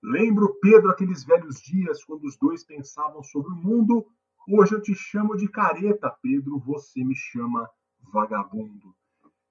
Lembro, 0.00 0.56
Pedro, 0.60 0.90
aqueles 0.90 1.24
velhos 1.24 1.60
dias 1.60 2.04
quando 2.04 2.22
os 2.22 2.36
dois 2.36 2.62
pensavam 2.64 3.24
sobre 3.24 3.50
o 3.50 3.56
mundo. 3.56 4.06
Hoje 4.48 4.76
eu 4.76 4.80
te 4.80 4.94
chamo 4.94 5.36
de 5.36 5.48
careta, 5.48 6.16
Pedro, 6.22 6.60
você 6.60 7.02
me 7.02 7.16
chama 7.16 7.68
vagabundo. 8.12 8.94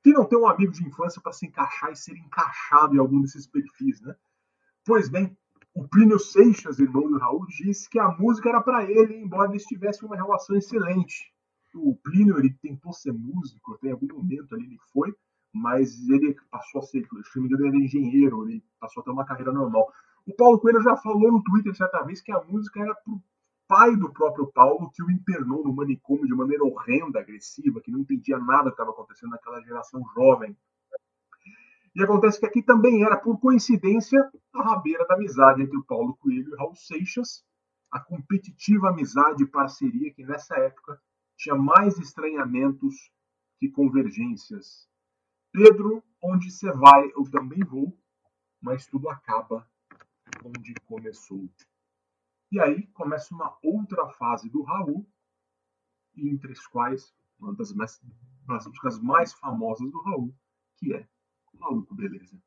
Quem 0.02 0.14
não 0.14 0.26
tem 0.26 0.40
um 0.40 0.48
amigo 0.48 0.72
de 0.72 0.88
infância 0.88 1.22
para 1.22 1.34
se 1.34 1.46
encaixar 1.46 1.92
e 1.92 1.96
ser 1.98 2.16
encaixado 2.16 2.96
em 2.96 3.00
algum 3.00 3.22
desses 3.22 3.46
perfis, 3.46 4.00
né? 4.00 4.16
Pois 4.94 5.08
bem, 5.08 5.38
o 5.74 5.88
Plínio 5.88 6.20
Seixas, 6.20 6.78
irmão 6.78 7.10
do 7.10 7.18
Raul, 7.18 7.46
disse 7.48 7.90
que 7.90 7.98
a 7.98 8.10
música 8.10 8.50
era 8.50 8.62
para 8.62 8.84
ele, 8.84 9.16
embora 9.16 9.50
eles 9.50 9.64
tivessem 9.64 10.06
uma 10.06 10.18
relação 10.18 10.54
excelente. 10.58 11.34
O 11.74 11.96
Plínio 11.96 12.38
ele 12.38 12.54
tentou 12.62 12.92
ser 12.92 13.14
músico, 13.14 13.76
até 13.76 13.88
em 13.88 13.92
algum 13.94 14.08
momento 14.08 14.54
ali 14.54 14.66
ele 14.66 14.78
foi, 14.92 15.16
mas 15.54 15.98
ele 16.10 16.36
passou 16.52 16.82
a 16.82 16.84
ser, 16.84 17.06
se 17.06 17.38
não 17.38 17.44
me 17.44 17.48
engano, 17.48 17.68
ele 17.68 17.78
era 17.78 17.86
engenheiro, 17.86 18.46
ele 18.46 18.62
passou 18.82 19.00
a 19.00 19.04
ter 19.06 19.12
uma 19.12 19.24
carreira 19.24 19.54
normal. 19.54 19.90
O 20.28 20.36
Paulo 20.36 20.60
Coelho 20.60 20.82
já 20.82 20.98
falou 20.98 21.32
no 21.32 21.42
Twitter 21.42 21.74
certa 21.74 22.04
vez 22.04 22.20
que 22.20 22.34
a 22.34 22.44
música 22.44 22.82
era 22.82 22.94
pro 22.94 23.24
pai 23.70 23.96
do 23.96 24.12
próprio 24.12 24.48
Paulo, 24.48 24.92
que 24.94 25.02
o 25.02 25.10
internou 25.10 25.64
no 25.64 25.74
manicômio 25.74 26.28
de 26.28 26.36
maneira 26.36 26.66
horrenda, 26.66 27.22
agressiva, 27.22 27.80
que 27.80 27.92
não 27.92 28.02
entendia 28.02 28.38
nada 28.38 28.64
que 28.64 28.72
estava 28.72 28.92
acontecendo 28.92 29.30
naquela 29.30 29.62
geração 29.62 30.04
jovem. 30.14 30.54
E 31.94 32.02
acontece 32.02 32.40
que 32.40 32.46
aqui 32.46 32.64
também 32.64 33.04
era, 33.04 33.18
por 33.18 33.40
coincidência, 33.40 34.32
a 34.54 34.64
rabeira 34.64 35.06
da 35.06 35.16
amizade 35.16 35.62
entre 35.62 35.78
o 35.78 35.84
Paulo 35.84 36.16
Coelho 36.16 36.54
e 36.54 36.58
Raul 36.58 36.76
Seixas, 36.76 37.44
a 37.92 38.00
competitiva 38.00 38.90
amizade 38.90 39.44
e 39.44 39.48
parceria 39.48 40.14
que 40.14 40.24
nessa 40.24 40.56
época 40.58 41.02
tinha 41.36 41.56
mais 41.56 41.98
estranhamentos 41.98 43.12
que 43.60 43.70
convergências. 43.70 44.88
Pedro, 45.52 46.02
onde 46.24 46.50
você 46.50 46.72
vai, 46.72 47.12
eu 47.16 47.30
também 47.30 47.60
vou, 47.60 47.98
mas 48.62 48.88
tudo 48.88 49.10
acaba 49.10 49.68
onde 50.46 50.74
começou. 50.86 51.50
E 52.52 52.60
aí 52.60 52.88
começa 52.88 53.36
uma 53.36 53.58
outra 53.62 54.08
fase 54.08 54.50
do 54.50 54.62
Raul, 54.62 55.06
entre 56.16 56.54
as 56.54 56.66
quais 56.68 57.14
uma 57.40 57.54
das, 57.56 57.74
mais, 57.74 58.00
das 58.46 58.66
músicas 58.66 59.00
mais 59.00 59.34
famosas 59.34 59.90
do 59.92 60.02
Raul, 60.02 60.34
que 60.78 60.94
é 60.94 61.08
Maluco 61.60 61.96
Beleza. 61.96 62.38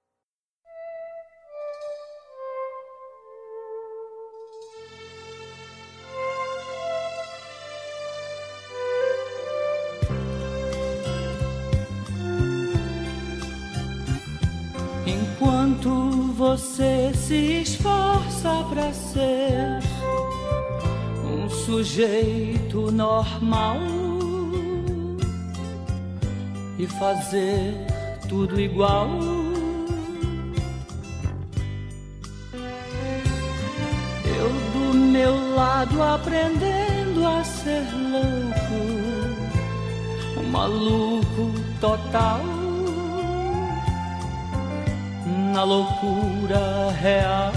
Enquanto 15.07 16.33
você 16.33 17.13
se 17.15 17.63
esforça 17.63 18.65
para 18.71 18.93
ser 18.93 19.81
um 21.25 21.49
sujeito 21.51 22.91
normal 22.91 23.77
e 26.79 26.87
fazer 26.87 27.94
tudo 28.29 28.61
igual. 28.61 29.09
Eu 34.25 34.51
do 34.73 34.95
meu 34.99 35.55
lado 35.55 36.03
aprendendo 36.03 37.27
a 37.27 37.45
ser 37.45 37.87
louco, 37.93 38.81
um 40.41 40.51
maluco 40.51 41.53
total 41.81 42.41
na 45.53 45.63
loucura 45.63 46.91
real. 47.01 47.53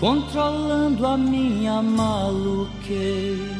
Controlando 0.00 1.06
a 1.06 1.16
minha 1.16 1.80
maluquez, 1.80 3.38
me 3.40 3.53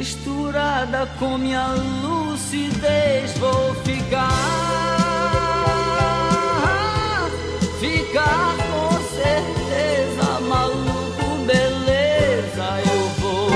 misturada 0.00 1.06
com 1.18 1.36
minha 1.36 1.74
lucidez, 2.02 3.36
vou 3.36 3.74
ficar, 3.84 4.30
ficar 7.78 8.56
com 8.70 8.92
certeza, 9.14 10.40
maluco, 10.48 11.44
beleza, 11.44 12.80
eu 12.90 13.02
vou 13.20 13.50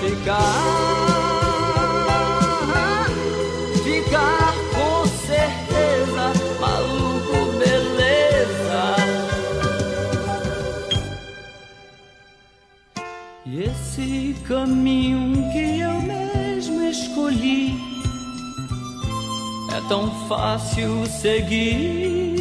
ficar, 0.00 0.64
ficar 3.84 4.54
com 4.74 5.06
certeza, 5.28 6.32
maluco, 6.60 7.38
beleza. 7.56 8.96
E 13.46 13.62
esse 13.62 14.34
caminho 14.48 15.31
tão 19.92 20.10
fácil 20.26 21.04
seguir 21.04 22.32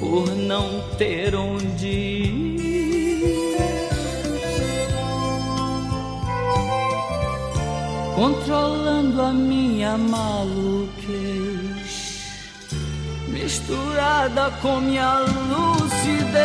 por 0.00 0.26
não 0.34 0.82
ter 0.98 1.36
onde 1.36 1.86
ir. 1.86 3.56
Controlando 8.16 9.22
a 9.22 9.32
minha 9.32 9.96
maluquez 9.96 11.04
misturada 13.28 14.50
com 14.60 14.80
minha 14.80 15.20
lucidez. 15.20 16.44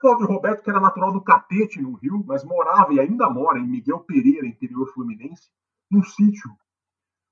Cláudio 0.00 0.26
Roberto, 0.26 0.64
que 0.64 0.70
era 0.70 0.80
natural 0.80 1.12
do 1.12 1.22
Catete, 1.22 1.80
no 1.80 1.92
Rio, 1.92 2.24
mas 2.26 2.42
morava 2.42 2.92
e 2.92 2.98
ainda 2.98 3.30
mora 3.30 3.60
em 3.60 3.68
Miguel 3.68 4.00
Pereira, 4.00 4.44
interior 4.44 4.92
fluminense, 4.92 5.48
num 5.88 6.02
sítio 6.02 6.50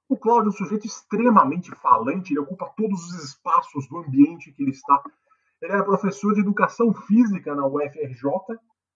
o 0.09 0.17
Cláudio 0.17 0.49
é 0.49 0.51
um 0.51 0.57
sujeito 0.57 0.87
extremamente 0.87 1.71
falante, 1.77 2.33
ele 2.33 2.41
ocupa 2.41 2.73
todos 2.77 3.01
os 3.09 3.25
espaços 3.25 3.89
do 3.89 3.99
ambiente 3.99 4.53
que 4.53 4.63
ele 4.63 4.73
está. 4.73 5.03
Ele 5.63 5.73
era 5.73 5.85
professor 5.85 6.35
de 6.35 6.41
educação 6.41 6.93
física 6.93 7.55
na 7.55 7.67
UFRJ, 7.67 8.23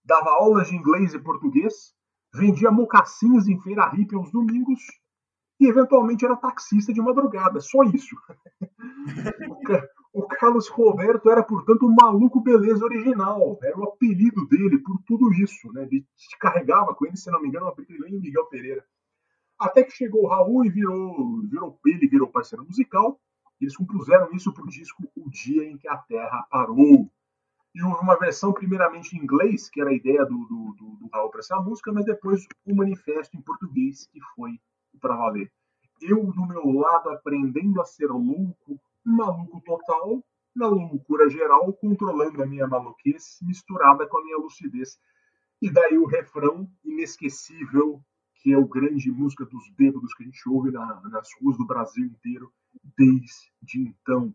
dava 0.05 0.31
aulas 0.31 0.69
de 0.69 0.77
inglês 0.77 1.15
e 1.15 1.19
português, 1.19 1.95
vendia 2.35 2.71
mocassins 2.71 3.49
em 3.49 3.59
feira 3.61 3.89
hippie 3.89 4.17
aos 4.17 4.31
domingos 4.31 4.81
e, 5.61 5.67
eventualmente, 5.67 6.25
era 6.25 6.37
taxista 6.37 6.93
de 6.93 7.01
madrugada. 7.01 7.59
Só 7.61 7.83
isso. 7.85 8.15
o, 9.49 9.63
Ca- 9.63 9.89
o 10.13 10.23
Carlos 10.29 10.69
Roberto 10.69 11.31
era, 11.31 11.43
portanto, 11.43 11.87
o 11.87 11.95
maluco 11.95 12.41
beleza 12.41 12.85
original. 12.85 13.59
Era 13.63 13.79
o 13.79 13.85
apelido 13.85 14.47
dele 14.47 14.79
por 14.79 14.99
tudo 15.07 15.33
isso. 15.33 15.73
Né? 15.73 15.83
Ele 15.85 16.07
carregava 16.39 16.95
com 16.95 17.07
ele, 17.07 17.17
se 17.17 17.31
não 17.31 17.41
me 17.41 17.49
engano, 17.49 17.67
o 17.67 17.71
apelido 17.71 18.07
em 18.07 18.21
Miguel 18.21 18.47
Pereira. 18.47 18.85
Até 19.59 19.83
que 19.83 19.91
chegou 19.91 20.23
o 20.23 20.29
Raul 20.29 20.65
e 20.65 20.71
virou, 20.71 21.43
virou 21.49 21.79
ele 21.85 22.07
virou 22.07 22.29
parceiro 22.29 22.65
musical. 22.65 23.21
Eles 23.61 23.77
compuseram 23.77 24.31
isso 24.33 24.53
para 24.53 24.63
o 24.63 24.69
disco 24.69 25.03
O 25.17 25.29
Dia 25.29 25.65
em 25.65 25.77
que 25.77 25.89
a 25.89 25.97
Terra 25.97 26.47
Parou. 26.49 27.11
E 27.75 27.83
houve 27.83 28.01
uma 28.01 28.17
versão 28.17 28.53
primeiramente 28.53 29.17
em 29.17 29.21
inglês, 29.21 29.69
que 29.69 29.81
era 29.81 29.91
a 29.91 29.95
ideia 29.95 30.25
do, 30.25 30.39
do, 30.47 30.75
do, 30.77 30.97
do 30.97 31.09
Raul 31.13 31.31
para 31.31 31.41
essa 31.41 31.61
música, 31.61 31.93
mas 31.93 32.05
depois 32.05 32.47
o 32.65 32.75
manifesto 32.75 33.37
em 33.37 33.43
português, 33.43 34.07
que 34.07 34.21
foi 34.35 34.61
para 35.01 35.17
valer. 35.17 35.51
Eu, 36.01 36.25
do 36.33 36.47
meu 36.47 36.65
lado, 36.71 37.11
aprendendo 37.11 37.81
a 37.81 37.85
ser 37.85 38.07
louco, 38.07 38.81
maluco 39.05 39.61
total, 39.63 40.23
na 40.55 40.67
loucura 40.69 41.29
geral, 41.29 41.73
controlando 41.73 42.43
a 42.43 42.47
minha 42.47 42.67
maluquice, 42.67 43.45
misturada 43.45 44.07
com 44.07 44.19
a 44.19 44.23
minha 44.23 44.39
lucidez. 44.39 44.99
E 45.61 45.71
daí 45.71 45.99
o 45.99 46.07
refrão 46.07 46.69
inesquecível 46.85 48.01
que 48.41 48.53
é 48.53 48.59
o 48.59 48.67
grande 48.67 49.11
música 49.11 49.45
dos 49.45 49.69
bêbados 49.77 50.15
que 50.15 50.23
a 50.23 50.27
gente 50.27 50.49
ouve 50.49 50.71
na- 50.71 51.01
nas 51.11 51.29
ruas 51.41 51.57
do 51.59 51.67
Brasil 51.67 52.05
inteiro 52.07 52.53
desde 52.97 53.53
então. 53.75 54.35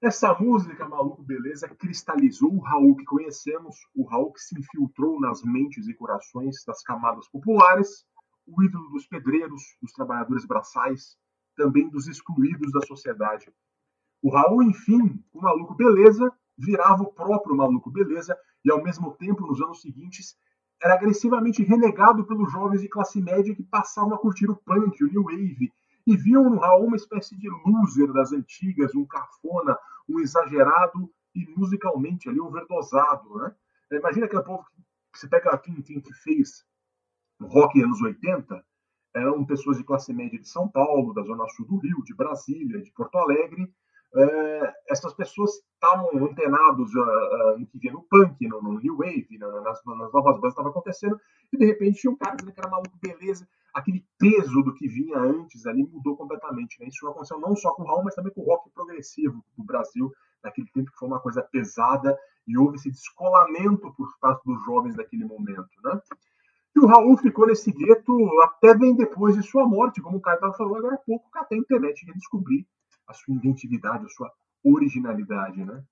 Essa 0.00 0.34
música, 0.38 0.88
Maluco 0.88 1.22
Beleza, 1.22 1.68
cristalizou 1.68 2.54
o 2.54 2.60
Raul 2.60 2.96
que 2.96 3.04
conhecemos, 3.04 3.76
o 3.94 4.02
Raul 4.04 4.32
que 4.32 4.40
se 4.40 4.58
infiltrou 4.58 5.20
nas 5.20 5.42
mentes 5.42 5.86
e 5.88 5.94
corações 5.94 6.64
das 6.66 6.82
camadas 6.82 7.28
populares, 7.28 8.06
o 8.46 8.62
ídolo 8.62 8.88
dos 8.88 9.06
pedreiros, 9.06 9.62
dos 9.82 9.92
trabalhadores 9.92 10.46
braçais, 10.46 11.18
também 11.54 11.88
dos 11.90 12.08
excluídos 12.08 12.72
da 12.72 12.80
sociedade. 12.80 13.52
O 14.22 14.30
Raul, 14.30 14.62
enfim, 14.62 15.22
o 15.32 15.42
Maluco 15.42 15.74
Beleza, 15.74 16.32
virava 16.56 17.02
o 17.02 17.12
próprio 17.12 17.54
Maluco 17.54 17.90
Beleza 17.90 18.38
e, 18.64 18.70
ao 18.70 18.82
mesmo 18.82 19.12
tempo, 19.12 19.46
nos 19.46 19.60
anos 19.60 19.82
seguintes, 19.82 20.34
era 20.82 20.94
agressivamente 20.94 21.62
renegado 21.62 22.24
pelos 22.24 22.50
jovens 22.50 22.80
de 22.80 22.88
classe 22.88 23.20
média 23.20 23.54
que 23.54 23.62
passavam 23.62 24.14
a 24.14 24.18
curtir 24.18 24.50
o 24.50 24.56
punk, 24.56 25.04
o 25.04 25.08
new 25.08 25.24
wave, 25.24 25.72
e 26.06 26.16
viam 26.16 26.48
no 26.48 26.58
Raul 26.58 26.86
uma 26.86 26.96
espécie 26.96 27.36
de 27.36 27.48
loser 27.48 28.12
das 28.12 28.32
antigas, 28.32 28.94
um 28.94 29.04
cafona, 29.04 29.76
um 30.08 30.18
exagerado 30.20 31.10
e 31.34 31.46
musicalmente 31.56 32.28
ali 32.28 32.40
overdosado. 32.40 33.36
Né? 33.36 33.54
Imagina 33.92 34.26
aquele 34.26 34.42
povo 34.42 34.64
que 35.12 35.18
você 35.18 35.28
pega 35.28 35.56
quem, 35.58 35.82
quem 35.82 36.00
que 36.00 36.12
fez 36.14 36.64
rock 37.40 37.82
anos 37.82 38.00
80, 38.00 38.64
eram 39.14 39.44
pessoas 39.44 39.76
de 39.76 39.84
classe 39.84 40.12
média 40.12 40.38
de 40.38 40.48
São 40.48 40.68
Paulo, 40.68 41.12
da 41.12 41.22
Zona 41.22 41.46
Sul 41.48 41.66
do 41.66 41.78
Rio, 41.78 42.02
de 42.04 42.14
Brasília, 42.14 42.80
de 42.80 42.92
Porto 42.92 43.16
Alegre. 43.18 43.72
É, 44.12 44.74
essas 44.88 45.14
pessoas 45.14 45.50
estavam 45.74 46.10
antenados 46.24 46.92
uh, 46.94 47.00
uh, 47.00 47.58
no 47.58 47.66
que 47.66 47.78
via 47.78 47.92
no 47.92 48.02
punk, 48.02 48.46
no, 48.48 48.60
no 48.60 48.80
New 48.80 48.96
Wave, 48.96 49.38
na, 49.38 49.48
nas, 49.60 49.80
nas, 49.84 50.12
novas 50.12 50.34
bandas 50.34 50.40
que 50.40 50.48
estava 50.48 50.70
acontecendo, 50.70 51.20
e 51.52 51.56
de 51.56 51.64
repente 51.64 52.00
tinha 52.00 52.10
um 52.10 52.16
cara 52.16 52.34
dizendo 52.34 52.52
que 52.52 52.60
era 52.60 52.68
maluco, 52.68 52.98
beleza. 53.00 53.48
Aquele 53.72 54.04
peso 54.18 54.62
do 54.62 54.74
que 54.74 54.88
vinha 54.88 55.16
antes 55.16 55.64
ali 55.64 55.84
mudou 55.84 56.16
completamente. 56.16 56.80
Né? 56.80 56.88
Isso 56.88 57.06
aconteceu 57.06 57.38
não 57.38 57.54
só 57.54 57.72
com 57.72 57.82
o 57.82 57.86
Raul, 57.86 58.02
mas 58.02 58.16
também 58.16 58.32
com 58.32 58.40
o 58.40 58.44
rock 58.44 58.68
progressivo 58.70 59.44
do 59.56 59.62
Brasil 59.62 60.12
naquele 60.42 60.68
tempo 60.72 60.90
que 60.90 60.98
foi 60.98 61.06
uma 61.06 61.20
coisa 61.20 61.42
pesada 61.42 62.18
e 62.48 62.58
houve 62.58 62.76
esse 62.76 62.90
descolamento 62.90 63.92
por 63.94 64.08
parte 64.20 64.44
dos 64.44 64.64
jovens 64.64 64.96
daquele 64.96 65.24
momento, 65.24 65.68
né? 65.84 66.00
E 66.74 66.80
o 66.80 66.86
Raul 66.86 67.16
ficou 67.16 67.46
nesse 67.46 67.70
gueto 67.70 68.12
até 68.42 68.74
bem 68.74 68.94
depois 68.94 69.36
de 69.36 69.42
sua 69.42 69.66
morte, 69.66 70.00
como 70.00 70.18
o 70.18 70.20
Caio 70.20 70.36
estava 70.36 70.54
falando 70.54 70.76
agora 70.76 70.94
há 70.94 70.98
pouco, 70.98 71.30
que 71.30 71.38
até 71.38 71.54
a 71.54 71.58
internet 71.58 72.06
ia 72.06 72.14
descobrir 72.14 72.66
a 73.10 73.14
sua 73.14 73.34
inventividade, 73.34 74.04
a 74.04 74.08
sua 74.08 74.32
originalidade, 74.64 75.64
né? 75.64 75.84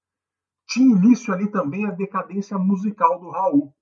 Tinha 0.66 0.96
início 0.96 1.32
ali 1.32 1.50
também 1.50 1.86
a 1.86 1.90
decadência 1.90 2.56
musical 2.58 3.18
do 3.18 3.30
Raul. 3.30 3.74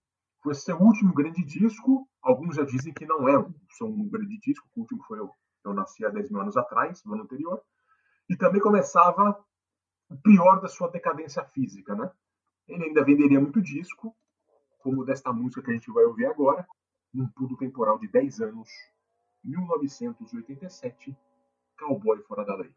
Foi 0.43 0.55
seu 0.55 0.79
último 0.81 1.13
grande 1.13 1.45
disco, 1.45 2.09
alguns 2.23 2.57
já 2.57 2.65
dizem 2.65 2.95
que 2.95 3.05
não 3.05 3.29
é 3.29 3.39
um 3.39 4.09
grande 4.09 4.39
disco, 4.39 4.67
o 4.75 4.81
último 4.81 5.03
foi 5.05 5.19
Eu, 5.19 5.31
eu 5.65 5.75
Nasci 5.75 6.05
há 6.05 6.09
10 6.09 6.31
mil 6.31 6.41
anos 6.41 6.57
atrás, 6.57 7.03
no 7.05 7.15
ano 7.15 7.25
anterior, 7.25 7.61
e 8.29 8.37
também 8.37 8.61
começava 8.61 9.45
o 10.09 10.17
pior 10.19 10.61
da 10.61 10.69
sua 10.69 10.89
decadência 10.89 11.45
física, 11.47 11.95
né? 11.95 12.11
Ele 12.69 12.85
ainda 12.85 13.05
venderia 13.05 13.41
muito 13.41 13.61
disco, 13.61 14.17
como 14.79 15.05
desta 15.05 15.33
música 15.33 15.63
que 15.63 15.71
a 15.71 15.75
gente 15.75 15.91
vai 15.91 16.05
ouvir 16.05 16.27
agora, 16.27 16.67
num 17.13 17.29
pulo 17.29 17.57
temporal 17.57 17.99
de 17.99 18.09
10 18.09 18.41
anos, 18.41 18.69
1987, 19.43 21.17
Cowboy 21.77 22.23
Fora 22.23 22.45
da 22.45 22.55
Lei. 22.55 22.73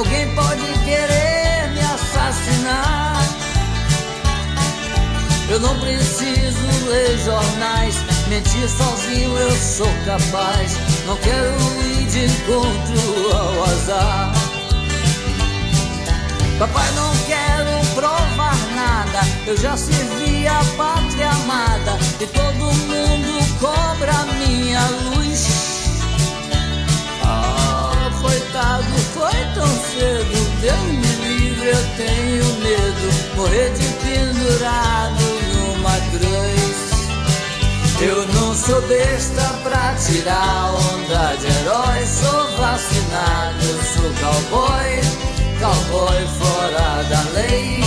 Alguém 0.00 0.34
pode 0.34 0.66
querer 0.84 1.68
me 1.74 1.80
assassinar. 1.80 3.20
Eu 5.50 5.60
não 5.60 5.78
preciso 5.78 6.88
ler 6.88 7.18
jornais. 7.18 7.96
Mentir 8.28 8.68
sozinho 8.68 9.36
eu 9.36 9.52
sou 9.56 9.92
capaz. 10.06 10.78
Não 11.06 11.16
quero 11.16 11.52
ir 11.84 12.06
de 12.06 12.24
encontro 12.24 13.36
ao 13.36 13.64
azar. 13.64 14.32
Papai, 16.58 16.90
não 16.92 17.12
quero 17.26 17.94
provar 17.94 18.56
nada. 18.74 19.20
Eu 19.46 19.56
já 19.56 19.76
servi 19.76 20.46
a 20.46 20.62
pátria 20.78 21.30
amada. 21.30 21.98
E 22.20 22.26
todo 22.26 22.72
mundo 22.88 23.58
cobra 23.60 24.14
minha 24.38 24.80
luz. 25.04 25.79
Coitado, 28.50 28.98
foi 29.14 29.54
tão 29.54 29.66
cedo. 29.66 30.60
Deus 30.60 30.82
me 30.82 31.28
livre, 31.28 31.68
eu 31.68 31.84
tenho 31.96 32.44
medo. 32.58 33.36
Morrer 33.36 33.70
de 33.74 33.86
pendurado 34.02 35.24
numa 35.54 35.96
cruz. 36.10 36.80
Eu 38.00 38.26
não 38.34 38.52
sou 38.52 38.82
besta 38.88 39.42
pra 39.62 39.94
tirar 39.94 40.74
onda 40.74 41.36
de 41.36 41.46
herói. 41.46 42.04
Sou 42.06 42.56
vacinado, 42.56 43.66
sou 43.94 44.10
cowboy, 44.20 45.00
cowboy 45.60 46.26
fora 46.40 47.04
da 47.04 47.22
lei. 47.34 47.84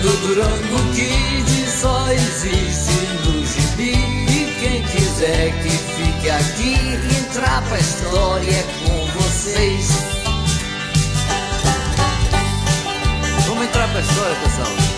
Do 0.00 0.16
Durango 0.26 0.92
Kid 0.94 1.70
só 1.70 2.08
existe 2.12 3.08
no 3.24 3.44
gibi. 3.44 3.94
E 4.28 4.56
quem 4.60 4.82
quiser 4.84 5.52
que 5.62 5.70
fique 5.70 6.30
aqui, 6.30 6.74
entrar 7.20 7.62
pra 7.62 7.78
história 7.78 8.50
é 8.50 8.64
com 8.84 9.03
vocês. 9.44 9.88
Vamos 13.46 13.64
entrar 13.64 13.90
pra 13.90 14.00
história, 14.00 14.36
pessoal. 14.36 14.93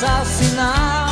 Assassinar. 0.00 1.10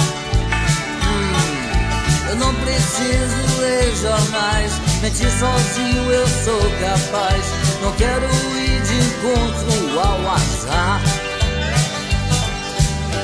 Hum, 1.04 2.30
eu 2.30 2.36
não 2.36 2.54
preciso 2.54 3.60
ler 3.60 3.94
jornais. 3.96 4.72
Mentir 5.02 5.30
sozinho 5.30 6.10
eu 6.10 6.26
sou 6.26 6.60
capaz. 6.80 7.44
Não 7.82 7.92
quero 7.92 8.24
ir 8.56 8.80
de 8.82 8.98
encontro 8.98 10.00
ao 10.00 10.30
azar. 10.32 11.02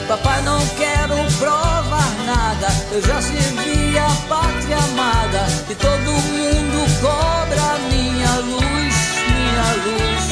Papai, 0.06 0.42
não 0.42 0.60
quero 0.76 1.16
provar 1.38 2.14
nada. 2.26 2.68
Eu 2.92 3.00
já 3.00 3.22
servi 3.22 3.98
a 3.98 4.10
pátria 4.28 4.76
amada. 4.76 5.46
E 5.70 5.74
todo 5.74 6.12
mundo 6.12 7.00
cobra 7.00 7.78
minha 7.90 8.36
luz, 8.40 8.94
minha 9.32 9.72
luz. 9.84 10.24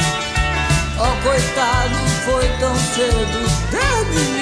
Oh, 0.98 1.26
coitado, 1.26 1.96
foi 2.26 2.48
tão 2.60 2.76
cedo. 2.76 3.62
Deus 3.70 4.08
me 4.08 4.24
livre, 4.24 4.41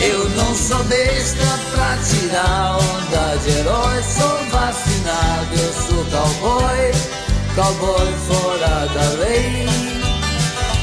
Eu 0.00 0.28
não 0.30 0.54
sou 0.54 0.82
besta 0.84 1.58
pra 1.72 1.96
tirar 1.98 2.76
onda 2.76 3.36
de 3.38 3.50
herói. 3.58 4.02
Sou 4.02 4.38
vacinado, 4.50 5.54
eu 5.56 5.72
sou 5.72 6.04
cowboy, 6.06 6.92
cowboy 7.54 8.12
fora 8.26 8.86
da 8.86 9.08
lei. 9.18 9.66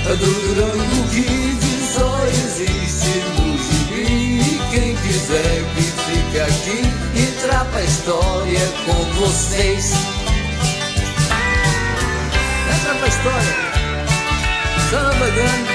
Do 0.04 0.18
Durango 0.18 1.08
Kid 1.10 1.62
só 1.94 2.20
existe 2.28 3.20
no 3.38 3.58
gibi. 3.58 4.60
Quem 4.72 4.96
quiser 4.96 5.64
que 5.76 5.82
fique 5.82 6.40
aqui, 6.40 7.22
entrar 7.22 7.66
pra 7.66 7.82
história 7.82 8.58
é 8.58 8.72
com 8.86 9.04
vocês. 9.22 9.94
Entra 12.74 12.96
pra 12.96 13.08
história. 13.08 13.56
Samba 14.90 15.30
grande. 15.30 15.71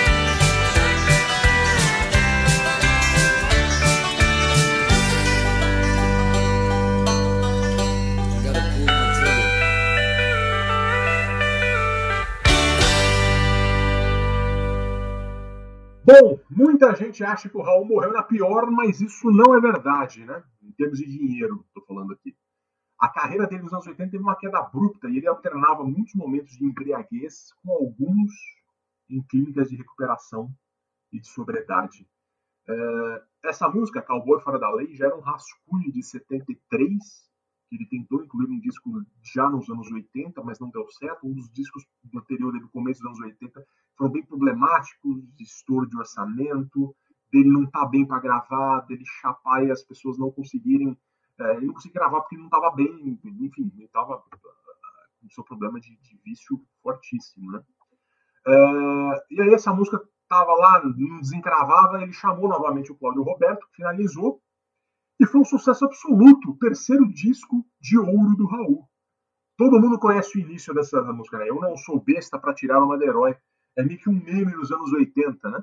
Bom, 16.07 16.39
muita 16.49 16.95
gente 16.95 17.24
acha 17.24 17.49
que 17.49 17.57
o 17.57 17.62
Raul 17.62 17.85
morreu 17.85 18.12
na 18.12 18.23
pior, 18.23 18.70
mas 18.70 19.01
isso 19.01 19.28
não 19.28 19.57
é 19.57 19.61
verdade, 19.61 20.24
né? 20.24 20.41
Em 20.62 20.70
termos 20.70 20.99
de 20.99 21.05
dinheiro, 21.05 21.65
estou 21.66 21.85
falando 21.85 22.12
aqui. 22.12 22.33
A 22.97 23.09
carreira 23.09 23.45
dele 23.45 23.65
nos 23.65 23.73
anos 23.73 23.89
80 23.89 24.12
teve 24.12 24.23
uma 24.23 24.37
queda 24.37 24.61
abrupta 24.61 25.09
e 25.09 25.16
ele 25.16 25.27
alternava 25.27 25.83
muitos 25.83 26.15
momentos 26.15 26.57
de 26.57 26.65
embriaguez 26.65 27.53
com 27.61 27.73
alguns 27.73 28.31
em 29.11 29.20
clínicas 29.20 29.69
de 29.69 29.74
recuperação 29.74 30.49
e 31.12 31.19
de 31.19 31.27
sobriedade. 31.27 32.09
É, 32.69 33.23
essa 33.47 33.69
música, 33.69 34.01
Cowboy 34.01 34.41
Fora 34.41 34.61
da 34.61 34.70
Lei, 34.70 34.95
já 34.95 35.07
era 35.07 35.16
um 35.16 35.20
rascunho 35.20 35.91
de 35.91 36.05
73, 36.05 37.26
que 37.68 37.76
ele 37.76 37.86
tentou 37.86 38.22
incluir 38.22 38.48
um 38.48 38.60
disco 38.60 39.05
já 39.34 39.48
nos 39.48 39.68
anos 39.68 39.90
80, 39.90 40.43
mas 40.43 40.59
não 40.59 40.70
deu 40.70 40.86
certo. 40.90 41.26
Um 41.26 41.34
dos 41.34 41.51
discos 41.51 41.84
do 42.05 42.18
anterior, 42.18 42.52
do 42.52 42.68
começo 42.68 43.01
dos 43.01 43.09
anos 43.09 43.20
80, 43.20 43.66
foram 43.97 44.12
bem 44.12 44.24
problemáticos, 44.24 45.24
estouro 45.40 45.88
de 45.88 45.97
orçamento, 45.97 46.94
dele 47.32 47.51
não 47.51 47.64
estar 47.64 47.80
tá 47.80 47.86
bem 47.86 48.06
para 48.06 48.20
gravar, 48.20 48.80
dele 48.82 49.05
chapar 49.20 49.64
e 49.64 49.70
as 49.70 49.82
pessoas 49.82 50.18
não 50.18 50.30
conseguirem. 50.30 50.97
É, 51.38 51.56
ele 51.56 51.66
não 51.66 51.74
conseguia 51.74 52.01
gravar 52.01 52.20
porque 52.20 52.36
não 52.36 52.47
estava 52.47 52.70
bem, 52.74 53.18
enfim, 53.24 53.70
ele 53.74 53.84
estava 53.84 54.22
com 55.20 55.30
seu 55.30 55.44
problema 55.44 55.80
de, 55.80 55.97
de, 55.97 56.18
vício 56.24 56.62
fortíssimo, 56.82 57.51
né? 57.52 57.62
É, 58.47 59.24
e 59.30 59.43
aí 59.43 59.52
essa 59.52 59.72
música 59.74 60.01
estava 60.22 60.52
lá, 60.55 60.82
não 60.84 61.20
desencravava, 61.20 62.02
ele 62.02 62.12
chamou 62.12 62.48
novamente 62.48 62.93
o 62.93 62.94
Cláudio 62.94 63.22
Roberto, 63.22 63.66
finalizou, 63.72 64.40
e 65.18 65.26
foi 65.26 65.40
um 65.40 65.44
sucesso 65.44 65.84
absoluto, 65.84 66.51
o 66.51 66.59
terceiro 66.59 67.09
disco 67.09 67.64
de 67.80 67.98
ouro 67.98 68.36
do 68.36 68.47
Raul. 68.47 68.86
Todo 69.56 69.80
mundo 69.80 69.98
conhece 69.98 70.36
o 70.36 70.40
início 70.40 70.74
dessa 70.74 71.01
música, 71.12 71.38
né? 71.38 71.48
Eu 71.48 71.59
não 71.59 71.76
sou 71.76 71.98
besta 71.98 72.38
para 72.38 72.52
tirar 72.52 72.82
uma 72.84 72.98
de 72.98 73.05
herói. 73.05 73.34
É 73.76 73.82
meio 73.82 73.98
que 73.98 74.10
um 74.10 74.12
meme 74.12 74.52
nos 74.52 74.70
anos 74.70 74.93
80, 74.93 75.48
né? 75.48 75.62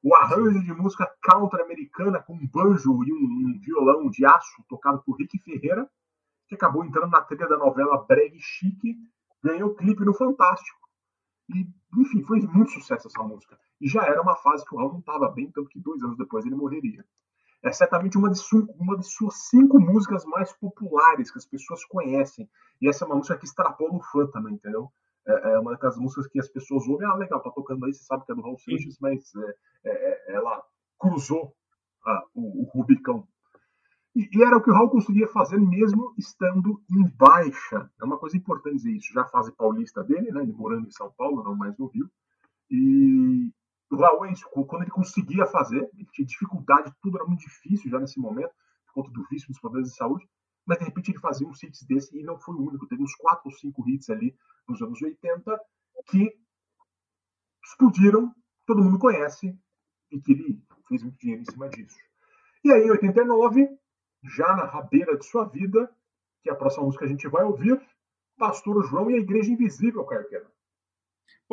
O 0.00 0.14
arranjo 0.14 0.62
de 0.62 0.72
música 0.72 1.10
country-americana 1.22 2.22
com 2.22 2.34
um 2.34 2.46
banjo 2.46 3.02
e 3.04 3.12
um, 3.12 3.16
um, 3.16 3.58
violão 3.58 4.08
de 4.08 4.24
aço 4.24 4.62
tocado 4.68 5.02
por 5.02 5.16
Rick 5.16 5.38
Ferreira, 5.40 5.90
que 6.46 6.54
acabou 6.54 6.84
entrando 6.84 7.10
na 7.10 7.22
trilha 7.22 7.48
da 7.48 7.56
novela 7.56 8.04
Breg 8.06 8.38
Chique, 8.38 8.96
ganhou 9.42 9.74
clipe 9.74 10.04
no 10.04 10.14
Fantástico. 10.14 10.78
E, 11.48 11.66
enfim, 11.98 12.22
foi 12.22 12.40
muito 12.42 12.70
sucesso 12.70 13.08
essa 13.08 13.22
música. 13.22 13.58
E 13.80 13.88
já 13.88 14.04
era 14.04 14.22
uma 14.22 14.36
fase 14.36 14.64
que 14.64 14.74
o 14.74 14.78
Raul 14.78 14.92
não 14.92 15.00
estava 15.00 15.28
bem, 15.30 15.50
tanto 15.50 15.68
que 15.68 15.80
dois 15.80 16.02
anos 16.02 16.16
depois 16.16 16.46
ele 16.46 16.54
morreria. 16.54 17.04
É 17.64 17.72
certamente 17.72 18.18
uma 18.18 18.30
de, 18.30 18.38
uma 18.78 18.98
de 18.98 19.06
suas 19.06 19.48
cinco 19.48 19.80
músicas 19.80 20.22
mais 20.26 20.52
populares 20.52 21.30
que 21.30 21.38
as 21.38 21.46
pessoas 21.46 21.82
conhecem. 21.86 22.46
E 22.80 22.88
essa 22.88 23.04
é 23.04 23.06
uma 23.06 23.16
música 23.16 23.38
que 23.38 23.46
extrapola 23.46 23.94
o 23.94 24.02
fã 24.02 24.26
também, 24.26 24.52
entendeu? 24.52 24.92
É, 25.26 25.52
é 25.52 25.58
uma 25.58 25.72
daquelas 25.72 25.96
músicas 25.96 26.26
que 26.26 26.38
as 26.38 26.48
pessoas 26.48 26.86
ouvem, 26.86 27.08
ah, 27.08 27.14
legal, 27.14 27.40
tá 27.40 27.50
tocando 27.50 27.86
aí, 27.86 27.94
você 27.94 28.04
sabe 28.04 28.26
que 28.26 28.32
é 28.32 28.34
do 28.34 28.42
Raul 28.42 28.58
Seixas, 28.58 28.98
mas 29.00 29.34
é, 29.34 29.54
é, 29.84 30.32
é, 30.32 30.34
ela 30.34 30.62
cruzou 30.98 31.54
ah, 32.06 32.22
o, 32.34 32.64
o 32.64 32.64
Rubicão. 32.64 33.26
E, 34.14 34.28
e, 34.30 34.42
era 34.42 34.58
o 34.58 34.62
que 34.62 34.70
o 34.70 34.74
Raul 34.74 34.90
conseguia 34.90 35.26
fazer 35.28 35.58
mesmo 35.58 36.12
estando 36.18 36.82
em 36.90 37.08
baixa. 37.16 37.90
É 37.98 38.04
uma 38.04 38.18
coisa 38.18 38.36
importante 38.36 38.76
dizer 38.76 38.92
isso. 38.92 39.10
Já 39.14 39.22
a 39.22 39.28
fase 39.28 39.50
paulista 39.52 40.04
dele, 40.04 40.30
né? 40.30 40.42
Ele 40.42 40.52
morando 40.52 40.86
em 40.86 40.90
São 40.90 41.10
Paulo, 41.16 41.42
não 41.42 41.56
mais 41.56 41.74
no 41.78 41.86
Rio. 41.86 42.10
E 42.70 43.50
o 43.90 43.96
Raul 43.96 44.26
é 44.26 44.32
isso. 44.32 44.48
Quando 44.50 44.82
ele 44.82 44.90
conseguia 44.90 45.46
fazer, 45.46 45.88
ele 45.94 46.08
tinha 46.12 46.26
dificuldade, 46.26 46.92
tudo 47.00 47.18
era 47.18 47.26
muito 47.26 47.40
difícil 47.40 47.90
já 47.90 47.98
nesse 47.98 48.18
momento, 48.18 48.52
por 48.86 48.94
conta 48.94 49.10
do 49.10 49.26
vício, 49.28 49.48
dos 49.48 49.60
problemas 49.60 49.90
de 49.90 49.96
saúde. 49.96 50.28
Mas 50.66 50.78
de 50.78 50.84
repente 50.84 51.10
ele 51.10 51.18
fazia 51.18 51.46
uns 51.46 51.62
hits 51.62 51.82
desse 51.86 52.18
e 52.18 52.22
não 52.22 52.38
foi 52.38 52.54
o 52.54 52.66
único. 52.66 52.86
Teve 52.86 53.02
uns 53.02 53.14
quatro 53.16 53.42
ou 53.46 53.52
cinco 53.52 53.88
hits 53.88 54.08
ali 54.08 54.34
nos 54.66 54.80
anos 54.80 55.00
80 55.00 55.60
que 56.06 56.32
explodiram, 57.64 58.34
todo 58.66 58.82
mundo 58.82 58.98
conhece, 58.98 59.56
e 60.10 60.20
que 60.20 60.32
ele 60.32 60.62
fez 60.88 61.02
muito 61.02 61.18
dinheiro 61.18 61.42
em 61.42 61.50
cima 61.50 61.68
disso. 61.68 61.96
E 62.62 62.72
aí, 62.72 62.82
em 62.82 62.90
89, 62.90 63.68
já 64.22 64.56
na 64.56 64.64
rabeira 64.64 65.16
de 65.18 65.26
sua 65.26 65.44
vida, 65.44 65.90
que 66.42 66.48
é 66.48 66.52
a 66.52 66.56
próxima 66.56 66.84
música 66.84 67.04
que 67.04 67.10
a 67.10 67.14
gente 67.14 67.28
vai 67.28 67.44
ouvir, 67.44 67.80
Pastor 68.38 68.82
João 68.86 69.10
e 69.10 69.14
a 69.14 69.18
Igreja 69.18 69.50
Invisível, 69.50 70.04
Caio 70.04 70.28
Quero. 70.28 70.46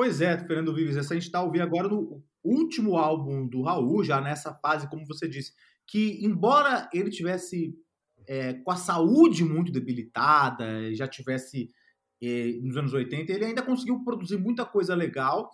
Pois 0.01 0.19
é, 0.19 0.35
Fernando 0.35 0.73
Vives, 0.73 0.97
essa 0.97 1.13
a 1.13 1.15
gente 1.15 1.27
está 1.27 1.43
ouvindo 1.43 1.61
agora 1.61 1.87
no 1.87 2.23
último 2.43 2.97
álbum 2.97 3.47
do 3.47 3.61
Raul, 3.61 4.03
já 4.03 4.19
nessa 4.19 4.51
fase, 4.51 4.89
como 4.89 5.05
você 5.05 5.29
disse, 5.29 5.53
que 5.85 6.25
embora 6.25 6.89
ele 6.91 7.11
tivesse 7.11 7.75
é, 8.27 8.55
com 8.55 8.71
a 8.71 8.75
saúde 8.75 9.43
muito 9.43 9.71
debilitada, 9.71 10.91
já 10.95 11.07
tivesse 11.07 11.69
é, 12.19 12.47
nos 12.63 12.75
anos 12.77 12.93
80, 12.95 13.31
ele 13.31 13.45
ainda 13.45 13.61
conseguiu 13.61 14.03
produzir 14.03 14.39
muita 14.39 14.65
coisa 14.65 14.95
legal. 14.95 15.51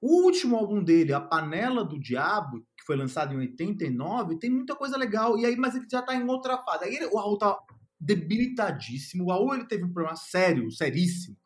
O 0.00 0.24
último 0.24 0.56
álbum 0.56 0.82
dele, 0.82 1.12
A 1.12 1.20
Panela 1.20 1.84
do 1.84 2.00
Diabo, 2.00 2.60
que 2.78 2.86
foi 2.86 2.96
lançado 2.96 3.34
em 3.34 3.38
89, 3.40 4.38
tem 4.38 4.48
muita 4.48 4.74
coisa 4.74 4.96
legal, 4.96 5.38
e 5.38 5.44
aí, 5.44 5.56
mas 5.56 5.74
ele 5.74 5.84
já 5.92 6.00
está 6.00 6.14
em 6.14 6.26
outra 6.26 6.56
fase. 6.62 6.86
Aí 6.86 6.94
ele, 6.94 7.04
o 7.04 7.18
Raul 7.18 7.36
tá 7.36 7.54
debilitadíssimo. 8.00 9.24
O 9.24 9.28
Raul 9.30 9.56
ele 9.56 9.66
teve 9.66 9.84
um 9.84 9.92
problema 9.92 10.16
sério, 10.16 10.70
seríssimo, 10.70 11.36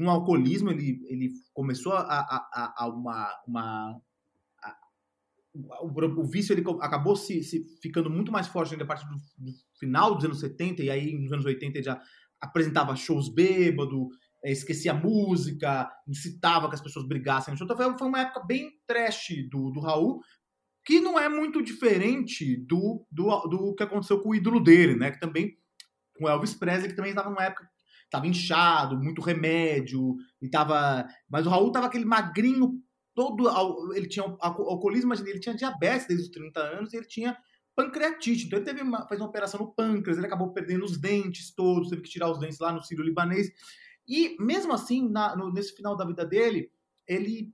com 0.00 0.06
o 0.06 0.10
alcoolismo. 0.10 0.70
Ele, 0.70 0.98
ele 1.06 1.30
começou 1.52 1.92
a, 1.92 2.00
a, 2.00 2.48
a, 2.54 2.84
a 2.84 2.88
uma, 2.88 3.30
uma 3.46 4.00
o, 5.52 6.20
o, 6.20 6.24
vício 6.24 6.54
ele 6.54 6.64
acabou 6.80 7.14
se, 7.16 7.42
se, 7.42 7.62
ficando 7.82 8.08
muito 8.08 8.32
mais 8.32 8.46
forte 8.46 8.72
ainda 8.72 8.84
a 8.84 8.86
partir 8.86 9.06
do, 9.06 9.16
do, 9.16 9.52
final 9.78 10.14
dos 10.14 10.24
anos 10.24 10.40
70, 10.40 10.82
e 10.82 10.90
aí 10.90 11.18
nos 11.18 11.32
anos 11.32 11.44
80 11.44 11.78
ele 11.78 11.84
já 11.84 12.00
apresentava 12.40 12.96
shows 12.96 13.28
bêbado, 13.28 14.08
é, 14.44 14.52
esquecia 14.52 14.92
a 14.92 14.94
música, 14.94 15.90
incitava 16.08 16.68
que 16.68 16.76
as 16.76 16.80
pessoas 16.80 17.06
brigassem 17.06 17.52
no 17.52 17.58
show. 17.58 17.66
Então 17.66 17.76
foi, 17.76 17.98
foi 17.98 18.08
uma 18.08 18.20
época 18.20 18.46
bem 18.46 18.70
trash 18.86 19.48
do, 19.50 19.70
do 19.70 19.80
Raul, 19.80 20.20
que 20.84 21.00
não 21.00 21.18
é 21.18 21.28
muito 21.28 21.62
diferente 21.62 22.56
do, 22.56 23.04
do, 23.10 23.26
do 23.48 23.74
que 23.74 23.82
aconteceu 23.82 24.20
com 24.22 24.30
o 24.30 24.34
ídolo 24.34 24.60
dele, 24.60 24.94
né? 24.94 25.10
Que 25.10 25.20
também, 25.20 25.58
com 26.16 26.28
Elvis 26.28 26.54
Presley, 26.54 26.88
que 26.88 26.96
também 26.96 27.10
estava 27.10 27.28
numa 27.28 27.44
época 27.44 27.68
estava 28.10 28.26
inchado, 28.26 28.98
muito 28.98 29.22
remédio, 29.22 30.16
e 30.42 30.48
tava, 30.50 31.06
mas 31.28 31.46
o 31.46 31.50
Raul 31.50 31.68
estava 31.68 31.86
aquele 31.86 32.04
magrinho 32.04 32.82
todo 33.14 33.48
ele 33.94 34.08
tinha 34.08 34.24
alcoolismo, 34.40 35.10
mas 35.10 35.20
ele 35.20 35.38
tinha 35.38 35.54
diabetes 35.54 36.06
desde 36.06 36.24
os 36.24 36.30
30 36.30 36.60
anos 36.60 36.92
e 36.92 36.96
ele 36.96 37.06
tinha 37.06 37.36
pancreatite. 37.76 38.46
Então 38.46 38.58
ele 38.58 38.66
teve 38.66 38.82
uma, 38.82 39.06
fez 39.06 39.20
uma 39.20 39.28
operação 39.28 39.60
no 39.60 39.74
pâncreas, 39.74 40.16
ele 40.16 40.26
acabou 40.26 40.52
perdendo 40.52 40.84
os 40.84 40.98
dentes 40.98 41.54
todos, 41.54 41.88
teve 41.88 42.02
que 42.02 42.10
tirar 42.10 42.30
os 42.30 42.38
dentes 42.38 42.58
lá 42.58 42.72
no 42.72 42.82
Sírio 42.82 43.04
Libanês. 43.04 43.50
E 44.06 44.36
mesmo 44.40 44.72
assim, 44.72 45.08
na, 45.08 45.36
no, 45.36 45.52
nesse 45.52 45.74
final 45.74 45.96
da 45.96 46.04
vida 46.04 46.24
dele, 46.24 46.70
ele 47.06 47.52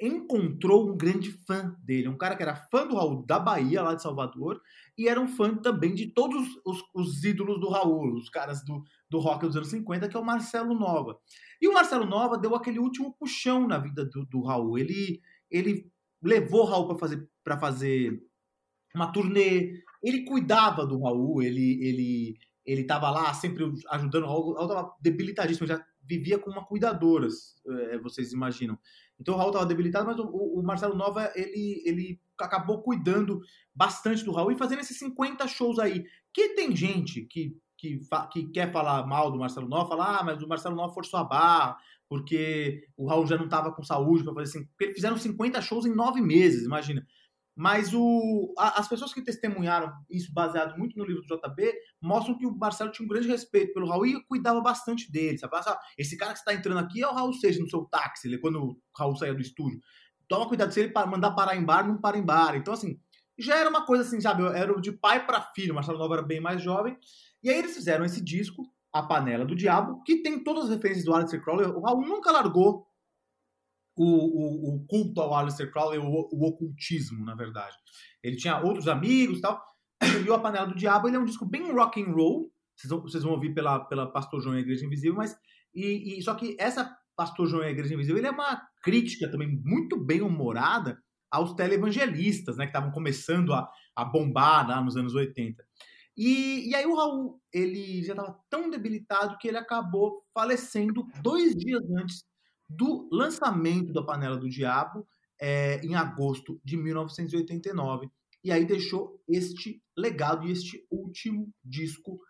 encontrou 0.00 0.90
um 0.90 0.96
grande 0.96 1.32
fã 1.46 1.74
dele, 1.82 2.08
um 2.08 2.16
cara 2.16 2.36
que 2.36 2.42
era 2.42 2.54
fã 2.54 2.86
do 2.86 2.94
Raul 2.94 3.24
da 3.24 3.38
Bahia, 3.38 3.82
lá 3.82 3.94
de 3.94 4.02
Salvador, 4.02 4.60
e 4.96 5.08
era 5.08 5.20
um 5.20 5.28
fã 5.28 5.54
também 5.56 5.94
de 5.94 6.06
todos 6.12 6.46
os, 6.64 6.82
os 6.94 7.24
ídolos 7.24 7.58
do 7.60 7.68
Raul, 7.68 8.14
os 8.14 8.28
caras 8.28 8.64
do, 8.64 8.82
do 9.08 9.18
rock 9.18 9.46
dos 9.46 9.56
anos 9.56 9.68
50, 9.68 10.08
que 10.08 10.16
é 10.16 10.20
o 10.20 10.24
Marcelo 10.24 10.74
Nova. 10.74 11.18
E 11.60 11.66
o 11.66 11.72
Marcelo 11.72 12.06
Nova 12.06 12.36
deu 12.36 12.54
aquele 12.54 12.78
último 12.78 13.14
puxão 13.18 13.66
na 13.66 13.78
vida 13.78 14.04
do, 14.04 14.26
do 14.26 14.42
Raul. 14.42 14.78
Ele, 14.78 15.20
ele 15.50 15.90
levou 16.22 16.62
o 16.62 16.66
Raul 16.66 16.86
para 16.86 16.98
fazer, 16.98 17.28
fazer 17.60 18.22
uma 18.94 19.10
turnê, 19.12 19.82
ele 20.02 20.24
cuidava 20.24 20.86
do 20.86 21.00
Raul, 21.02 21.42
ele 21.42 21.78
ele 21.84 22.38
ele 22.68 22.82
estava 22.82 23.10
lá 23.10 23.32
sempre 23.32 23.64
ajudando 23.90 24.24
o 24.24 24.26
Raul. 24.26 24.62
Estava 24.62 24.94
debilitadíssimo, 25.00 25.66
já 25.66 25.82
vivia 26.02 26.38
com 26.38 26.50
uma 26.50 26.64
cuidadora, 26.64 27.26
é, 27.66 27.98
vocês 27.98 28.32
imaginam. 28.32 28.78
Então 29.18 29.34
o 29.34 29.38
Raul 29.38 29.50
estava 29.50 29.66
debilitado, 29.66 30.06
mas 30.06 30.18
o, 30.18 30.26
o, 30.26 30.62
Marcelo 30.62 30.94
Nova 30.94 31.32
ele, 31.34 31.82
ele 31.84 32.20
acabou 32.38 32.82
cuidando 32.82 33.40
bastante 33.74 34.24
do 34.24 34.32
Raul 34.32 34.52
e 34.52 34.58
fazendo 34.58 34.80
esses 34.80 34.98
50 34.98 35.48
shows 35.48 35.78
aí. 35.78 36.04
Que 36.32 36.50
tem 36.50 36.76
gente 36.76 37.22
que 37.22 37.56
que, 37.78 38.00
que 38.32 38.48
quer 38.48 38.72
falar 38.72 39.06
mal 39.06 39.30
do 39.30 39.38
Marcelo 39.38 39.68
Nova, 39.68 39.88
fala, 39.88 40.18
ah, 40.18 40.24
mas 40.24 40.42
o 40.42 40.48
Marcelo 40.48 40.74
Nova 40.74 40.92
forçou 40.92 41.20
a 41.20 41.24
barra, 41.24 41.78
porque 42.08 42.84
o 42.96 43.06
Raul 43.06 43.24
já 43.24 43.36
não 43.36 43.44
estava 43.44 43.72
com 43.72 43.84
saúde 43.84 44.24
para 44.24 44.34
fazer 44.34 44.58
assim. 44.58 44.66
Porque 44.66 44.92
fizeram 44.92 45.16
50 45.16 45.62
shows 45.62 45.86
em 45.86 45.94
nove 45.94 46.20
meses, 46.20 46.64
imagina. 46.64 47.06
Mas 47.60 47.92
o, 47.92 48.54
a, 48.56 48.78
as 48.78 48.88
pessoas 48.88 49.12
que 49.12 49.20
testemunharam 49.20 49.92
isso, 50.08 50.32
baseado 50.32 50.78
muito 50.78 50.96
no 50.96 51.04
livro 51.04 51.22
do 51.22 51.36
JB, 51.36 51.74
mostram 52.00 52.38
que 52.38 52.46
o 52.46 52.56
Marcelo 52.56 52.92
tinha 52.92 53.04
um 53.04 53.08
grande 53.08 53.26
respeito 53.26 53.74
pelo 53.74 53.88
Raul 53.88 54.06
e 54.06 54.24
cuidava 54.26 54.60
bastante 54.60 55.10
dele. 55.10 55.36
Sabe? 55.38 55.56
Ah, 55.56 55.76
esse 55.98 56.16
cara 56.16 56.34
que 56.34 56.38
está 56.38 56.54
entrando 56.54 56.78
aqui 56.78 57.02
é 57.02 57.08
o 57.08 57.12
Raul 57.12 57.32
Seixas 57.32 57.60
no 57.60 57.68
seu 57.68 57.84
táxi, 57.86 58.38
quando 58.38 58.62
o 58.62 58.80
Raul 58.96 59.16
saía 59.16 59.34
do 59.34 59.40
estúdio. 59.40 59.80
Toma 60.28 60.46
cuidado, 60.46 60.72
se 60.72 60.78
ele 60.78 60.92
mandar 61.08 61.32
parar 61.32 61.56
em 61.56 61.64
bar, 61.64 61.84
não 61.84 62.00
para 62.00 62.16
em 62.16 62.24
bar. 62.24 62.54
Então, 62.54 62.72
assim, 62.72 62.96
já 63.36 63.56
era 63.56 63.68
uma 63.68 63.84
coisa 63.84 64.04
assim, 64.04 64.20
sabe? 64.20 64.44
Era 64.56 64.80
de 64.80 64.92
pai 64.92 65.26
para 65.26 65.42
filho. 65.52 65.74
Marcelo 65.74 65.98
Nova 65.98 66.14
era 66.14 66.22
bem 66.22 66.40
mais 66.40 66.62
jovem. 66.62 66.96
E 67.42 67.50
aí 67.50 67.58
eles 67.58 67.74
fizeram 67.74 68.04
esse 68.04 68.22
disco, 68.22 68.62
A 68.92 69.02
Panela 69.02 69.44
do 69.44 69.56
Diabo, 69.56 70.00
que 70.04 70.22
tem 70.22 70.44
todas 70.44 70.66
as 70.66 70.70
referências 70.70 71.04
do 71.04 71.12
Aleister 71.12 71.42
Crowley. 71.42 71.66
O 71.66 71.80
Raul 71.80 72.06
nunca 72.06 72.30
largou 72.30 72.86
o, 73.98 74.04
o, 74.04 74.76
o 74.76 74.86
culto 74.86 75.20
ao 75.20 75.34
Aleister 75.34 75.70
Crowley, 75.72 75.98
o, 75.98 76.06
o, 76.06 76.46
ocultismo, 76.46 77.24
na 77.24 77.34
verdade. 77.34 77.76
Ele 78.22 78.36
tinha 78.36 78.60
outros 78.60 78.86
amigos 78.86 79.38
e 79.38 79.40
tal. 79.40 79.62
E 80.24 80.30
o 80.30 80.34
A 80.34 80.38
Panela 80.38 80.66
do 80.66 80.76
Diabo 80.76 81.08
ele 81.08 81.16
é 81.16 81.20
um 81.20 81.24
disco 81.24 81.44
bem 81.44 81.72
rock 81.72 82.00
and 82.00 82.12
roll. 82.12 82.52
Vocês 82.76 82.90
vão, 82.90 83.00
vocês 83.02 83.24
vão 83.24 83.32
ouvir 83.32 83.52
pela, 83.52 83.80
pela 83.80 84.06
Pastor 84.06 84.40
João 84.40 84.54
e 84.54 84.58
a 84.58 84.60
Igreja 84.60 84.86
Invisível, 84.86 85.16
mas. 85.16 85.36
E, 85.74 86.18
e, 86.18 86.22
só 86.22 86.34
que 86.34 86.56
essa 86.58 86.96
Pastor 87.16 87.48
João 87.48 87.64
e 87.64 87.66
a 87.66 87.70
Igreja 87.70 87.94
Invisível 87.94 88.18
ele 88.18 88.28
é 88.28 88.30
uma 88.30 88.62
crítica 88.82 89.28
também 89.28 89.60
muito 89.64 89.98
bem 89.98 90.22
humorada 90.22 90.96
aos 91.30 91.52
televangelistas, 91.54 92.56
né, 92.56 92.64
que 92.64 92.70
estavam 92.70 92.90
começando 92.90 93.52
a, 93.52 93.68
a 93.94 94.04
bombar 94.04 94.66
lá 94.66 94.80
nos 94.80 94.96
anos 94.96 95.14
80. 95.14 95.62
E, 96.16 96.70
e 96.70 96.74
aí 96.74 96.86
o 96.86 96.96
Raul, 96.96 97.40
ele 97.52 98.02
já 98.02 98.12
estava 98.12 98.38
tão 98.48 98.70
debilitado 98.70 99.36
que 99.38 99.48
ele 99.48 99.58
acabou 99.58 100.22
falecendo 100.32 101.06
dois 101.22 101.54
dias 101.54 101.82
antes 101.90 102.24
do 102.68 103.08
lançamento 103.10 103.92
da 103.92 104.02
Panela 104.02 104.36
do 104.36 104.48
Diabo, 104.48 105.06
é, 105.40 105.80
em 105.84 105.94
agosto 105.94 106.60
de 106.64 106.76
1989. 106.76 108.10
E 108.44 108.52
aí 108.52 108.64
deixou 108.64 109.20
este 109.28 109.82
legado 109.96 110.46
e 110.46 110.52
este 110.52 110.86
último 110.90 111.52
disco 111.64 112.20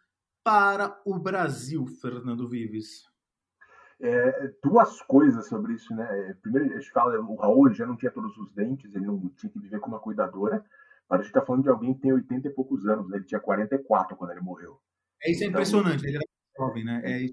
para 0.44 1.00
o 1.04 1.18
Brasil, 1.18 1.86
Fernando 2.00 2.48
Vives. 2.48 3.04
É, 4.00 4.54
duas 4.62 5.02
coisas 5.02 5.48
sobre 5.48 5.74
isso, 5.74 5.94
né? 5.94 6.34
Primeiro, 6.40 6.72
a 6.72 6.78
gente 6.78 6.90
fala, 6.90 7.18
o 7.20 7.34
Raul 7.34 7.72
já 7.72 7.84
não 7.84 7.96
tinha 7.96 8.12
todos 8.12 8.36
os 8.38 8.52
dentes, 8.52 8.94
ele 8.94 9.04
não 9.04 9.28
tinha 9.30 9.50
que 9.50 9.58
viver 9.58 9.80
com 9.80 9.88
uma 9.88 9.98
cuidadora. 9.98 10.64
Agora 11.06 11.22
a 11.22 11.24
gente 11.24 11.26
está 11.26 11.44
falando 11.44 11.64
de 11.64 11.68
alguém 11.68 11.94
que 11.94 12.00
tem 12.00 12.12
80 12.12 12.48
e 12.48 12.50
poucos 12.50 12.86
anos, 12.86 13.08
né? 13.08 13.16
ele 13.16 13.24
tinha 13.24 13.40
44 13.40 14.16
quando 14.16 14.30
ele 14.30 14.40
morreu. 14.40 14.80
É 15.22 15.30
isso 15.30 15.42
é 15.42 15.46
então, 15.46 15.60
impressionante, 15.60 16.06
ele 16.06 16.16
era 16.16 16.24
jovem, 16.56 16.84
né? 16.84 17.02
É, 17.04 17.24
é, 17.24 17.30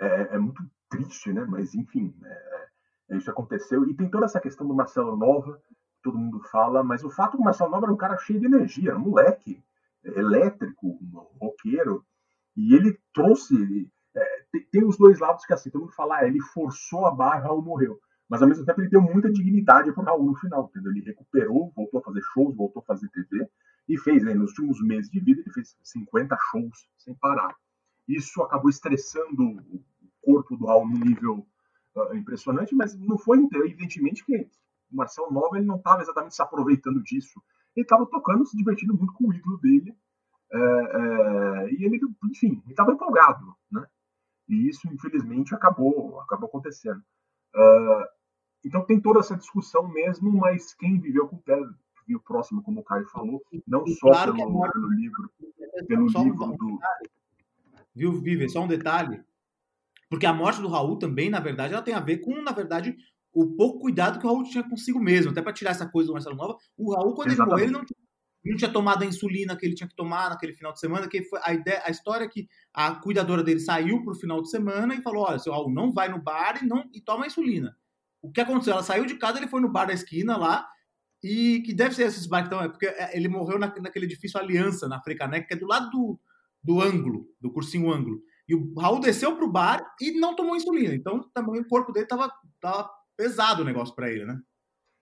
é, 0.00 0.34
é 0.34 0.38
muito 0.38 0.62
triste, 0.90 1.32
né? 1.32 1.46
Mas 1.48 1.74
enfim, 1.74 2.14
é, 2.22 3.16
Isso 3.16 3.30
aconteceu. 3.30 3.88
E 3.88 3.94
tem 3.94 4.10
toda 4.10 4.26
essa 4.26 4.40
questão 4.40 4.66
do 4.66 4.74
Marcelo 4.74 5.16
Nova, 5.16 5.60
todo 6.02 6.18
mundo 6.18 6.40
fala, 6.50 6.82
mas 6.82 7.02
o 7.04 7.10
fato 7.10 7.34
é 7.34 7.36
que 7.36 7.42
o 7.42 7.44
Marcelo 7.44 7.70
Nova 7.70 7.86
era 7.86 7.92
um 7.92 7.96
cara 7.96 8.18
cheio 8.18 8.40
de 8.40 8.46
energia, 8.46 8.96
um 8.96 9.00
moleque, 9.00 9.62
elétrico, 10.04 10.98
um 11.02 11.38
roqueiro, 11.40 12.04
e 12.56 12.74
ele 12.74 12.98
trouxe. 13.14 13.90
É, 14.14 14.44
tem, 14.52 14.66
tem, 14.70 14.84
os 14.84 14.98
dois 14.98 15.20
lados 15.20 15.44
que 15.46 15.52
assim, 15.52 15.70
todo 15.70 15.82
mundo 15.82 15.92
fala, 15.92 16.18
ah, 16.18 16.26
ele 16.26 16.40
forçou 16.40 17.06
a 17.06 17.10
barra, 17.10 17.44
Raul 17.44 17.62
morreu. 17.62 17.98
Mas 18.28 18.42
ao 18.42 18.48
mesmo 18.48 18.64
tempo 18.64 18.80
ele 18.80 18.90
deu 18.90 19.00
muita 19.00 19.30
dignidade 19.30 19.92
para 19.92 20.02
o 20.02 20.06
Raul 20.06 20.26
no 20.26 20.36
final, 20.36 20.68
entendeu? 20.70 20.92
Ele 20.92 21.00
recuperou, 21.04 21.72
voltou 21.74 22.00
a 22.00 22.02
fazer 22.02 22.20
shows, 22.32 22.56
voltou 22.56 22.80
a 22.82 22.86
fazer 22.86 23.08
TV 23.08 23.48
e 23.88 23.98
fez, 23.98 24.22
né, 24.22 24.34
nos 24.34 24.50
últimos 24.50 24.80
meses 24.82 25.10
de 25.10 25.18
vida, 25.18 25.40
ele 25.40 25.52
fez 25.52 25.76
50 25.82 26.36
shows 26.50 26.88
sem 26.98 27.14
parar. 27.14 27.54
Isso 28.06 28.40
acabou 28.42 28.70
estressando 28.70 29.42
o 29.42 29.82
corpo 30.22 30.56
do 30.56 30.66
Raul 30.66 30.88
num 30.88 30.98
nível 30.98 31.46
uh, 31.96 32.14
impressionante, 32.14 32.74
mas 32.74 32.98
não 32.98 33.18
foi, 33.18 33.38
evidentemente, 33.54 34.24
que 34.24 34.48
o 34.92 34.96
Marcelo 34.96 35.30
Nova 35.32 35.56
ele 35.56 35.66
não 35.66 35.76
estava 35.76 36.02
exatamente 36.02 36.34
se 36.34 36.42
aproveitando 36.42 37.02
disso. 37.02 37.40
Ele 37.76 37.84
estava 37.84 38.06
tocando, 38.06 38.44
se 38.46 38.56
divertindo 38.56 38.94
muito 38.96 39.12
com 39.14 39.28
o 39.28 39.32
ídolo 39.34 39.58
dele. 39.58 39.94
É, 40.52 40.58
é, 40.58 41.72
e 41.72 41.84
ele, 41.84 42.00
enfim, 42.24 42.60
ele 42.64 42.72
estava 42.72 42.92
empolgado, 42.92 43.54
né? 43.70 43.86
E 44.48 44.68
isso, 44.68 44.88
infelizmente, 44.92 45.54
acabou, 45.54 46.20
acabou 46.20 46.48
acontecendo. 46.48 47.00
Uh, 47.54 48.04
então 48.64 48.84
tem 48.84 49.00
toda 49.00 49.20
essa 49.20 49.36
discussão 49.36 49.88
mesmo, 49.88 50.30
mas 50.32 50.74
quem 50.74 50.98
viveu 50.98 51.28
com 51.28 51.36
o 51.36 51.42
pé 51.42 51.56
viu 52.06 52.20
próximo, 52.20 52.62
como 52.62 52.80
o 52.80 52.84
Caio 52.84 53.06
falou, 53.06 53.40
não 53.66 53.84
E 53.86 53.94
só 53.94 54.08
claro 54.08 54.34
pelo, 54.34 54.48
agora- 54.48 54.72
pelo 54.72 54.88
livro, 54.90 55.30
pelo 55.86 56.10
Só 56.10 56.22
livro 56.24 56.44
um 56.44 56.56
do. 56.56 56.78
Viu, 57.94 58.12
Vive? 58.20 58.48
Só 58.48 58.64
um 58.64 58.68
detalhe. 58.68 59.22
Porque 60.10 60.26
a 60.26 60.34
morte 60.34 60.60
do 60.60 60.68
Raul 60.68 60.98
também, 60.98 61.30
na 61.30 61.38
verdade, 61.38 61.72
ela 61.72 61.82
tem 61.82 61.94
a 61.94 62.00
ver 62.00 62.18
com, 62.18 62.42
na 62.42 62.50
verdade, 62.50 62.96
o 63.32 63.46
pouco 63.54 63.78
cuidado 63.78 64.18
que 64.18 64.26
o 64.26 64.28
Raul 64.28 64.42
tinha 64.42 64.68
consigo 64.68 64.98
mesmo. 64.98 65.30
Até 65.30 65.40
para 65.40 65.52
tirar 65.52 65.70
essa 65.70 65.88
coisa 65.88 66.08
do 66.08 66.12
Marcelo 66.14 66.34
Nova, 66.34 66.56
o 66.76 66.92
Raul, 66.92 67.14
quando 67.14 67.30
ele 67.30 67.40
morreu, 67.40 67.64
ele 67.64 67.72
não, 67.72 67.84
não 68.44 68.56
tinha 68.56 68.72
tomado 68.72 69.04
a 69.04 69.06
insulina 69.06 69.56
que 69.56 69.64
ele 69.64 69.76
tinha 69.76 69.88
que 69.88 69.94
tomar 69.94 70.30
naquele 70.30 70.52
final 70.52 70.72
de 70.72 70.80
semana. 70.80 71.08
Que 71.08 71.22
a, 71.44 71.54
ideia, 71.54 71.82
a 71.86 71.90
história 71.90 72.24
é 72.24 72.28
que 72.28 72.48
a 72.74 72.96
cuidadora 72.96 73.44
dele 73.44 73.60
saiu 73.60 74.02
pro 74.02 74.16
final 74.16 74.42
de 74.42 74.50
semana 74.50 74.96
e 74.96 75.00
falou: 75.00 75.24
olha, 75.24 75.38
seu 75.38 75.52
Raul 75.52 75.72
não 75.72 75.92
vai 75.92 76.08
no 76.08 76.20
bar 76.20 76.58
e, 76.60 76.66
não, 76.66 76.84
e 76.92 77.00
toma 77.00 77.24
a 77.24 77.26
insulina. 77.28 77.76
O 78.20 78.32
que 78.32 78.40
aconteceu? 78.40 78.72
Ela 78.72 78.82
saiu 78.82 79.06
de 79.06 79.14
casa, 79.14 79.38
ele 79.38 79.48
foi 79.48 79.60
no 79.60 79.70
bar 79.70 79.86
da 79.86 79.94
esquina 79.94 80.36
lá, 80.36 80.68
e 81.22 81.62
que 81.64 81.72
deve 81.72 81.94
ser 81.94 82.02
esses 82.02 82.26
bar 82.26 82.40
que 82.40 82.48
estão. 82.48 82.60
É 82.60 82.68
porque 82.68 82.86
é, 82.86 83.16
ele 83.16 83.28
morreu 83.28 83.60
na, 83.60 83.72
naquele 83.80 84.06
edifício 84.06 84.40
Aliança, 84.40 84.88
na 84.88 85.00
Frecanec, 85.00 85.46
que 85.46 85.54
é 85.54 85.56
do 85.56 85.68
lado 85.68 85.88
do, 85.88 86.20
do 86.62 86.80
ângulo, 86.80 87.28
do 87.40 87.52
cursinho 87.52 87.92
ângulo. 87.92 88.20
E 88.50 88.54
o 88.56 88.74
Raul 88.76 88.98
desceu 88.98 89.36
pro 89.36 89.48
bar 89.48 89.80
e 90.00 90.18
não 90.18 90.34
tomou 90.34 90.56
insulina. 90.56 90.92
Então 90.92 91.20
também 91.32 91.60
o 91.60 91.68
corpo 91.68 91.92
dele 91.92 92.06
tava, 92.06 92.28
tava 92.60 92.90
pesado 93.16 93.62
o 93.62 93.64
negócio 93.64 93.94
para 93.94 94.10
ele, 94.10 94.24
né? 94.24 94.40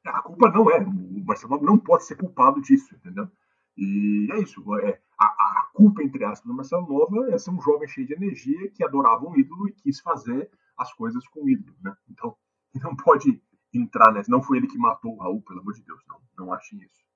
A 0.05 0.21
culpa 0.21 0.51
não 0.51 0.71
é. 0.71 0.79
O 0.81 1.25
Marcelo 1.25 1.59
não 1.63 1.79
pode 1.79 2.05
ser 2.05 2.17
culpado 2.17 2.61
disso, 2.61 2.95
entendeu? 2.95 3.27
E 3.75 4.29
é 4.33 4.41
isso. 4.41 4.63
É, 4.81 5.01
a, 5.19 5.25
a 5.25 5.71
culpa, 5.73 6.03
entre 6.03 6.23
aspas, 6.25 6.47
do 6.47 6.55
Marcelo 6.55 6.87
Nova 6.87 7.33
é 7.33 7.39
ser 7.39 7.51
um 7.51 7.61
jovem 7.63 7.89
cheio 7.89 8.07
de 8.07 8.13
energia 8.13 8.71
que 8.71 8.85
adorava 8.85 9.27
um 9.27 9.35
ídolo 9.35 9.67
e 9.67 9.73
quis 9.73 9.99
fazer 10.01 10.51
as 10.77 10.93
coisas 10.93 11.27
com 11.29 11.45
o 11.45 11.49
ídolo, 11.49 11.75
né? 11.83 11.97
Então, 12.11 12.37
não 12.85 12.95
pode 12.97 13.43
entrar 13.73 14.13
nessa. 14.13 14.31
Não 14.31 14.43
foi 14.43 14.59
ele 14.59 14.67
que 14.67 14.77
matou 14.77 15.15
o 15.15 15.19
Raul, 15.19 15.41
pelo 15.41 15.61
amor 15.61 15.73
de 15.73 15.83
Deus, 15.83 16.03
não. 16.07 16.21
Não 16.37 16.53
achem 16.53 16.81
isso. 16.81 17.09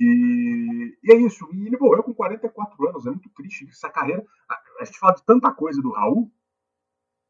E, 0.00 0.96
e 1.04 1.12
é 1.12 1.16
isso. 1.16 1.46
E 1.52 1.66
ele 1.66 1.76
morreu 1.76 2.02
com 2.02 2.14
44 2.14 2.88
anos. 2.88 3.06
É 3.06 3.10
muito 3.10 3.28
triste 3.34 3.68
essa 3.68 3.90
carreira. 3.90 4.24
A, 4.80 4.84
gente 4.84 4.98
fala 4.98 5.14
de 5.14 5.24
tanta 5.24 5.52
coisa 5.52 5.80
do 5.80 5.92
Raul 5.92 6.32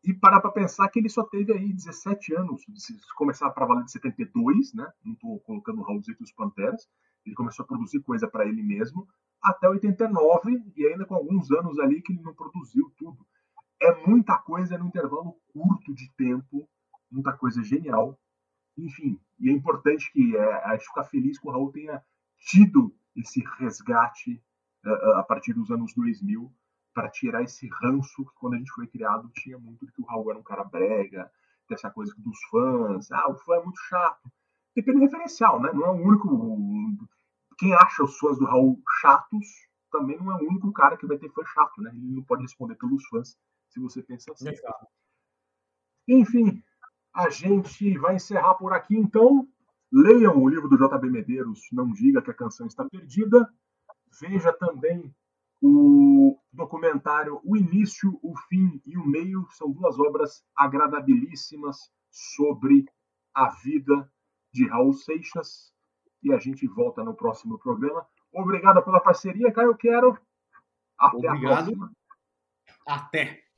e 0.04 0.14
parar 0.14 0.40
para 0.40 0.52
pensar 0.52 0.88
que 0.88 0.98
ele 0.98 1.08
só 1.08 1.24
teve 1.24 1.52
aí 1.52 1.72
17 1.72 2.34
anos. 2.34 2.64
Se 2.76 2.96
começar 3.16 3.50
para 3.50 3.66
valer 3.66 3.84
de 3.84 3.92
72, 3.92 4.72
né? 4.74 4.90
Não 5.04 5.12
estou 5.12 5.40
colocando 5.40 5.80
o 5.80 5.84
Raul 5.84 6.02
Zito 6.02 6.22
e 6.22 6.24
os 6.24 6.32
Panteras. 6.32 6.88
Ele 7.26 7.34
começou 7.34 7.64
a 7.64 7.66
produzir 7.66 8.00
coisa 8.00 8.26
para 8.26 8.46
ele 8.46 8.62
mesmo 8.62 9.06
até 9.42 9.68
89 9.68 10.62
e 10.76 10.86
ainda 10.86 11.06
com 11.06 11.14
alguns 11.14 11.50
anos 11.50 11.78
ali 11.78 12.02
que 12.02 12.12
ele 12.12 12.22
não 12.22 12.34
produziu 12.34 12.92
tudo. 12.96 13.26
É 13.80 14.06
muita 14.06 14.36
coisa 14.38 14.76
num 14.76 14.88
intervalo 14.88 15.36
curto 15.52 15.94
de 15.94 16.10
tempo, 16.16 16.68
muita 17.10 17.32
coisa 17.32 17.62
genial. 17.62 18.18
Enfim, 18.76 19.18
e 19.38 19.48
é 19.48 19.52
importante 19.52 20.12
que 20.12 20.36
é, 20.36 20.64
a 20.64 20.72
gente 20.72 20.86
ficar 20.86 21.04
feliz 21.04 21.38
que 21.38 21.48
o 21.48 21.50
Raul 21.50 21.72
tenha 21.72 22.02
tido 22.38 22.94
esse 23.16 23.42
resgate 23.58 24.42
uh, 24.84 25.16
a 25.16 25.22
partir 25.22 25.52
dos 25.52 25.70
anos 25.70 25.94
2000 25.94 26.52
para 26.92 27.10
tirar 27.10 27.42
esse 27.42 27.68
ranço 27.82 28.24
que 28.24 28.34
quando 28.34 28.54
a 28.54 28.58
gente 28.58 28.72
foi 28.72 28.86
criado 28.86 29.30
tinha 29.34 29.58
muito 29.58 29.86
de 29.86 29.92
que 29.92 30.02
o 30.02 30.04
Raul 30.04 30.30
era 30.30 30.38
um 30.38 30.42
cara 30.42 30.64
brega, 30.64 31.30
dessa 31.68 31.90
coisa 31.90 32.12
dos 32.18 32.38
fãs, 32.50 33.10
ah, 33.12 33.30
o 33.30 33.36
fã 33.36 33.54
é 33.54 33.62
muito 33.62 33.80
chato. 33.88 34.30
Depende 34.74 34.98
do 34.98 35.04
referencial, 35.04 35.60
né? 35.60 35.70
Não 35.72 35.84
é 35.86 35.90
o 35.90 35.94
único. 35.94 37.08
Quem 37.56 37.72
acha 37.74 38.02
os 38.02 38.18
fãs 38.18 38.38
do 38.38 38.44
Raul 38.44 38.82
chatos 39.00 39.46
também 39.90 40.18
não 40.18 40.30
é 40.32 40.34
o 40.36 40.48
único 40.48 40.72
cara 40.72 40.96
que 40.96 41.06
vai 41.06 41.18
ter 41.18 41.30
fã 41.30 41.42
chato, 41.44 41.80
né? 41.80 41.90
Ele 41.94 42.14
não 42.16 42.22
pode 42.22 42.42
responder 42.42 42.74
pelos 42.74 43.04
fãs 43.06 43.36
se 43.68 43.80
você 43.80 44.02
pensa 44.02 44.32
assim. 44.32 44.50
Enfim, 46.08 46.62
a 47.14 47.28
gente 47.30 47.96
vai 47.98 48.16
encerrar 48.16 48.54
por 48.54 48.72
aqui 48.72 48.96
então. 48.96 49.48
Leiam 49.92 50.36
o 50.36 50.48
livro 50.48 50.68
do 50.68 50.76
JB 50.76 51.10
Medeiros, 51.10 51.62
Não 51.72 51.90
Diga 51.90 52.22
que 52.22 52.30
a 52.30 52.34
Canção 52.34 52.66
Está 52.66 52.84
Perdida. 52.84 53.52
Veja 54.20 54.52
também 54.52 55.12
o 55.60 56.38
documentário 56.52 57.40
O 57.44 57.56
Início, 57.56 58.18
o 58.22 58.36
Fim 58.48 58.80
e 58.86 58.96
o 58.96 59.06
Meio. 59.06 59.46
São 59.50 59.70
duas 59.70 59.98
obras 59.98 60.44
agradabilíssimas 60.56 61.90
sobre 62.10 62.86
a 63.34 63.48
vida 63.50 64.10
de 64.52 64.66
Raul 64.66 64.92
Seixas. 64.92 65.72
E 66.22 66.32
a 66.32 66.38
gente 66.38 66.66
volta 66.66 67.02
no 67.02 67.14
próximo 67.14 67.58
programa. 67.58 68.06
Obrigado 68.32 68.82
pela 68.82 69.00
parceria, 69.00 69.52
Caio 69.52 69.76
Quero. 69.76 70.18
Até 70.98 71.16
Obrigado. 71.16 71.46
a 71.46 71.64
próxima. 71.64 71.92
Até. 72.86 73.49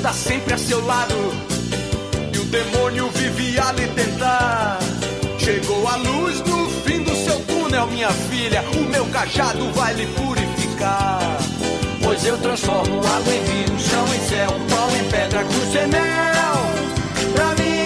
Anda 0.00 0.12
sempre 0.14 0.54
a 0.54 0.58
seu 0.58 0.82
lado 0.86 1.14
e 2.32 2.38
o 2.38 2.44
demônio 2.46 3.10
vive 3.10 3.58
a 3.58 3.70
lhe 3.72 3.86
tentar, 3.88 4.78
chegou 5.38 5.86
a 5.86 5.96
luz 5.96 6.40
no 6.40 6.70
fim 6.84 7.02
do 7.02 7.14
seu 7.14 7.38
túnel, 7.40 7.86
minha 7.86 8.10
filha. 8.10 8.64
O 8.74 8.90
meu 8.90 9.04
cajado 9.06 9.70
vai 9.72 9.92
lhe 9.92 10.06
purificar. 10.06 11.20
Pois 12.02 12.24
eu 12.24 12.38
transformo 12.38 12.98
água 12.98 13.34
em 13.34 13.44
vinho, 13.44 13.78
chão 13.78 14.06
em 14.14 14.20
céu, 14.26 14.50
pau 14.70 14.88
em 14.90 15.10
pedra, 15.10 15.44
cruz 15.44 15.74
em 15.74 15.88
mel. 15.88 17.34
Pra 17.34 17.54
mim 17.62 17.79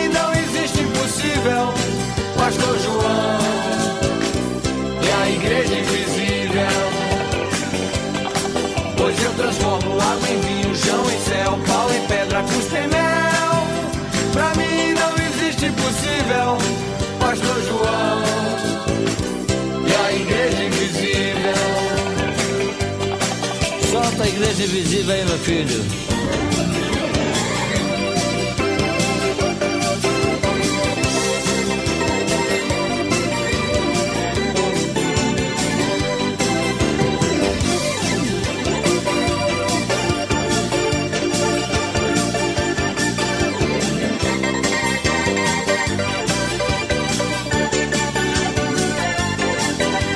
Igreja 24.55 24.73
invisível 24.73 25.15
aí, 25.15 25.25
meu 25.25 25.39
filho. 25.39 25.85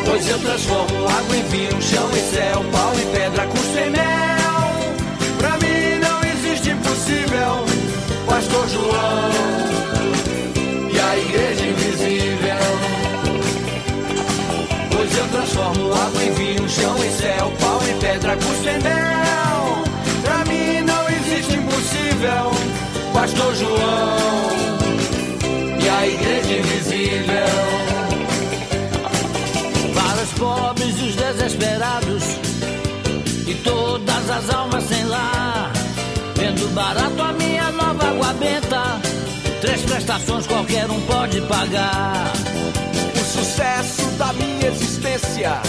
Pois 0.04 0.28
eu 0.28 0.38
transformo 0.38 1.08
água 1.08 1.36
em 1.36 1.42
vinho, 1.48 1.82
chão 1.82 2.08
em 2.12 2.30
céu, 2.30 2.64
pau 2.70 2.92
em 2.94 3.07
traipo 18.18 18.44
o 18.44 18.62
Sendel. 18.62 19.82
Pra 20.22 20.44
mim 20.44 20.80
não 20.82 21.08
existe 21.08 21.56
impossível, 21.56 22.50
Pastor 23.12 23.54
João 23.54 24.48
e 25.80 25.88
a 25.88 26.06
igreja 26.06 26.58
invisível. 26.58 27.48
Para 29.94 30.22
os 30.22 30.32
pobres 30.32 30.98
e 30.98 31.02
os 31.04 31.16
desesperados, 31.16 32.24
e 33.46 33.54
todas 33.64 34.30
as 34.30 34.50
almas 34.50 34.84
sem 34.84 35.04
lar, 35.04 35.72
vendo 36.36 36.68
barato 36.74 37.22
a 37.22 37.32
minha 37.32 37.70
nova 37.72 38.08
água 38.08 38.32
benta. 38.34 38.82
Três 39.60 39.82
prestações 39.82 40.46
qualquer 40.46 40.88
um 40.90 41.00
pode 41.02 41.40
pagar. 41.42 42.32
O 43.14 43.24
sucesso 43.24 44.02
da 44.12 44.32
minha 44.32 44.68
existência 44.68 45.60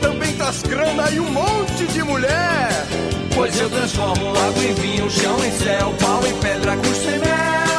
também 0.00 0.32
traz 0.36 0.62
grana 0.62 1.10
e 1.10 1.20
um 1.20 1.30
monte 1.30 1.86
de 1.86 2.02
mulher. 2.02 2.86
Pois 3.34 3.58
eu 3.58 3.68
transformo 3.68 4.30
água 4.30 4.64
em 4.64 4.74
vinho, 4.74 5.10
chão 5.10 5.36
em 5.44 5.50
céu, 5.52 5.92
pau 6.00 6.24
em 6.26 6.34
pedra, 6.40 6.76
custo 6.76 7.08
em 7.08 7.18
mel. 7.18 7.74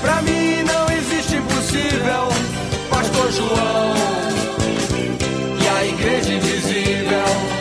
Pra 0.00 0.22
mim 0.22 0.62
não 0.62 0.96
existe 0.96 1.36
impossível, 1.36 2.28
Pastor 2.88 3.32
João 3.32 3.94
e 5.60 5.68
a 5.68 5.86
igreja 5.86 6.32
invisível. 6.34 7.60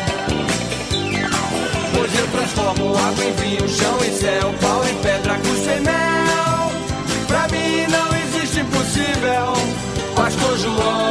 Pois 1.96 2.20
eu 2.20 2.28
transformo 2.28 2.98
água 2.98 3.26
em 3.26 3.34
vinho, 3.34 3.68
chão 3.68 3.98
em 4.06 4.14
céu, 4.14 4.54
pau 4.62 4.86
em 4.86 4.96
pedra, 5.02 5.34
custo 5.36 5.70
em 5.70 5.82
mel. 5.82 6.72
Pra 7.28 7.48
mim 7.48 7.88
não 7.90 8.08
existe 8.18 8.60
impossível, 8.60 9.54
Pastor 10.16 10.58
João 10.58 11.09